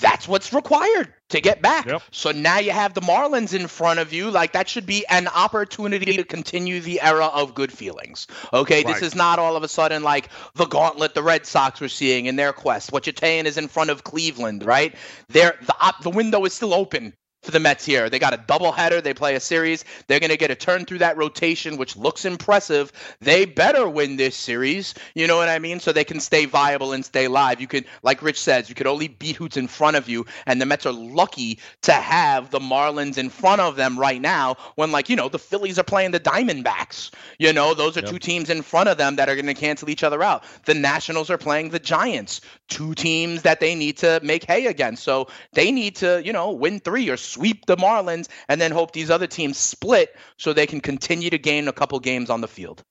that's 0.00 0.26
what's 0.26 0.52
required 0.52 1.14
to 1.30 1.40
get 1.40 1.62
back. 1.62 1.86
So 2.10 2.32
now 2.32 2.58
you 2.58 2.72
have 2.72 2.94
the 2.94 3.00
Marlins 3.00 3.54
in 3.54 3.68
front 3.68 4.00
of 4.00 4.12
you. 4.12 4.30
Like 4.30 4.52
that 4.52 4.68
should 4.68 4.86
be 4.86 5.06
an 5.08 5.28
opportunity 5.28 6.16
to 6.16 6.24
continue 6.24 6.80
the 6.80 7.00
era 7.00 7.26
of 7.26 7.54
good 7.54 7.72
feelings. 7.72 8.26
Okay, 8.52 8.82
this 8.82 9.02
is 9.02 9.14
not 9.14 9.38
all 9.38 9.56
of 9.56 9.62
a 9.62 9.68
sudden 9.68 10.02
like 10.02 10.28
the 10.54 10.66
gauntlet 10.66 11.14
the 11.14 11.22
Red 11.22 11.46
Sox 11.46 11.80
were 11.80 11.88
seeing 11.88 12.26
in 12.26 12.36
their 12.36 12.52
quest. 12.52 12.92
What 12.92 13.06
you're 13.06 13.14
saying 13.18 13.46
is 13.46 13.56
in 13.56 13.68
front 13.68 13.90
of 13.90 14.02
Cleveland, 14.04 14.64
right? 14.64 14.94
There, 15.28 15.56
the 15.62 15.74
op- 15.80 16.02
the 16.02 16.10
window 16.10 16.44
is 16.44 16.52
still 16.54 16.74
open 16.74 17.14
for 17.44 17.50
the 17.50 17.60
Mets 17.60 17.84
here. 17.84 18.10
They 18.10 18.18
got 18.18 18.34
a 18.34 18.38
doubleheader. 18.38 19.02
They 19.02 19.14
play 19.14 19.34
a 19.34 19.40
series. 19.40 19.84
They're 20.06 20.20
going 20.20 20.30
to 20.30 20.36
get 20.36 20.50
a 20.50 20.54
turn 20.54 20.84
through 20.84 20.98
that 20.98 21.16
rotation, 21.16 21.76
which 21.76 21.96
looks 21.96 22.24
impressive. 22.24 22.92
They 23.20 23.44
better 23.44 23.88
win 23.88 24.16
this 24.16 24.36
series. 24.36 24.94
You 25.14 25.26
know 25.26 25.36
what 25.36 25.48
I 25.48 25.58
mean? 25.58 25.80
So 25.80 25.92
they 25.92 26.04
can 26.04 26.20
stay 26.20 26.46
viable 26.46 26.92
and 26.92 27.04
stay 27.04 27.28
live. 27.28 27.60
You 27.60 27.66
can, 27.66 27.84
like 28.02 28.22
Rich 28.22 28.40
says, 28.40 28.68
you 28.68 28.74
could 28.74 28.86
only 28.86 29.08
beat 29.08 29.36
who's 29.36 29.56
in 29.56 29.68
front 29.68 29.96
of 29.96 30.08
you. 30.08 30.26
And 30.46 30.60
the 30.60 30.66
Mets 30.66 30.86
are 30.86 30.92
lucky 30.92 31.58
to 31.82 31.92
have 31.92 32.50
the 32.50 32.60
Marlins 32.60 33.18
in 33.18 33.30
front 33.30 33.60
of 33.60 33.76
them 33.76 33.98
right 33.98 34.20
now 34.20 34.56
when, 34.76 34.90
like, 34.90 35.08
you 35.08 35.16
know, 35.16 35.28
the 35.28 35.38
Phillies 35.38 35.78
are 35.78 35.84
playing 35.84 36.12
the 36.12 36.20
Diamondbacks. 36.20 37.10
You 37.38 37.52
know, 37.52 37.74
those 37.74 37.96
are 37.96 38.02
two 38.02 38.18
teams 38.18 38.50
in 38.50 38.62
front 38.62 38.88
of 38.88 38.96
them 38.96 39.16
that 39.16 39.28
are 39.28 39.34
going 39.34 39.46
to 39.46 39.54
cancel 39.54 39.90
each 39.90 40.02
other 40.02 40.22
out. 40.22 40.44
The 40.64 40.74
Nationals 40.74 41.30
are 41.30 41.38
playing 41.38 41.70
the 41.70 41.78
Giants, 41.78 42.40
two 42.68 42.94
teams 42.94 43.42
that 43.42 43.60
they 43.60 43.74
need 43.74 43.98
to 43.98 44.20
make 44.22 44.44
hay 44.44 44.66
against. 44.66 45.02
So 45.02 45.28
they 45.52 45.70
need 45.70 45.96
to, 45.96 46.22
you 46.24 46.32
know, 46.32 46.50
win 46.52 46.80
three 46.80 47.08
or 47.10 47.16
sweep 47.34 47.66
the 47.66 47.76
Marlins 47.76 48.28
and 48.48 48.60
then 48.60 48.70
hope 48.70 48.92
these 48.92 49.10
other 49.10 49.26
teams 49.26 49.58
split 49.58 50.16
so 50.38 50.52
they 50.52 50.66
can 50.66 50.80
continue 50.80 51.30
to 51.30 51.38
gain 51.38 51.68
a 51.68 51.72
couple 51.72 51.98
games 52.00 52.30
on 52.30 52.40
the 52.40 52.48
field. 52.48 52.82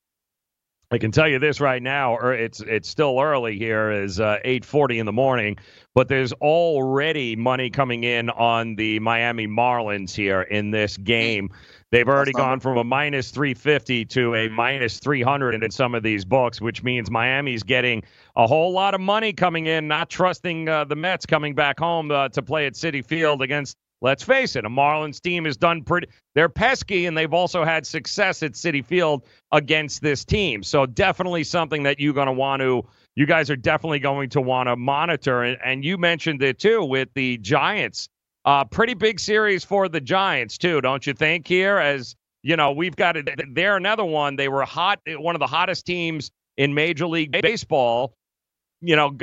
I 0.93 0.99
can 0.99 1.11
tell 1.11 1.27
you 1.27 1.39
this 1.39 1.59
right 1.59 1.81
now. 1.81 2.15
or 2.15 2.33
It's 2.33 2.61
it's 2.61 2.87
still 2.87 3.19
early 3.19 3.57
here. 3.57 3.89
Is 3.89 4.19
uh, 4.19 4.37
8:40 4.45 4.99
in 4.99 5.05
the 5.07 5.11
morning, 5.11 5.57
but 5.95 6.07
there's 6.07 6.33
already 6.33 7.35
money 7.35 7.71
coming 7.71 8.03
in 8.03 8.29
on 8.29 8.75
the 8.75 8.99
Miami 8.99 9.47
Marlins 9.47 10.13
here 10.13 10.43
in 10.43 10.69
this 10.69 10.97
game. 10.97 11.49
They've 11.89 12.07
already 12.07 12.31
gone 12.31 12.59
from 12.59 12.77
a 12.77 12.83
minus 12.83 13.31
350 13.31 14.05
to 14.05 14.35
a 14.35 14.49
minus 14.49 14.99
300 14.99 15.63
in 15.63 15.71
some 15.71 15.95
of 15.95 16.03
these 16.03 16.25
books, 16.25 16.61
which 16.61 16.83
means 16.83 17.09
Miami's 17.09 17.63
getting 17.63 18.03
a 18.35 18.45
whole 18.45 18.71
lot 18.71 18.93
of 18.93 19.01
money 19.01 19.33
coming 19.33 19.65
in, 19.65 19.87
not 19.87 20.11
trusting 20.11 20.69
uh, 20.69 20.85
the 20.85 20.95
Mets 20.95 21.25
coming 21.25 21.55
back 21.55 21.79
home 21.79 22.11
uh, 22.11 22.29
to 22.29 22.41
play 22.43 22.67
at 22.67 22.73
Citi 22.73 23.03
Field 23.03 23.41
against 23.41 23.77
let's 24.03 24.21
face 24.21 24.55
it, 24.55 24.65
a 24.65 24.69
Marlins 24.69 25.19
team 25.19 25.45
has 25.45 25.57
done 25.57 25.81
pretty. 25.81 26.07
They're 26.35 26.49
pesky, 26.49 27.07
and 27.07 27.17
they've 27.17 27.33
also 27.33 27.63
had 27.63 27.87
success 27.87 28.43
at 28.43 28.51
Citi 28.51 28.85
Field 28.85 29.23
against 29.51 30.01
this 30.01 30.23
team. 30.23 30.61
So 30.61 30.85
definitely 30.85 31.43
something 31.45 31.81
that 31.83 31.99
you're 31.99 32.13
going 32.13 32.27
to 32.27 32.33
want 32.33 32.61
to. 32.61 32.85
You 33.15 33.25
guys 33.25 33.49
are 33.49 33.55
definitely 33.55 33.99
going 33.99 34.29
to 34.31 34.41
want 34.41 34.67
to 34.67 34.75
monitor, 34.75 35.43
and, 35.43 35.57
and 35.65 35.83
you 35.83 35.97
mentioned 35.97 36.43
it 36.43 36.59
too 36.59 36.83
with 36.83 37.09
the 37.15 37.37
Giants. 37.39 38.09
Uh, 38.45 38.65
pretty 38.65 38.93
big 38.93 39.19
series 39.19 39.63
for 39.63 39.87
the 39.87 40.01
Giants 40.01 40.57
too, 40.57 40.81
don't 40.81 41.07
you 41.07 41.13
think? 41.13 41.47
Here, 41.47 41.77
as 41.77 42.15
you 42.43 42.57
know, 42.57 42.73
we've 42.73 42.95
got 42.95 43.15
it. 43.15 43.29
They're 43.53 43.77
another 43.77 44.03
one. 44.03 44.35
They 44.35 44.49
were 44.49 44.65
hot, 44.65 44.99
one 45.07 45.33
of 45.33 45.39
the 45.39 45.47
hottest 45.47 45.85
teams 45.85 46.29
in 46.57 46.73
Major 46.73 47.07
League 47.07 47.31
Baseball. 47.31 48.13
You 48.81 48.97
know, 48.97 49.17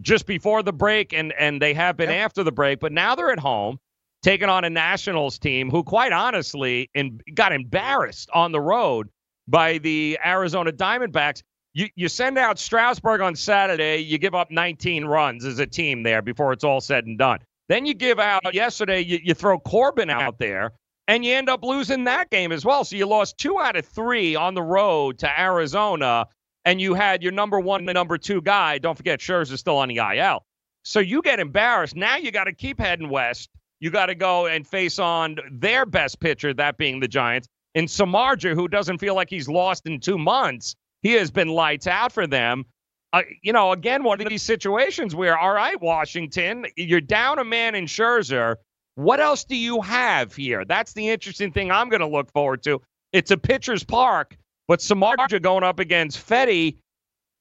just 0.00 0.24
before 0.26 0.62
the 0.62 0.72
break, 0.72 1.12
and 1.12 1.32
and 1.32 1.60
they 1.60 1.74
have 1.74 1.96
been 1.96 2.10
yep. 2.10 2.26
after 2.26 2.44
the 2.44 2.52
break, 2.52 2.78
but 2.78 2.92
now 2.92 3.16
they're 3.16 3.32
at 3.32 3.40
home 3.40 3.80
taking 4.22 4.48
on 4.48 4.64
a 4.64 4.70
Nationals 4.70 5.38
team 5.38 5.70
who, 5.70 5.82
quite 5.82 6.12
honestly, 6.12 6.90
in, 6.94 7.20
got 7.34 7.52
embarrassed 7.52 8.28
on 8.34 8.52
the 8.52 8.60
road 8.60 9.08
by 9.48 9.78
the 9.78 10.18
Arizona 10.24 10.72
Diamondbacks. 10.72 11.42
You, 11.72 11.88
you 11.94 12.08
send 12.08 12.36
out 12.36 12.58
Strasburg 12.58 13.20
on 13.20 13.36
Saturday, 13.36 13.98
you 13.98 14.18
give 14.18 14.34
up 14.34 14.50
19 14.50 15.04
runs 15.04 15.44
as 15.44 15.58
a 15.58 15.66
team 15.66 16.02
there 16.02 16.20
before 16.22 16.52
it's 16.52 16.64
all 16.64 16.80
said 16.80 17.06
and 17.06 17.16
done. 17.16 17.38
Then 17.68 17.86
you 17.86 17.94
give 17.94 18.18
out 18.18 18.52
yesterday, 18.52 19.00
you, 19.00 19.20
you 19.22 19.34
throw 19.34 19.58
Corbin 19.58 20.10
out 20.10 20.38
there, 20.38 20.72
and 21.06 21.24
you 21.24 21.34
end 21.34 21.48
up 21.48 21.62
losing 21.62 22.04
that 22.04 22.28
game 22.30 22.50
as 22.50 22.64
well. 22.64 22.82
So 22.84 22.96
you 22.96 23.06
lost 23.06 23.38
two 23.38 23.60
out 23.60 23.76
of 23.76 23.86
three 23.86 24.34
on 24.34 24.54
the 24.54 24.62
road 24.62 25.18
to 25.20 25.40
Arizona, 25.40 26.26
and 26.64 26.80
you 26.80 26.94
had 26.94 27.22
your 27.22 27.30
number 27.30 27.60
one 27.60 27.88
and 27.88 27.94
number 27.94 28.18
two 28.18 28.42
guy. 28.42 28.78
Don't 28.78 28.96
forget, 28.96 29.20
Scherzer's 29.20 29.60
still 29.60 29.76
on 29.78 29.88
the 29.88 29.98
IL. 29.98 30.44
So 30.82 30.98
you 30.98 31.22
get 31.22 31.38
embarrassed. 31.38 31.94
Now 31.94 32.16
you 32.16 32.32
got 32.32 32.44
to 32.44 32.52
keep 32.52 32.80
heading 32.80 33.08
west 33.08 33.50
you 33.80 33.90
got 33.90 34.06
to 34.06 34.14
go 34.14 34.46
and 34.46 34.66
face 34.66 34.98
on 34.98 35.36
their 35.50 35.86
best 35.86 36.20
pitcher, 36.20 36.54
that 36.54 36.76
being 36.76 37.00
the 37.00 37.08
Giants, 37.08 37.48
and 37.74 37.88
Samardzija, 37.88 38.54
who 38.54 38.68
doesn't 38.68 38.98
feel 38.98 39.14
like 39.14 39.30
he's 39.30 39.48
lost 39.48 39.86
in 39.86 40.00
two 40.00 40.18
months. 40.18 40.74
He 41.02 41.12
has 41.12 41.30
been 41.30 41.48
lights 41.48 41.86
out 41.86 42.12
for 42.12 42.26
them. 42.26 42.64
Uh, 43.12 43.22
you 43.42 43.52
know, 43.52 43.72
again, 43.72 44.04
one 44.04 44.20
of 44.20 44.28
these 44.28 44.42
situations 44.42 45.14
where, 45.14 45.36
all 45.36 45.52
right, 45.52 45.80
Washington, 45.80 46.66
you're 46.76 47.00
down 47.00 47.38
a 47.38 47.44
man 47.44 47.74
in 47.74 47.86
Scherzer. 47.86 48.56
What 48.94 49.18
else 49.18 49.44
do 49.44 49.56
you 49.56 49.80
have 49.80 50.34
here? 50.34 50.64
That's 50.64 50.92
the 50.92 51.08
interesting 51.08 51.52
thing 51.52 51.70
I'm 51.70 51.88
going 51.88 52.00
to 52.00 52.06
look 52.06 52.30
forward 52.32 52.62
to. 52.64 52.80
It's 53.12 53.30
a 53.30 53.38
pitcher's 53.38 53.82
park, 53.82 54.36
but 54.68 54.80
Samardzija 54.80 55.42
going 55.42 55.64
up 55.64 55.80
against 55.80 56.24
Fedde, 56.24 56.76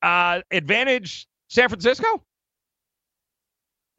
uh, 0.01 0.41
advantage 0.51 1.27
San 1.49 1.67
Francisco? 1.67 2.23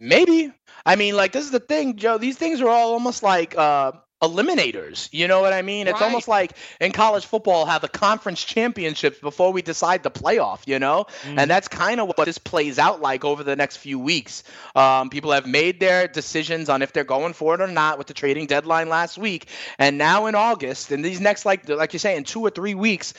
Maybe. 0.01 0.53
I 0.85 0.97
mean, 0.97 1.17
like 1.17 1.33
this 1.33 1.45
is 1.45 1.51
the 1.51 1.61
thing, 1.61 1.97
Joe. 1.97 2.19
These 2.19 2.37
things 2.37 2.61
are 2.61 2.69
all 2.69 2.93
almost 2.93 3.23
like 3.23 3.57
uh, 3.57 3.93
eliminators. 4.23 5.09
You 5.13 5.29
know 5.29 5.41
what 5.41 5.53
I 5.53 5.63
mean? 5.63 5.87
It's 5.87 6.01
right. 6.01 6.07
almost 6.07 6.29
like 6.29 6.53
in 6.81 6.93
college 6.93 7.25
football, 7.27 7.65
how 7.65 7.79
the 7.79 7.89
conference 7.89 8.43
championships 8.43 9.19
before 9.19 9.53
we 9.53 9.63
decide 9.63 10.03
the 10.03 10.11
playoff. 10.11 10.67
You 10.67 10.79
know, 10.79 11.07
mm. 11.23 11.39
and 11.39 11.51
that's 11.51 11.69
kind 11.69 12.01
of 12.01 12.09
what 12.09 12.25
this 12.25 12.39
plays 12.39 12.79
out 12.79 13.01
like 13.01 13.25
over 13.25 13.43
the 13.43 13.57
next 13.57 13.79
few 13.79 13.99
weeks. 13.99 14.43
Um, 14.75 15.11
people 15.11 15.33
have 15.33 15.47
made 15.47 15.81
their 15.81 16.09
decisions 16.09 16.69
on 16.69 16.83
if 16.83 16.93
they're 16.93 17.05
going 17.05 17.33
for 17.33 17.55
it 17.55 17.61
or 17.61 17.69
not 17.69 17.99
with 17.99 18.07
the 18.07 18.15
trading 18.15 18.47
deadline 18.47 18.89
last 18.89 19.19
week, 19.19 19.47
and 19.79 19.99
now 19.99 20.27
in 20.27 20.35
August, 20.35 20.93
in 20.93 21.03
these 21.03 21.21
next 21.21 21.45
like 21.45 21.69
like 21.69 21.93
you 21.93 21.99
say, 21.99 22.17
in 22.17 22.25
two 22.25 22.41
or 22.41 22.51
three 22.51 22.75
weeks 22.75 23.15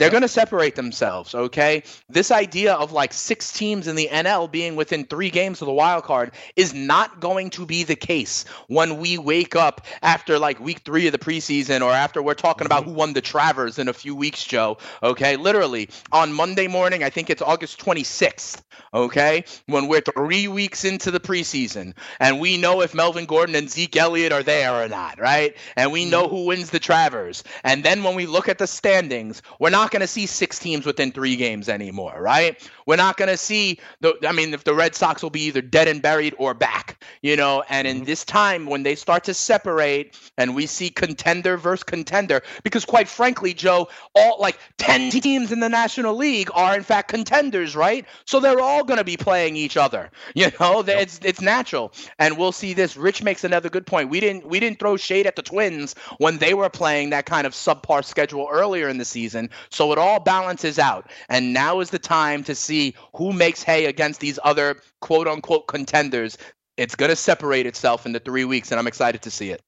they're 0.00 0.08
going 0.08 0.22
to 0.22 0.28
separate 0.28 0.76
themselves, 0.76 1.34
okay? 1.34 1.82
This 2.08 2.30
idea 2.30 2.72
of 2.72 2.90
like 2.90 3.12
six 3.12 3.52
teams 3.52 3.86
in 3.86 3.96
the 3.96 4.08
NL 4.10 4.50
being 4.50 4.74
within 4.74 5.04
three 5.04 5.28
games 5.28 5.60
of 5.60 5.66
the 5.66 5.74
wild 5.74 6.04
card 6.04 6.32
is 6.56 6.72
not 6.72 7.20
going 7.20 7.50
to 7.50 7.66
be 7.66 7.84
the 7.84 7.96
case 7.96 8.46
when 8.68 8.96
we 8.96 9.18
wake 9.18 9.54
up 9.54 9.84
after 10.00 10.38
like 10.38 10.58
week 10.58 10.80
three 10.86 11.06
of 11.06 11.12
the 11.12 11.18
preseason 11.18 11.82
or 11.82 11.92
after 11.92 12.22
we're 12.22 12.32
talking 12.32 12.64
about 12.64 12.84
who 12.84 12.92
won 12.92 13.12
the 13.12 13.20
Travers 13.20 13.78
in 13.78 13.88
a 13.88 13.92
few 13.92 14.14
weeks, 14.14 14.42
Joe, 14.42 14.78
okay? 15.02 15.36
Literally 15.36 15.90
on 16.12 16.32
Monday 16.32 16.66
morning, 16.66 17.04
I 17.04 17.10
think 17.10 17.28
it's 17.28 17.42
August 17.42 17.78
26th, 17.78 18.62
okay? 18.94 19.44
When 19.66 19.86
we're 19.86 20.00
three 20.00 20.48
weeks 20.48 20.82
into 20.86 21.10
the 21.10 21.20
preseason 21.20 21.92
and 22.18 22.40
we 22.40 22.56
know 22.56 22.80
if 22.80 22.94
Melvin 22.94 23.26
Gordon 23.26 23.54
and 23.54 23.68
Zeke 23.68 23.98
Elliott 23.98 24.32
are 24.32 24.42
there 24.42 24.82
or 24.82 24.88
not, 24.88 25.20
right? 25.20 25.54
And 25.76 25.92
we 25.92 26.06
know 26.06 26.24
mm-hmm. 26.24 26.36
who 26.36 26.46
wins 26.46 26.70
the 26.70 26.78
Travers. 26.78 27.44
And 27.64 27.84
then 27.84 28.02
when 28.02 28.14
we 28.14 28.24
look 28.24 28.48
at 28.48 28.56
the 28.56 28.66
standings, 28.66 29.42
we're 29.58 29.68
not 29.68 29.89
not 29.90 29.98
going 29.98 30.06
to 30.06 30.12
see 30.12 30.26
six 30.26 30.60
teams 30.60 30.86
within 30.86 31.10
three 31.10 31.34
games 31.34 31.68
anymore, 31.68 32.14
right? 32.20 32.56
We're 32.86 32.96
not 32.96 33.16
going 33.16 33.28
to 33.28 33.36
see 33.36 33.80
the. 34.00 34.14
I 34.26 34.30
mean, 34.30 34.54
if 34.54 34.62
the 34.62 34.74
Red 34.74 34.94
Sox 34.94 35.20
will 35.22 35.30
be 35.30 35.42
either 35.42 35.60
dead 35.60 35.88
and 35.88 36.00
buried 36.00 36.34
or 36.38 36.54
back, 36.54 37.02
you 37.22 37.36
know. 37.36 37.64
And 37.68 37.88
in 37.88 37.96
mm-hmm. 37.96 38.04
this 38.04 38.24
time, 38.24 38.66
when 38.66 38.84
they 38.84 38.94
start 38.94 39.24
to 39.24 39.34
separate, 39.34 40.16
and 40.38 40.54
we 40.54 40.66
see 40.66 40.90
contender 40.90 41.56
versus 41.56 41.82
contender, 41.82 42.42
because 42.62 42.84
quite 42.84 43.08
frankly, 43.08 43.52
Joe, 43.52 43.88
all 44.14 44.40
like 44.40 44.58
ten 44.78 45.10
teams 45.10 45.50
in 45.50 45.58
the 45.58 45.68
National 45.68 46.14
League 46.14 46.50
are 46.54 46.76
in 46.76 46.84
fact 46.84 47.08
contenders, 47.08 47.74
right? 47.74 48.06
So 48.26 48.38
they're 48.38 48.60
all 48.60 48.84
going 48.84 48.98
to 48.98 49.04
be 49.04 49.16
playing 49.16 49.56
each 49.56 49.76
other. 49.76 50.10
You 50.40 50.50
know, 50.58 50.82
yep. 50.86 51.02
it's 51.02 51.20
it's 51.22 51.40
natural, 51.40 51.92
and 52.18 52.38
we'll 52.38 52.52
see 52.52 52.72
this. 52.72 52.96
Rich 52.96 53.22
makes 53.22 53.44
another 53.44 53.68
good 53.68 53.86
point. 53.86 54.08
We 54.08 54.20
didn't 54.20 54.46
we 54.46 54.58
didn't 54.58 54.78
throw 54.78 54.96
shade 54.96 55.26
at 55.26 55.36
the 55.36 55.42
Twins 55.42 55.94
when 56.18 56.38
they 56.38 56.54
were 56.54 56.70
playing 56.70 57.10
that 57.10 57.26
kind 57.26 57.46
of 57.46 57.52
subpar 57.52 58.04
schedule 58.04 58.48
earlier 58.50 58.88
in 58.88 58.96
the 58.96 59.04
season. 59.04 59.50
So 59.70 59.79
it 59.92 59.98
all 59.98 60.20
balances 60.20 60.78
out. 60.78 61.10
And 61.28 61.52
now 61.52 61.80
is 61.80 61.90
the 61.90 61.98
time 61.98 62.44
to 62.44 62.54
see 62.54 62.94
who 63.14 63.32
makes 63.32 63.62
hay 63.62 63.86
against 63.86 64.20
these 64.20 64.38
other 64.44 64.76
quote 65.00 65.26
unquote 65.26 65.66
contenders. 65.66 66.38
It's 66.76 66.94
going 66.94 67.10
to 67.10 67.16
separate 67.16 67.66
itself 67.66 68.06
in 68.06 68.12
the 68.12 68.20
three 68.20 68.44
weeks, 68.44 68.70
and 68.70 68.78
I'm 68.78 68.86
excited 68.86 69.22
to 69.22 69.30
see 69.30 69.50
it. 69.50 69.62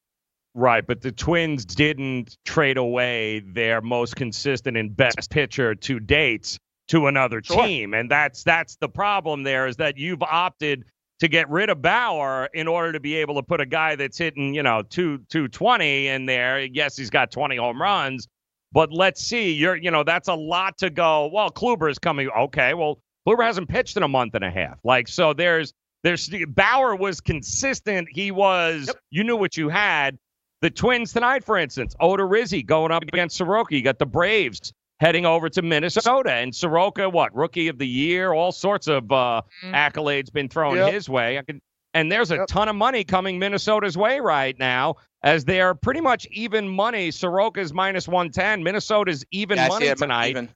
Right, 0.55 0.85
but 0.85 1.01
the 1.01 1.11
Twins 1.11 1.65
didn't 1.65 2.37
trade 2.45 2.77
away 2.77 3.39
their 3.39 3.81
most 3.81 4.15
consistent 4.15 4.77
and 4.77 4.95
best 4.95 5.31
pitcher 5.31 5.73
to 5.73 5.99
date 5.99 6.59
to 6.89 7.07
another 7.07 7.41
sure. 7.43 7.65
team, 7.65 7.93
and 7.93 8.09
that's 8.09 8.43
that's 8.43 8.75
the 8.75 8.89
problem. 8.89 9.43
There 9.43 9.65
is 9.67 9.77
that 9.77 9.97
you've 9.97 10.21
opted 10.21 10.85
to 11.19 11.27
get 11.27 11.49
rid 11.49 11.69
of 11.69 11.81
Bauer 11.81 12.49
in 12.53 12.67
order 12.67 12.91
to 12.91 12.99
be 12.99 13.15
able 13.15 13.35
to 13.35 13.43
put 13.43 13.61
a 13.61 13.65
guy 13.65 13.95
that's 13.95 14.17
hitting 14.17 14.53
you 14.53 14.61
know 14.61 14.83
two 14.83 15.19
two 15.29 15.47
twenty 15.47 16.07
in 16.07 16.27
there. 16.27 16.59
Yes, 16.59 16.95
he's 16.97 17.09
got 17.09 17.31
twenty 17.31 17.55
home 17.55 17.81
runs, 17.81 18.27
but 18.73 18.91
let's 18.91 19.21
see, 19.21 19.53
you're 19.53 19.75
you 19.75 19.91
know 19.91 20.03
that's 20.03 20.27
a 20.27 20.33
lot 20.33 20.77
to 20.79 20.89
go. 20.89 21.29
Well, 21.31 21.51
Kluber 21.51 21.89
is 21.89 21.99
coming. 21.99 22.29
Okay, 22.29 22.73
well 22.73 22.99
Kluber 23.27 23.43
hasn't 23.43 23.69
pitched 23.69 23.95
in 23.97 24.03
a 24.03 24.07
month 24.07 24.35
and 24.35 24.43
a 24.43 24.51
half. 24.51 24.79
Like 24.83 25.07
so, 25.07 25.33
there's 25.33 25.73
there's 26.03 26.29
Bauer 26.49 26.95
was 26.95 27.21
consistent. 27.21 28.07
He 28.11 28.31
was 28.31 28.87
yep. 28.87 28.97
you 29.11 29.23
knew 29.23 29.37
what 29.37 29.55
you 29.55 29.69
had. 29.69 30.17
The 30.61 30.69
Twins 30.69 31.11
tonight, 31.11 31.43
for 31.43 31.57
instance, 31.57 31.93
Odorizzi 32.01 32.65
going 32.65 32.91
up 32.91 33.03
against 33.03 33.35
Soroka. 33.37 33.75
You 33.75 33.81
got 33.81 33.99
the 33.99 34.05
Braves 34.05 34.73
heading 34.99 35.25
over 35.25 35.49
to 35.49 35.61
Minnesota, 35.61 36.31
and 36.31 36.55
Soroka, 36.55 37.09
what 37.09 37.35
rookie 37.35 37.67
of 37.67 37.77
the 37.77 37.87
year, 37.87 38.31
all 38.31 38.53
sorts 38.53 38.87
of 38.87 39.11
uh, 39.11 39.41
mm-hmm. 39.63 39.75
accolades 39.75 40.31
been 40.31 40.47
thrown 40.47 40.77
yep. 40.77 40.93
his 40.93 41.09
way. 41.09 41.37
I 41.37 41.41
can 41.41 41.61
and 41.93 42.11
there's 42.11 42.31
a 42.31 42.37
yep. 42.37 42.47
ton 42.47 42.69
of 42.69 42.75
money 42.75 43.03
coming 43.03 43.39
Minnesota's 43.39 43.97
way 43.97 44.19
right 44.19 44.57
now 44.57 44.95
as 45.21 45.45
they 45.45 45.61
are 45.61 45.75
pretty 45.75 46.01
much 46.01 46.27
even 46.31 46.67
money. 46.67 47.09
Soroka's 47.09 47.73
minus 47.73 48.07
110. 48.07 48.63
Minnesota's 48.63 49.23
even 49.31 49.57
yeah, 49.57 49.67
money 49.67 49.93
tonight 49.95 50.29
even. 50.29 50.49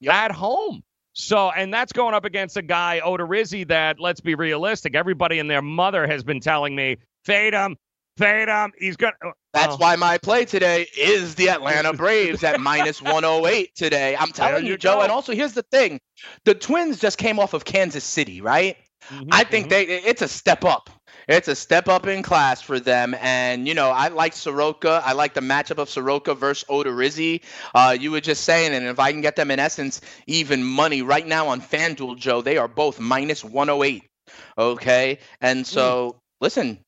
Yep. 0.00 0.14
at 0.14 0.32
home. 0.32 0.82
So, 1.14 1.50
and 1.50 1.72
that's 1.72 1.92
going 1.92 2.12
up 2.12 2.24
against 2.24 2.56
a 2.56 2.62
guy, 2.62 3.00
Odorizzi, 3.04 3.68
that, 3.68 4.00
let's 4.00 4.20
be 4.20 4.34
realistic, 4.34 4.96
everybody 4.96 5.38
and 5.38 5.48
their 5.48 5.62
mother 5.62 6.08
has 6.08 6.24
been 6.24 6.40
telling 6.40 6.74
me, 6.74 6.96
fade 7.24 7.54
him, 7.54 7.76
fade 8.16 8.48
him. 8.48 8.72
He's 8.78 8.96
going 8.96 9.12
to. 9.22 9.28
Uh, 9.28 9.32
that's 9.52 9.74
oh. 9.74 9.76
why 9.76 9.94
my 9.94 10.18
play 10.18 10.44
today 10.44 10.88
is 10.98 11.36
the 11.36 11.50
Atlanta 11.50 11.92
Braves 11.96 12.42
at 12.42 12.60
minus 12.60 13.00
108 13.00 13.76
today. 13.76 14.16
I'm 14.16 14.32
telling 14.32 14.64
you, 14.64 14.72
you, 14.72 14.76
Joe. 14.76 15.02
And 15.02 15.12
also, 15.12 15.32
here's 15.32 15.52
the 15.52 15.62
thing 15.62 16.00
the 16.44 16.54
Twins 16.54 16.98
just 16.98 17.16
came 17.16 17.38
off 17.38 17.54
of 17.54 17.64
Kansas 17.64 18.02
City, 18.02 18.40
right? 18.40 18.76
Mm-hmm, 19.10 19.28
I 19.32 19.44
think 19.44 19.66
mm-hmm. 19.66 19.88
they 19.88 20.02
it's 20.02 20.22
a 20.22 20.28
step 20.28 20.64
up. 20.64 20.90
It's 21.26 21.48
a 21.48 21.56
step 21.56 21.88
up 21.88 22.06
in 22.06 22.22
class 22.22 22.60
for 22.60 22.78
them, 22.78 23.14
and 23.20 23.66
you 23.66 23.74
know 23.74 23.90
I 23.90 24.08
like 24.08 24.34
Soroka. 24.34 25.02
I 25.04 25.12
like 25.12 25.34
the 25.34 25.40
matchup 25.40 25.78
of 25.78 25.88
Soroka 25.88 26.34
versus 26.34 26.64
Odorizzi. 26.68 27.42
Uh, 27.74 27.96
you 27.98 28.10
were 28.10 28.20
just 28.20 28.44
saying, 28.44 28.74
and 28.74 28.86
if 28.86 28.98
I 28.98 29.12
can 29.12 29.20
get 29.20 29.36
them 29.36 29.50
in 29.50 29.58
essence 29.58 30.00
even 30.26 30.62
money 30.64 31.02
right 31.02 31.26
now 31.26 31.48
on 31.48 31.60
FanDuel, 31.60 32.18
Joe, 32.18 32.42
they 32.42 32.56
are 32.58 32.68
both 32.68 33.00
minus 33.00 33.44
108. 33.44 34.04
Okay, 34.58 35.18
and 35.40 35.66
so 35.66 36.10
mm. 36.10 36.20
listen, 36.40 36.78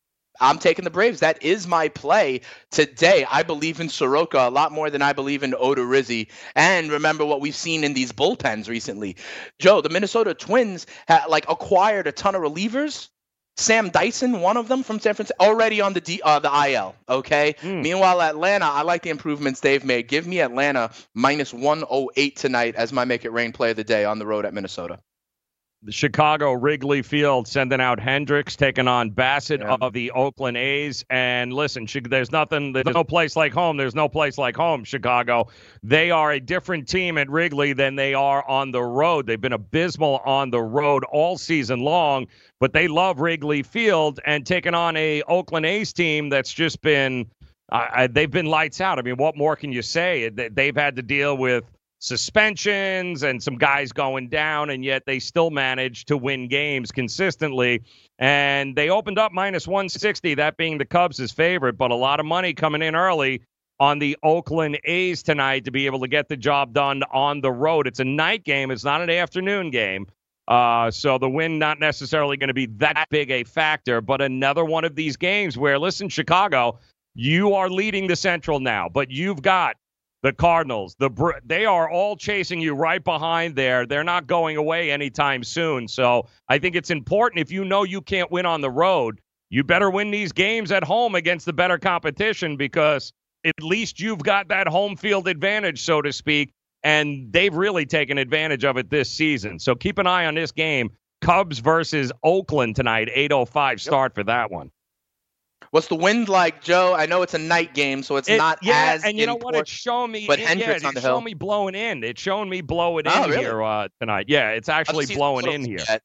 I'm 0.41 0.59
taking 0.59 0.85
the 0.85 0.91
Braves. 0.91 1.21
That 1.21 1.43
is 1.43 1.67
my 1.67 1.89
play 1.89 2.43
today. 2.71 3.27
I 3.31 3.43
believe 3.43 3.81
in 3.81 3.89
Soroka 3.89 4.49
a 4.49 4.51
lot 4.51 4.73
more 4.73 4.91
than 4.91 5.03
I 5.03 5.13
believe 5.13 5.43
in 5.43 5.53
Odorizzi. 5.53 6.29
And 6.55 6.91
remember 6.91 7.25
what 7.25 7.41
we've 7.41 7.57
seen 7.57 7.85
in 7.85 7.95
these 7.95 8.13
bullpens 8.13 8.69
recently. 8.69 9.17
Joe, 9.59 9.81
the 9.81 9.89
Minnesota 9.89 10.35
Twins 10.35 10.87
ha- 11.09 11.27
like 11.29 11.49
acquired 11.49 12.07
a 12.07 12.13
ton 12.13 12.35
of 12.35 12.43
relievers. 12.43 13.09
Sam 13.59 13.89
Dyson, 13.89 14.41
one 14.41 14.59
of 14.59 14.69
them 14.69 14.83
from 14.83 15.01
San 15.01 15.15
Francisco, 15.15 15.43
already 15.43 15.81
on 15.81 15.95
the 15.95 16.01
D, 16.03 16.21
uh, 16.23 16.39
the 16.41 16.51
IL. 16.69 16.95
Okay. 17.09 17.55
Hmm. 17.61 17.81
Meanwhile, 17.81 18.21
Atlanta, 18.21 18.67
I 18.67 18.83
like 18.83 19.03
the 19.03 19.09
improvements 19.09 19.61
they've 19.61 19.85
made. 19.85 20.09
Give 20.09 20.27
me 20.27 20.41
Atlanta 20.41 20.91
minus 21.15 21.55
108 21.55 22.37
tonight 22.37 22.75
as 22.75 22.93
my 22.93 23.07
make 23.07 23.25
it 23.25 23.31
rain 23.31 23.53
play 23.53 23.71
of 23.71 23.77
the 23.77 23.85
day 23.85 24.05
on 24.05 24.19
the 24.19 24.27
road 24.27 24.45
at 24.45 24.53
Minnesota. 24.53 24.99
The 25.87 25.93
Chicago 25.93 26.53
Wrigley 26.53 27.01
Field 27.01 27.47
sending 27.47 27.81
out 27.81 28.01
Hendricks, 28.01 28.57
taking 28.57 28.89
on 28.89 29.13
Bassitt 29.13 29.63
of 29.63 29.93
the 29.93 30.11
Oakland 30.11 30.57
A's. 30.57 31.05
And 31.11 31.53
listen, 31.53 31.87
there's 32.09 32.33
nothing, 32.33 32.73
there's 32.73 32.87
no 32.87 33.05
place 33.05 33.37
like 33.37 33.55
home. 33.55 33.77
There's 33.77 33.95
no 33.95 34.09
place 34.09 34.37
like 34.37 34.57
home, 34.57 34.83
Chicago. 34.83 35.47
They 35.85 36.11
are 36.11 36.33
a 36.33 36.41
different 36.41 36.89
team 36.89 37.17
at 37.19 37.31
Wrigley 37.31 37.73
than 37.73 37.95
they 37.95 38.15
are 38.15 38.45
on 38.49 38.73
the 38.73 38.83
road. 38.83 39.29
They've 39.29 39.41
been 39.41 39.53
abysmal 39.53 40.23
on 40.27 40.51
the 40.51 40.61
road 40.61 41.05
all 41.05 41.39
season 41.39 41.83
long, 41.83 42.27
but 42.59 42.73
they 42.73 42.89
love 42.89 43.21
Wrigley 43.21 43.63
Field 43.63 44.19
and 44.27 44.45
taking 44.45 44.75
on 44.75 44.97
a 44.97 45.23
Oakland 45.29 45.67
A's 45.67 45.93
team 45.93 46.31
that's 46.31 46.53
just 46.53 46.83
been. 46.83 47.31
I, 47.71 48.09
they've 48.09 48.31
been 48.31 48.47
lights 48.47 48.81
out. 48.81 48.99
I 48.99 49.03
mean, 49.03 49.19
what 49.19 49.37
more 49.37 49.55
can 49.55 49.71
you 49.71 49.83
say? 49.83 50.31
They've 50.31 50.77
had 50.77 50.97
to 50.97 51.03
deal 51.03 51.37
with 51.37 51.65
suspensions 51.99 53.23
and 53.23 53.43
some 53.43 53.57
guys 53.57 53.93
going 53.93 54.29
down, 54.29 54.71
and 54.71 54.85
yet 54.85 55.05
they 55.07 55.19
still 55.19 55.51
managed 55.51 56.09
to 56.09 56.17
win 56.17 56.49
games 56.49 56.93
consistently. 56.93 57.83
And 58.19 58.77
they 58.77 58.91
opened 58.91 59.19
up 59.19 59.33
minus 59.33 59.67
160, 59.67 60.35
that 60.35 60.57
being 60.57 60.79
the 60.79 60.85
Cubs' 60.85 61.33
favorite, 61.33 61.77
but 61.77 61.91
a 61.91 61.97
lot 61.97 62.21
of 62.21 62.27
money 62.27 62.53
coming 62.55 62.83
in 62.83 62.95
early 62.95 63.43
on 63.79 63.99
the 63.99 64.17
Oakland 64.23 64.79
A's 64.85 65.23
tonight 65.23 65.65
to 65.67 65.71
be 65.71 65.87
able 65.87 66.01
to 66.01 66.09
get 66.09 66.29
the 66.29 66.37
job 66.37 66.73
done 66.73 67.03
on 67.13 67.41
the 67.41 67.53
road. 67.53 67.87
It's 67.87 68.01
a 68.01 68.05
night 68.05 68.45
game, 68.45 68.71
it's 68.71 68.85
not 68.85 69.03
an 69.03 69.11
afternoon 69.11 69.71
game. 69.71 70.07
Uh, 70.49 70.91
so 70.91 71.19
the 71.19 71.29
win 71.29 71.59
not 71.59 71.81
necessarily 71.81 72.37
going 72.37 72.49
to 72.49 72.55
be 72.55 72.67
that 72.67 73.07
big 73.11 73.31
a 73.31 73.43
factor, 73.43 74.01
but 74.01 74.21
another 74.21 74.65
one 74.65 74.85
of 74.85 74.95
these 74.95 75.17
games 75.17 75.59
where, 75.59 75.79
listen, 75.79 76.09
Chicago, 76.09 76.79
you 77.15 77.55
are 77.55 77.69
leading 77.69 78.07
the 78.07 78.15
Central 78.15 78.61
now, 78.61 78.89
but 78.89 79.11
you've 79.11 79.43
got 79.43 79.77
the 80.27 80.33
Cardinals, 80.33 80.97
the 80.99 81.09
Br- 81.09 81.39
they 81.45 81.67
are 81.67 81.89
all 81.89 82.17
chasing 82.17 82.61
you 82.61 82.75
right 82.75 83.03
behind 83.03 83.55
there. 83.55 83.87
They're 83.87 84.03
not 84.03 84.27
going 84.27 84.57
away 84.57 84.91
anytime 84.91 85.45
soon. 85.45 85.87
So 85.87 86.27
I 86.49 86.59
think 86.59 86.75
it's 86.75 86.91
important 86.91 87.41
if 87.41 87.53
you 87.53 87.65
know 87.65 87.85
you 87.85 88.01
can't 88.01 88.29
win 88.33 88.45
on 88.45 88.61
the 88.61 88.71
road, 88.71 89.21
you 89.51 89.63
better 89.63 89.89
win 89.89 90.11
these 90.11 90.33
games 90.33 90.73
at 90.73 90.83
home 90.83 91.15
against 91.15 91.47
the 91.47 91.53
better 91.53 91.79
competition 91.79 92.57
because 92.57 93.13
at 93.45 93.55
least 93.63 94.01
you've 94.01 94.25
got 94.25 94.49
that 94.49 94.67
home 94.67 94.97
field 94.97 95.29
advantage, 95.29 95.83
so 95.83 96.03
to 96.03 96.13
speak. 96.13 96.53
And 96.83 97.33
they've 97.33 97.55
really 97.55 97.87
taken 97.87 98.19
advantage 98.19 98.65
of 98.65 98.79
it 98.79 98.91
this 98.91 99.09
season. 99.09 99.61
So 99.61 99.77
keep 99.77 99.97
an 99.99 100.09
eye 100.09 100.27
on 100.27 100.35
this 100.35 100.51
game. 100.51 100.91
Cubs 101.21 101.61
versus 101.61 102.11
Oakland 102.25 102.75
tonight, 102.75 103.11
805 103.15 103.81
start 103.81 104.13
for 104.13 104.25
that 104.25 104.51
one. 104.51 104.73
What's 105.71 105.89
the 105.89 105.97
wind 105.97 106.29
like, 106.29 106.63
Joe? 106.63 106.95
I 106.95 107.07
know 107.07 107.23
it's 107.23 107.35
a 107.35 107.39
night 107.39 107.75
game, 107.75 108.03
so 108.03 108.17
it's 108.17 108.29
It- 108.29 108.37
not 108.39 108.59
yeah, 108.63 108.93
as 108.95 109.05
and 109.05 109.19
you 109.19 109.27
know 109.27 109.37
what? 109.37 109.55
It's 109.55 109.71
showing 109.71 110.13
me. 110.13 110.27
But 110.27 110.39
it- 110.39 110.47
Hendricks 110.47 110.83
yeah, 110.83 110.89
on 110.89 110.95
the 110.95 110.99
it's 110.99 111.07
hill. 111.07 111.21
me 111.21 111.35
blowing 111.35 111.75
in. 111.75 112.05
It's 112.05 112.21
showing 112.21 112.49
me 112.49 112.61
blowing 112.61 113.05
Oh, 113.09 113.25
in 113.25 113.31
really? 113.31 113.43
here 113.43 113.63
uh, 113.63 113.89
tonight. 114.01 114.27
Yeah, 114.29 114.51
it's 114.51 114.69
actually 114.69 115.07
blowing 115.07 115.47
in 115.51 115.65
here. 115.65 115.79
yet. 115.89 116.03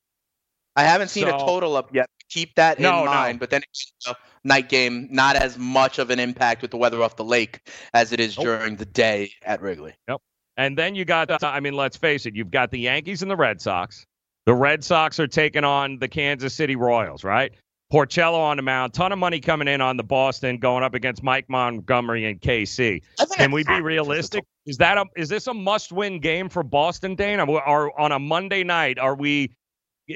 I 0.75 0.83
haven't 0.83 1.09
seen 1.09 1.27
a 1.27 1.31
total 1.37 1.75
up 1.75 1.93
yet. 1.93 2.07
Keep 2.29 2.55
that 2.55 2.77
in 2.77 2.83
No, 2.83 3.03
no. 3.03 3.11
mind. 3.11 3.39
But 3.41 3.49
then 3.49 3.61
it's 3.69 3.91
a 4.07 4.15
night 4.45 4.69
game, 4.69 5.09
not 5.11 5.35
as 5.35 5.57
much 5.57 5.99
of 5.99 6.09
an 6.09 6.19
impact 6.19 6.61
with 6.61 6.71
the 6.71 6.77
weather 6.77 7.03
off 7.03 7.17
the 7.17 7.25
lake 7.25 7.59
as 7.93 8.13
it 8.13 8.21
is 8.21 8.35
during 8.37 8.77
the 8.77 8.85
day 8.85 9.31
at 9.43 9.61
Wrigley. 9.61 9.93
Yep. 10.07 10.21
And 10.57 10.77
then 10.77 10.95
you 10.95 11.03
got, 11.05 11.29
uh, 11.29 11.37
I 11.43 11.59
mean, 11.59 11.73
let's 11.73 11.97
face 11.97 12.25
it, 12.25 12.35
you've 12.35 12.51
got 12.51 12.71
the 12.71 12.79
Yankees 12.79 13.21
and 13.21 13.29
the 13.29 13.35
Red 13.35 13.59
Sox. 13.61 14.05
The 14.45 14.53
Red 14.53 14.83
Sox 14.83 15.19
are 15.19 15.27
taking 15.27 15.63
on 15.65 15.99
the 15.99 16.07
Kansas 16.07 16.53
City 16.53 16.75
Royals, 16.75 17.23
right? 17.23 17.51
Porcello 17.91 18.37
on 18.37 18.57
the 18.57 18.63
mound, 18.63 18.93
ton 18.93 19.11
of 19.11 19.19
money 19.19 19.39
coming 19.39 19.67
in 19.67 19.81
on 19.81 19.97
the 19.97 20.03
Boston, 20.03 20.57
going 20.57 20.83
up 20.83 20.93
against 20.93 21.23
Mike 21.23 21.49
Montgomery 21.49 22.25
and 22.25 22.39
KC. 22.39 23.01
Can 23.35 23.51
we 23.51 23.63
be 23.63 23.81
realistic? 23.81 24.45
Is 24.65 24.77
that 24.77 24.97
a 24.97 25.05
is 25.17 25.27
this 25.27 25.47
a 25.47 25.53
must-win 25.53 26.19
game 26.19 26.47
for 26.47 26.63
Boston, 26.63 27.15
Dane? 27.15 27.39
Or, 27.39 27.67
or 27.67 27.99
on 27.99 28.11
a 28.11 28.19
Monday 28.19 28.63
night, 28.63 28.97
are 28.97 29.15
we? 29.15 29.55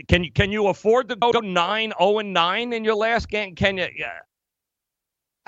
Can 0.07 0.23
you 0.23 0.31
can 0.31 0.51
you 0.51 0.67
afford 0.67 1.09
to 1.09 1.15
go 1.15 1.31
nine 1.39 1.93
zero 1.99 2.19
and 2.19 2.33
nine 2.33 2.71
in 2.71 2.85
your 2.85 2.95
last 2.95 3.27
game? 3.29 3.55
Can 3.55 3.77
you? 3.77 3.87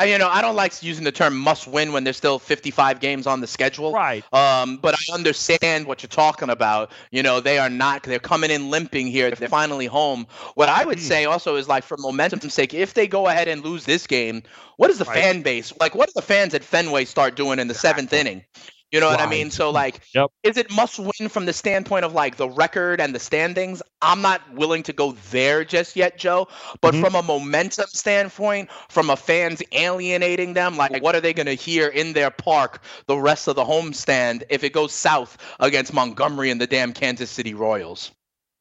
You 0.04 0.18
know, 0.20 0.28
I 0.30 0.42
don't 0.42 0.56
like 0.56 0.82
using 0.84 1.04
the 1.06 1.12
term 1.12 1.36
"must 1.38 1.68
win" 1.68 1.92
when 1.92 2.04
there's 2.04 2.18
still 2.18 2.38
55 2.40 3.00
games 3.00 3.26
on 3.26 3.42
the 3.42 3.48
schedule. 3.48 4.00
Right. 4.00 4.26
Um, 4.32 4.78
but 4.78 4.94
I 4.94 5.14
understand 5.14 5.88
what 5.88 6.04
you're 6.04 6.08
talking 6.10 6.50
about. 6.50 6.92
You 7.12 7.24
know, 7.24 7.40
they 7.40 7.58
are 7.58 7.70
not. 7.70 8.04
They're 8.04 8.20
coming 8.20 8.52
in 8.52 8.70
limping 8.70 9.08
here. 9.08 9.30
They're 9.32 9.48
finally 9.48 9.88
home. 9.88 10.28
What 10.56 10.70
I 10.70 10.84
Hmm. 10.84 10.86
would 10.86 11.00
say 11.00 11.26
also 11.26 11.56
is 11.56 11.68
like, 11.68 11.84
for 11.84 11.98
momentum's 11.98 12.54
sake, 12.54 12.74
if 12.74 12.94
they 12.94 13.08
go 13.08 13.28
ahead 13.28 13.48
and 13.48 13.64
lose 13.64 13.86
this 13.86 14.06
game, 14.06 14.44
what 14.78 14.88
does 14.90 15.00
the 15.00 15.06
Right. 15.06 15.24
fan 15.24 15.42
base 15.42 15.74
like? 15.80 15.96
What 15.96 16.08
do 16.08 16.14
the 16.16 16.22
fans 16.22 16.54
at 16.54 16.64
Fenway 16.64 17.06
start 17.06 17.36
doing 17.36 17.60
in 17.60 17.68
the 17.68 17.74
seventh 17.76 18.14
inning? 18.14 18.44
You 18.92 19.02
know 19.02 19.10
what 19.10 19.20
I 19.20 19.26
mean? 19.26 19.52
So 19.52 19.70
like, 19.72 20.02
Yep. 20.14 20.32
is 20.44 20.58
it 20.58 20.72
must 20.72 20.98
win 20.98 21.30
from 21.30 21.46
the 21.46 21.54
standpoint 21.54 22.06
of 22.06 22.14
like 22.14 22.38
the 22.38 22.48
record 22.50 23.02
and 23.02 23.14
the 23.14 23.20
standings? 23.20 23.82
I'm 24.02 24.22
not 24.22 24.42
willing 24.54 24.84
to 24.84 24.94
go 24.94 25.12
there 25.32 25.66
just 25.66 25.96
yet, 25.96 26.18
Joe. 26.18 26.48
But 26.82 26.94
Mm-hmm. 26.94 27.04
from 27.04 27.16
a 27.16 27.22
momentum 27.24 27.88
standpoint, 27.88 28.70
from 28.90 29.10
a 29.10 29.18
fans 29.18 29.62
alienating 29.74 30.54
them, 30.54 30.78
like 30.78 31.02
what 31.04 31.16
are 31.16 31.22
they 31.22 31.34
going 31.34 31.48
to 31.48 31.54
hear 31.54 31.88
in 31.88 32.14
their 32.14 32.32
park 32.32 32.82
the 33.08 33.18
rest 33.18 33.48
of 33.48 33.56
the 33.56 33.66
homestand 33.66 34.44
if 34.50 34.64
it 34.64 34.72
goes 34.74 34.94
south 34.94 35.38
against 35.60 35.94
Montgomery 35.94 36.50
and 36.50 36.62
the 36.62 36.68
damn 36.68 36.94
Kansas 36.94 37.30
City 37.30 37.54
Royals? 37.54 38.12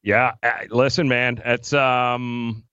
Yeah, 0.02 0.34
uh, 0.42 0.50
listen, 0.70 1.08
man, 1.08 1.40
it's 1.44 1.72
um, 1.72 2.64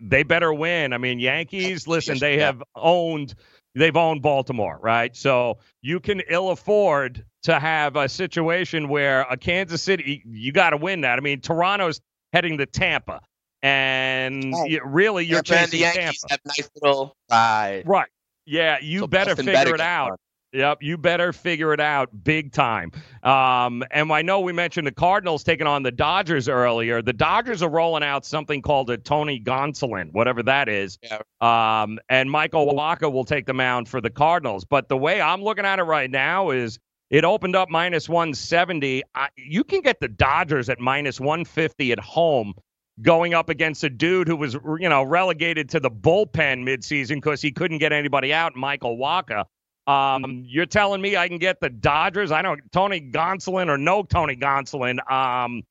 they 0.00 0.22
better 0.22 0.52
win. 0.52 0.92
I 0.92 0.98
mean, 0.98 1.18
Yankees. 1.20 1.86
Listen, 1.86 2.18
they 2.18 2.38
have 2.38 2.62
owned, 2.74 3.34
they've 3.74 3.96
owned 3.96 4.22
Baltimore, 4.22 4.78
right? 4.82 5.14
So 5.16 5.58
you 5.82 6.00
can 6.00 6.20
ill 6.28 6.50
afford 6.50 7.24
to 7.44 7.58
have 7.58 7.96
a 7.96 8.08
situation 8.08 8.88
where 8.88 9.22
a 9.22 9.36
Kansas 9.36 9.82
City, 9.82 10.22
you 10.26 10.52
got 10.52 10.70
to 10.70 10.76
win 10.76 11.02
that. 11.02 11.18
I 11.18 11.22
mean, 11.22 11.40
Toronto's 11.40 12.00
heading 12.32 12.58
to 12.58 12.66
Tampa, 12.66 13.20
and 13.62 14.52
Right. 14.52 14.70
you, 14.70 14.80
really 14.84 15.24
you're 15.24 15.42
Tampa 15.42 15.62
and 15.62 15.70
the 15.72 15.78
Yankees 15.78 16.20
Tampa. 16.20 16.26
have 16.30 16.40
nice 16.44 16.70
little 16.82 17.16
right. 17.30 17.82
Right. 17.86 18.08
Yeah, 18.46 18.78
you 18.80 19.00
So 19.00 19.06
better 19.06 19.30
Boston 19.30 19.46
figure 19.46 19.58
better 19.58 19.74
it 19.74 19.80
out. 19.80 20.10
one. 20.10 20.18
Yep, 20.52 20.78
you 20.82 20.98
better 20.98 21.32
figure 21.32 21.72
it 21.72 21.80
out 21.80 22.08
big 22.24 22.52
time. 22.52 22.90
Um, 23.22 23.84
and 23.92 24.10
I 24.12 24.22
know 24.22 24.40
we 24.40 24.52
mentioned 24.52 24.86
the 24.86 24.92
Cardinals 24.92 25.44
taking 25.44 25.68
on 25.68 25.84
the 25.84 25.92
Dodgers 25.92 26.48
earlier. 26.48 27.02
The 27.02 27.12
Dodgers 27.12 27.62
are 27.62 27.70
rolling 27.70 28.02
out 28.02 28.24
something 28.24 28.60
called 28.60 28.90
a 28.90 28.96
Tony 28.96 29.40
Gonsolin, 29.40 30.12
whatever 30.12 30.42
that 30.42 30.68
is. 30.68 30.98
Yeah. 31.02 31.20
Um, 31.40 32.00
and 32.08 32.28
Michael 32.30 32.66
Wacha 32.66 33.12
will 33.12 33.24
take 33.24 33.46
the 33.46 33.54
mound 33.54 33.88
for 33.88 34.00
the 34.00 34.10
Cardinals. 34.10 34.64
But 34.64 34.88
the 34.88 34.96
way 34.96 35.20
I'm 35.20 35.42
looking 35.42 35.64
at 35.64 35.78
it 35.78 35.84
right 35.84 36.10
now 36.10 36.50
is 36.50 36.80
it 37.10 37.24
opened 37.24 37.54
up 37.54 37.70
minus 37.70 38.08
170. 38.08 39.04
I, 39.14 39.28
you 39.36 39.62
can 39.62 39.82
get 39.82 40.00
the 40.00 40.08
Dodgers 40.08 40.68
at 40.68 40.80
minus 40.80 41.20
150 41.20 41.92
at 41.92 42.00
home 42.00 42.54
going 43.02 43.34
up 43.34 43.48
against 43.48 43.84
a 43.84 43.90
dude 43.90 44.26
who 44.26 44.36
was, 44.36 44.54
you 44.78 44.88
know, 44.88 45.04
relegated 45.04 45.68
to 45.70 45.80
the 45.80 45.90
bullpen 45.90 46.64
midseason 46.64 47.16
because 47.16 47.40
he 47.40 47.52
couldn't 47.52 47.78
get 47.78 47.92
anybody 47.92 48.32
out, 48.32 48.56
Michael 48.56 48.98
Wacha. 48.98 49.44
Um, 49.90 50.44
you're 50.46 50.66
telling 50.66 51.00
me 51.00 51.16
I 51.16 51.28
can 51.28 51.38
get 51.38 51.60
the 51.60 51.70
Dodgers? 51.70 52.30
I 52.30 52.42
don't 52.42 52.60
Tony 52.72 53.00
Gonsolin 53.00 53.68
or 53.68 53.78
no 53.78 54.02
Tony 54.02 54.36
Gonsolin. 54.36 54.98
Um, 55.10 55.62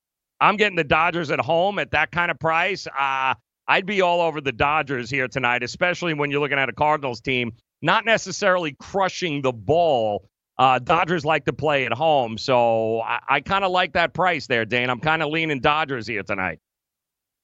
I'm 0.42 0.58
getting 0.58 0.76
the 0.76 0.84
Dodgers 0.84 1.32
at 1.32 1.40
home 1.40 1.80
at 1.80 1.92
that 1.92 2.12
kind 2.12 2.32
of 2.32 2.40
price. 2.40 2.88
Uh, 2.88 3.34
I'd 3.68 3.86
be 3.86 4.02
all 4.02 4.22
over 4.22 4.42
the 4.42 4.52
Dodgers 4.52 5.10
here 5.10 5.28
tonight, 5.28 5.64
especially 5.64 6.14
when 6.14 6.32
you're 6.32 6.40
looking 6.40 6.58
at 6.58 6.70
a 6.70 6.74
Cardinals 6.74 7.22
team 7.22 7.52
not 7.82 8.06
necessarily 8.06 8.76
crushing 8.80 9.42
the 9.42 9.54
ball. 9.54 10.28
Uh, 10.58 10.80
Dodgers 10.80 11.24
like 11.24 11.46
to 11.46 11.54
play 11.54 11.86
at 11.86 11.94
home, 11.94 12.38
so 12.38 13.00
I, 13.02 13.20
I 13.30 13.40
kind 13.40 13.64
of 13.64 13.72
like 13.72 13.94
that 13.94 14.14
price 14.14 14.48
there, 14.48 14.66
Dane. 14.66 14.90
I'm 14.90 15.00
kind 15.00 15.24
of 15.24 15.30
leaning 15.30 15.62
Dodgers 15.62 16.06
here 16.06 16.24
tonight. 16.24 16.60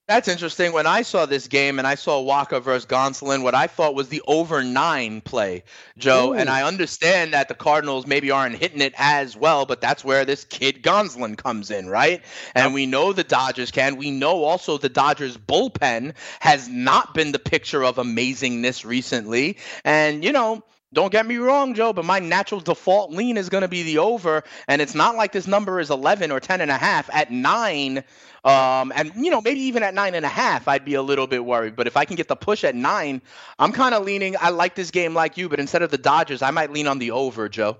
That's 0.07 0.27
interesting. 0.27 0.71
When 0.71 0.85
I 0.85 1.01
saw 1.01 1.25
this 1.25 1.47
game 1.47 1.79
and 1.79 1.87
I 1.87 1.95
saw 1.95 2.23
Wacha 2.23 2.61
versus 2.61 2.85
Gonsolin, 2.85 3.41
what 3.41 3.55
I 3.55 3.65
thought 3.65 3.95
was 3.95 4.07
the 4.07 4.21
over 4.27 4.63
nine 4.63 5.19
play, 5.21 5.63
Joe. 5.97 6.33
And 6.33 6.47
I 6.47 6.61
understand 6.61 7.33
that 7.33 7.47
the 7.47 7.55
Cardinals 7.55 8.05
maybe 8.05 8.29
aren't 8.29 8.55
hitting 8.55 8.81
it 8.81 8.93
as 8.97 9.35
well, 9.35 9.65
but 9.65 9.81
that's 9.81 10.05
where 10.05 10.23
this 10.23 10.45
kid 10.45 10.83
Gonsolin 10.83 11.35
comes 11.35 11.71
in, 11.71 11.87
right? 11.87 12.21
And 12.53 12.75
we 12.75 12.85
know 12.85 13.13
the 13.13 13.23
Dodgers 13.23 13.71
can. 13.71 13.95
We 13.95 14.11
know 14.11 14.43
also 14.43 14.77
the 14.77 14.89
Dodgers 14.89 15.37
bullpen 15.37 16.13
has 16.39 16.69
not 16.69 17.15
been 17.15 17.31
the 17.31 17.39
picture 17.39 17.83
of 17.83 17.95
amazingness 17.95 18.85
recently. 18.85 19.57
And, 19.83 20.23
you 20.23 20.31
know, 20.31 20.63
don't 20.95 21.11
get 21.11 21.25
me 21.25 21.37
wrong, 21.37 21.75
Joe, 21.75 21.93
but 21.93 22.05
my 22.05 22.19
natural 22.19 22.61
default 22.61 23.11
lean 23.11 23.37
is 23.37 23.49
going 23.49 23.61
to 23.61 23.67
be 23.67 23.83
the 23.83 23.99
over. 23.99 24.43
And 24.67 24.81
it's 24.81 24.95
not 24.95 25.15
like 25.15 25.31
this 25.31 25.45
number 25.45 25.79
is 25.79 25.91
11 25.91 26.31
or 26.31 26.39
10 26.39 26.61
and 26.61 26.71
a 26.71 26.77
half. 26.77 27.09
At 27.13 27.31
nine, 27.31 28.03
um, 28.43 28.91
and, 28.95 29.11
you 29.15 29.29
know, 29.29 29.41
maybe 29.41 29.59
even 29.61 29.83
at 29.83 29.93
nine 29.93 30.15
and 30.15 30.25
a 30.25 30.29
half, 30.29 30.67
I'd 30.67 30.85
be 30.85 30.95
a 30.95 31.01
little 31.01 31.27
bit 31.27 31.43
worried. 31.43 31.75
But 31.75 31.87
if 31.87 31.97
I 31.97 32.05
can 32.05 32.15
get 32.15 32.27
the 32.27 32.35
push 32.35 32.63
at 32.63 32.75
nine, 32.75 33.21
I'm 33.59 33.71
kind 33.71 33.93
of 33.93 34.03
leaning. 34.05 34.35
I 34.39 34.49
like 34.49 34.75
this 34.75 34.89
game 34.89 35.13
like 35.13 35.37
you, 35.37 35.49
but 35.49 35.59
instead 35.59 35.81
of 35.81 35.91
the 35.91 35.97
Dodgers, 35.97 36.41
I 36.41 36.51
might 36.51 36.71
lean 36.71 36.87
on 36.87 36.97
the 36.97 37.11
over, 37.11 37.49
Joe. 37.49 37.77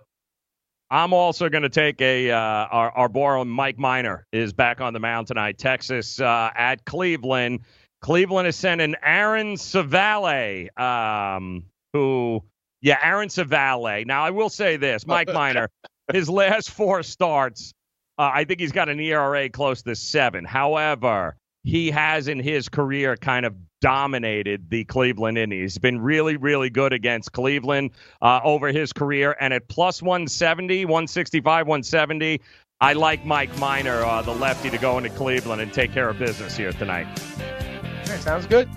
I'm 0.91 1.13
also 1.13 1.49
going 1.49 1.63
to 1.63 1.70
take 1.70 1.99
a 2.01 2.30
uh, 2.30 2.38
our 2.38 2.91
our 2.91 3.09
boy 3.09 3.43
Mike 3.43 3.80
Minor 3.80 4.28
is 4.32 4.53
back 4.53 4.82
on 4.82 4.93
the 4.93 4.99
mound 4.99 5.28
tonight. 5.28 5.57
Texas 5.57 6.20
uh, 6.20 6.51
at 6.55 6.86
Cleveland. 6.86 7.61
Cleveland 8.01 8.47
is 8.47 8.55
sending 8.55 8.93
Aaron 9.01 9.55
Civale, 9.55 10.70
um, 10.80 11.63
who 11.91 12.43
yeah, 12.86 13.00
Aaron 13.02 13.30
Civale. 13.30 14.06
Now 14.06 14.24
I 14.24 14.30
will 14.30 14.50
say 14.50 14.78
this, 14.78 15.08
Mike 15.08 15.28
Minor, 15.34 15.70
his 16.14 16.30
last 16.30 16.70
four 16.70 17.02
starts, 17.02 17.74
uh, 18.20 18.30
I 18.32 18.44
think 18.44 18.60
he's 18.60 18.72
got 18.72 18.90
an 18.90 19.00
ERA 19.00 19.50
close 19.50 19.82
to 19.82 19.96
seven. 19.96 20.46
However, 20.46 21.36
he 21.64 21.90
has 21.90 22.28
in 22.28 22.40
his 22.40 22.70
career 22.70 23.18
kind 23.18 23.44
of 23.44 23.56
dominated 23.82 24.70
the 24.70 24.84
Cleveland 24.84 25.40
Indians. 25.40 25.74
He's 25.74 25.80
been 25.80 26.00
really, 26.00 26.38
really 26.38 26.70
good 26.70 26.94
against 26.94 27.32
Cleveland 27.32 27.90
uh, 28.22 28.42
over 28.44 28.68
his 28.68 28.94
career. 28.94 29.36
And 29.40 29.52
at 29.52 29.68
plus 29.68 30.04
170, 30.04 30.86
165, 30.86 31.66
170, 31.66 32.40
I 32.82 32.94
like 32.94 33.26
Mike 33.26 33.58
Minor, 33.58 34.04
uh, 34.04 34.22
the 34.22 34.36
lefty, 34.36 34.70
to 34.70 34.78
go 34.78 35.00
into 35.00 35.10
Cleveland 35.10 35.60
and 35.60 35.74
take 35.74 35.92
care 35.92 36.08
of 36.08 36.20
business 36.20 36.56
here 36.56 36.72
tonight. 36.72 37.08
Okay, 38.04 38.18
sounds 38.18 38.46
good. 38.46 38.70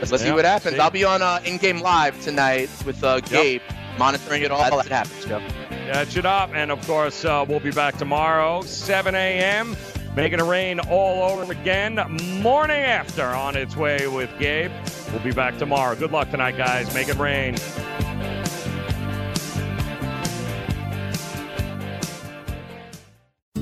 Let's, 0.00 0.22
see 0.22 0.32
what 0.32 0.44
happens. 0.44 0.76
See. 0.76 0.80
I'll 0.80 0.90
be 0.90 1.04
on 1.04 1.22
uh, 1.22 1.40
in-game 1.44 1.80
live 1.80 2.20
tonight 2.22 2.70
with 2.86 3.02
uh, 3.02 3.20
Gabe, 3.20 3.60
yep. 3.68 3.98
monitoring 3.98 4.42
it 4.42 4.50
all 4.50 4.62
as 4.62 4.86
it 4.86 4.92
happens. 4.92 5.26
Yep. 5.26 5.42
Catch 5.70 6.16
it 6.16 6.26
up, 6.26 6.50
and 6.54 6.70
of 6.70 6.86
course, 6.86 7.24
uh, 7.24 7.44
we'll 7.48 7.60
be 7.60 7.70
back 7.70 7.96
tomorrow, 7.96 8.62
7 8.62 9.14
a.m. 9.14 9.76
Making 10.14 10.40
it 10.40 10.44
rain 10.44 10.80
all 10.80 11.30
over 11.30 11.50
again. 11.52 11.94
Morning 12.42 12.76
after 12.76 13.24
on 13.24 13.56
its 13.56 13.76
way 13.76 14.08
with 14.08 14.30
Gabe. 14.38 14.72
We'll 15.12 15.22
be 15.22 15.32
back 15.32 15.58
tomorrow. 15.58 15.94
Good 15.94 16.12
luck 16.12 16.30
tonight, 16.30 16.56
guys. 16.56 16.92
Make 16.92 17.08
it 17.08 17.16
rain. 17.16 17.54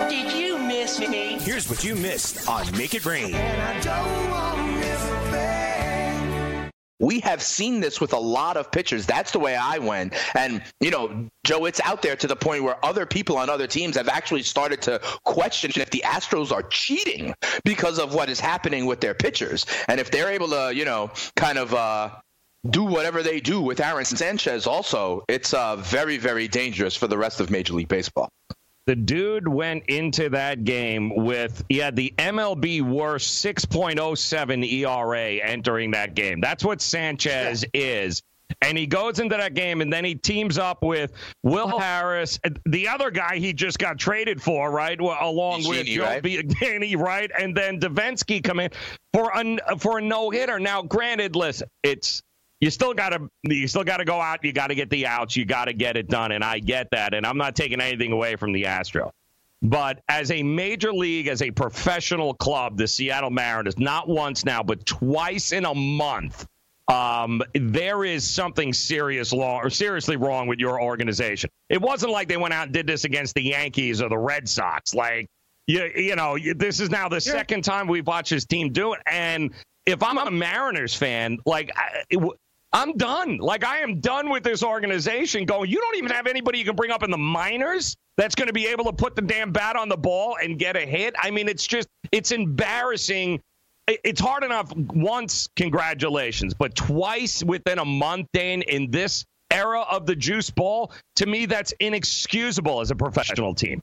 Did 0.00 0.32
you 0.32 0.58
miss 0.58 0.98
me? 0.98 1.38
Here's 1.40 1.68
what 1.68 1.84
you 1.84 1.94
missed 1.94 2.48
on 2.48 2.70
Make 2.76 2.94
It 2.94 3.06
Rain. 3.06 3.32
We 7.00 7.20
have 7.20 7.42
seen 7.42 7.80
this 7.80 8.00
with 8.00 8.12
a 8.12 8.18
lot 8.18 8.56
of 8.56 8.72
pitchers. 8.72 9.06
That's 9.06 9.32
the 9.32 9.38
way 9.38 9.54
I 9.54 9.78
went. 9.78 10.14
And, 10.34 10.62
you 10.80 10.90
know, 10.90 11.28
Joe, 11.44 11.66
it's 11.66 11.80
out 11.80 12.02
there 12.02 12.16
to 12.16 12.26
the 12.26 12.36
point 12.36 12.64
where 12.64 12.82
other 12.84 13.06
people 13.06 13.36
on 13.36 13.50
other 13.50 13.66
teams 13.66 13.96
have 13.96 14.08
actually 14.08 14.42
started 14.42 14.82
to 14.82 15.00
question 15.24 15.70
if 15.76 15.90
the 15.90 16.02
Astros 16.04 16.50
are 16.50 16.62
cheating 16.62 17.34
because 17.64 17.98
of 17.98 18.14
what 18.14 18.28
is 18.28 18.40
happening 18.40 18.86
with 18.86 19.00
their 19.00 19.14
pitchers. 19.14 19.66
And 19.88 20.00
if 20.00 20.10
they're 20.10 20.30
able 20.30 20.48
to, 20.48 20.72
you 20.74 20.84
know, 20.84 21.10
kind 21.36 21.58
of 21.58 21.74
uh, 21.74 22.10
do 22.68 22.84
whatever 22.84 23.22
they 23.22 23.40
do 23.40 23.60
with 23.60 23.80
Aaron 23.80 24.04
Sanchez 24.04 24.66
also, 24.66 25.24
it's 25.28 25.52
uh, 25.52 25.76
very, 25.76 26.16
very 26.16 26.48
dangerous 26.48 26.96
for 26.96 27.06
the 27.06 27.18
rest 27.18 27.40
of 27.40 27.50
Major 27.50 27.74
League 27.74 27.88
Baseball. 27.88 28.28
The 28.86 28.96
dude 28.96 29.48
went 29.48 29.84
into 29.86 30.28
that 30.30 30.64
game 30.64 31.24
with 31.24 31.64
he 31.70 31.78
had 31.78 31.96
the 31.96 32.12
MLB 32.18 32.82
worst 32.82 33.42
6.07 33.44 34.72
ERA 34.72 35.30
entering 35.42 35.92
that 35.92 36.14
game. 36.14 36.40
That's 36.40 36.62
what 36.62 36.82
Sanchez 36.82 37.64
is. 37.72 38.22
And 38.60 38.76
he 38.76 38.86
goes 38.86 39.20
into 39.20 39.36
that 39.36 39.54
game 39.54 39.80
and 39.80 39.92
then 39.92 40.04
he 40.04 40.14
teams 40.14 40.58
up 40.58 40.82
with 40.82 41.12
Will 41.42 41.78
Harris, 41.78 42.38
the 42.66 42.88
other 42.88 43.10
guy 43.10 43.38
he 43.38 43.54
just 43.54 43.78
got 43.78 43.98
traded 43.98 44.40
for, 44.40 44.70
right? 44.70 45.00
Well, 45.00 45.16
along 45.18 45.66
with 45.66 45.86
Joe 45.86 46.04
right? 46.04 46.22
Biagini, 46.22 46.96
right? 46.96 47.30
And 47.38 47.56
then 47.56 47.80
Devenski 47.80 48.44
come 48.44 48.60
in 48.60 48.70
for 49.12 49.32
a 49.34 49.78
for 49.78 49.98
a 49.98 50.02
no 50.02 50.30
hitter. 50.30 50.60
Now, 50.60 50.82
granted, 50.82 51.36
listen, 51.36 51.68
it's 51.82 52.22
you 52.60 52.70
still 52.70 52.94
got 52.94 53.10
to 53.10 53.28
you 53.42 53.68
still 53.68 53.84
got 53.84 53.98
to 53.98 54.04
go 54.04 54.20
out. 54.20 54.44
You 54.44 54.52
got 54.52 54.68
to 54.68 54.74
get 54.74 54.90
the 54.90 55.06
outs. 55.06 55.36
You 55.36 55.44
got 55.44 55.66
to 55.66 55.72
get 55.72 55.96
it 55.96 56.08
done. 56.08 56.32
And 56.32 56.42
I 56.42 56.58
get 56.58 56.90
that. 56.92 57.14
And 57.14 57.26
I'm 57.26 57.36
not 57.36 57.54
taking 57.54 57.80
anything 57.80 58.12
away 58.12 58.36
from 58.36 58.52
the 58.52 58.66
Astro. 58.66 59.12
But 59.62 60.00
as 60.08 60.30
a 60.30 60.42
major 60.42 60.92
league, 60.92 61.26
as 61.26 61.40
a 61.40 61.50
professional 61.50 62.34
club, 62.34 62.76
the 62.76 62.86
Seattle 62.86 63.30
Mariners, 63.30 63.78
not 63.78 64.08
once 64.08 64.44
now, 64.44 64.62
but 64.62 64.84
twice 64.84 65.52
in 65.52 65.64
a 65.64 65.74
month, 65.74 66.46
um, 66.88 67.42
there 67.54 68.04
is 68.04 68.28
something 68.28 68.74
serious 68.74 69.32
law 69.32 69.58
or 69.58 69.70
seriously 69.70 70.16
wrong 70.16 70.48
with 70.48 70.58
your 70.58 70.82
organization. 70.82 71.48
It 71.70 71.80
wasn't 71.80 72.12
like 72.12 72.28
they 72.28 72.36
went 72.36 72.52
out 72.52 72.64
and 72.64 72.74
did 72.74 72.86
this 72.86 73.04
against 73.04 73.34
the 73.34 73.42
Yankees 73.42 74.02
or 74.02 74.10
the 74.10 74.18
Red 74.18 74.46
Sox. 74.48 74.94
Like, 74.94 75.28
you, 75.66 75.90
you 75.96 76.14
know, 76.14 76.36
this 76.56 76.80
is 76.80 76.90
now 76.90 77.08
the 77.08 77.22
second 77.22 77.64
time 77.64 77.88
we've 77.88 78.06
watched 78.06 78.30
this 78.30 78.44
team 78.44 78.70
do 78.70 78.92
it. 78.92 79.00
And 79.06 79.54
if 79.86 80.02
I'm 80.02 80.18
a 80.18 80.30
Mariners 80.30 80.94
fan, 80.94 81.38
like, 81.46 81.72
I, 81.74 82.02
it, 82.10 82.18
I'm 82.74 82.96
done. 82.96 83.38
Like, 83.38 83.64
I 83.64 83.78
am 83.78 84.00
done 84.00 84.28
with 84.30 84.42
this 84.42 84.64
organization 84.64 85.44
going, 85.44 85.70
you 85.70 85.80
don't 85.80 85.96
even 85.96 86.10
have 86.10 86.26
anybody 86.26 86.58
you 86.58 86.64
can 86.64 86.74
bring 86.74 86.90
up 86.90 87.04
in 87.04 87.10
the 87.10 87.16
minors 87.16 87.96
that's 88.16 88.34
going 88.34 88.48
to 88.48 88.52
be 88.52 88.66
able 88.66 88.84
to 88.86 88.92
put 88.92 89.14
the 89.14 89.22
damn 89.22 89.52
bat 89.52 89.76
on 89.76 89.88
the 89.88 89.96
ball 89.96 90.36
and 90.42 90.58
get 90.58 90.76
a 90.76 90.80
hit. 90.80 91.14
I 91.16 91.30
mean, 91.30 91.48
it's 91.48 91.66
just, 91.66 91.86
it's 92.10 92.32
embarrassing. 92.32 93.40
It's 93.86 94.20
hard 94.20 94.42
enough 94.42 94.74
once, 94.74 95.48
congratulations, 95.56 96.54
but 96.54 96.74
twice 96.74 97.44
within 97.44 97.78
a 97.78 97.84
month, 97.84 98.26
Dane, 98.32 98.62
in 98.62 98.90
this 98.90 99.24
era 99.52 99.82
of 99.82 100.06
the 100.06 100.16
juice 100.16 100.50
ball, 100.50 100.90
to 101.16 101.26
me, 101.26 101.46
that's 101.46 101.72
inexcusable 101.78 102.80
as 102.80 102.90
a 102.90 102.96
professional 102.96 103.54
team. 103.54 103.80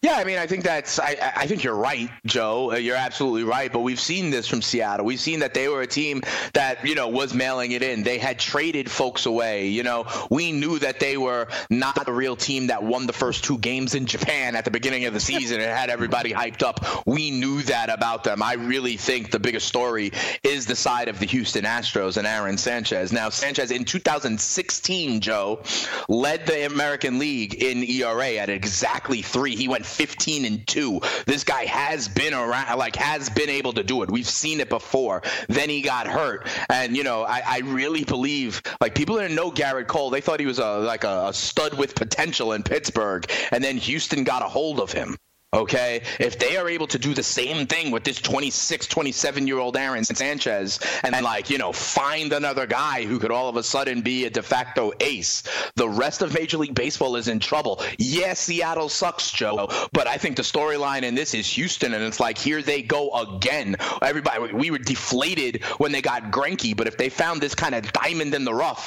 Yeah, 0.00 0.14
I 0.14 0.22
mean, 0.22 0.38
I 0.38 0.46
think 0.46 0.62
that's. 0.62 1.00
I, 1.00 1.16
I- 1.34 1.46
think 1.48 1.64
you're 1.64 1.74
right, 1.74 2.08
Joe. 2.24 2.72
Uh, 2.72 2.76
You're 2.76 2.94
absolutely 2.94 3.42
right. 3.42 3.72
But 3.72 3.80
we've 3.80 3.98
seen 3.98 4.30
this 4.30 4.46
from 4.46 4.60
Seattle. 4.62 5.04
We've 5.06 5.18
seen 5.18 5.40
that 5.40 5.54
they 5.54 5.66
were 5.66 5.80
a 5.80 5.86
team 5.88 6.22
that 6.52 6.86
you 6.86 6.94
know 6.94 7.08
was 7.08 7.34
mailing 7.34 7.72
it 7.72 7.82
in. 7.82 8.02
They 8.04 8.18
had 8.18 8.38
traded 8.38 8.88
folks 8.90 9.26
away. 9.26 9.68
You 9.68 9.82
know, 9.82 10.06
we 10.30 10.52
knew 10.52 10.78
that 10.78 11.00
they 11.00 11.16
were 11.16 11.48
not 11.70 12.06
a 12.06 12.12
real 12.12 12.36
team 12.36 12.66
that 12.68 12.82
won 12.82 13.06
the 13.06 13.12
first 13.12 13.42
two 13.44 13.58
games 13.58 13.94
in 13.96 14.04
Japan 14.06 14.54
at 14.54 14.64
the 14.66 14.70
beginning 14.70 15.06
of 15.06 15.14
the 15.14 15.20
season 15.20 15.60
and 15.60 15.70
had 15.70 15.88
everybody 15.90 16.32
hyped 16.32 16.62
up. 16.62 16.84
We 17.06 17.30
knew 17.32 17.62
that 17.62 17.88
about 17.90 18.22
them. 18.24 18.40
I 18.42 18.52
really 18.54 18.98
think 18.98 19.30
the 19.32 19.40
biggest 19.40 19.66
story 19.66 20.12
is 20.44 20.66
the 20.66 20.76
side 20.76 21.08
of 21.08 21.18
the 21.18 21.26
Houston 21.26 21.64
Astros 21.64 22.18
and 22.18 22.26
Aaron 22.26 22.58
Sanchez. 22.58 23.10
Now, 23.10 23.30
Sanchez 23.30 23.70
in 23.70 23.84
2016, 23.86 25.20
Joe, 25.20 25.60
led 26.08 26.46
the 26.46 26.66
American 26.66 27.18
League 27.18 27.54
in 27.62 27.82
ERA 27.82 28.34
at 28.36 28.50
exactly 28.50 29.22
three. 29.22 29.56
He 29.56 29.66
went 29.66 29.86
15 29.88 30.44
and 30.44 30.66
two. 30.66 31.00
This 31.26 31.44
guy 31.44 31.64
has 31.64 32.08
been 32.08 32.34
around, 32.34 32.78
like 32.78 32.96
has 32.96 33.28
been 33.28 33.48
able 33.48 33.72
to 33.74 33.82
do 33.82 34.02
it. 34.02 34.10
We've 34.10 34.28
seen 34.28 34.60
it 34.60 34.68
before. 34.68 35.22
Then 35.48 35.68
he 35.68 35.82
got 35.82 36.06
hurt, 36.06 36.48
and 36.68 36.96
you 36.96 37.04
know, 37.04 37.22
I, 37.22 37.42
I 37.46 37.58
really 37.60 38.04
believe 38.04 38.62
like 38.80 38.94
people 38.94 39.16
didn't 39.16 39.34
know 39.34 39.50
Gerrit 39.50 39.86
Cole. 39.86 40.10
They 40.10 40.20
thought 40.20 40.40
he 40.40 40.46
was 40.46 40.58
a 40.58 40.78
like 40.78 41.04
a, 41.04 41.28
a 41.28 41.32
stud 41.32 41.76
with 41.78 41.94
potential 41.94 42.52
in 42.52 42.62
Pittsburgh, 42.62 43.30
and 43.50 43.62
then 43.62 43.76
Houston 43.76 44.24
got 44.24 44.42
a 44.42 44.46
hold 44.46 44.80
of 44.80 44.92
him. 44.92 45.16
Okay, 45.54 46.02
if 46.20 46.38
they 46.38 46.58
are 46.58 46.68
able 46.68 46.86
to 46.88 46.98
do 46.98 47.14
the 47.14 47.22
same 47.22 47.66
thing 47.66 47.90
with 47.90 48.04
this 48.04 48.20
26, 48.20 48.86
27 48.86 49.46
year 49.46 49.58
old 49.58 49.78
Aaron 49.78 50.04
Sanchez 50.04 50.78
and 51.02 51.18
like, 51.24 51.48
you 51.48 51.56
know, 51.56 51.72
find 51.72 52.34
another 52.34 52.66
guy 52.66 53.04
who 53.04 53.18
could 53.18 53.30
all 53.30 53.48
of 53.48 53.56
a 53.56 53.62
sudden 53.62 54.02
be 54.02 54.26
a 54.26 54.30
de 54.30 54.42
facto 54.42 54.92
ace, 55.00 55.44
the 55.74 55.88
rest 55.88 56.20
of 56.20 56.34
Major 56.34 56.58
League 56.58 56.74
Baseball 56.74 57.16
is 57.16 57.28
in 57.28 57.40
trouble. 57.40 57.80
Yes, 57.98 58.40
Seattle 58.40 58.90
sucks, 58.90 59.30
Joe, 59.30 59.70
but 59.90 60.06
I 60.06 60.18
think 60.18 60.36
the 60.36 60.42
storyline 60.42 61.02
in 61.02 61.14
this 61.14 61.32
is 61.32 61.48
Houston, 61.54 61.94
and 61.94 62.04
it's 62.04 62.20
like, 62.20 62.36
here 62.36 62.60
they 62.60 62.82
go 62.82 63.10
again. 63.12 63.76
Everybody, 64.02 64.52
we 64.52 64.70
were 64.70 64.76
deflated 64.76 65.64
when 65.78 65.92
they 65.92 66.02
got 66.02 66.24
Greinke, 66.24 66.76
but 66.76 66.86
if 66.86 66.98
they 66.98 67.08
found 67.08 67.40
this 67.40 67.54
kind 67.54 67.74
of 67.74 67.90
diamond 67.94 68.34
in 68.34 68.44
the 68.44 68.52
rough 68.52 68.86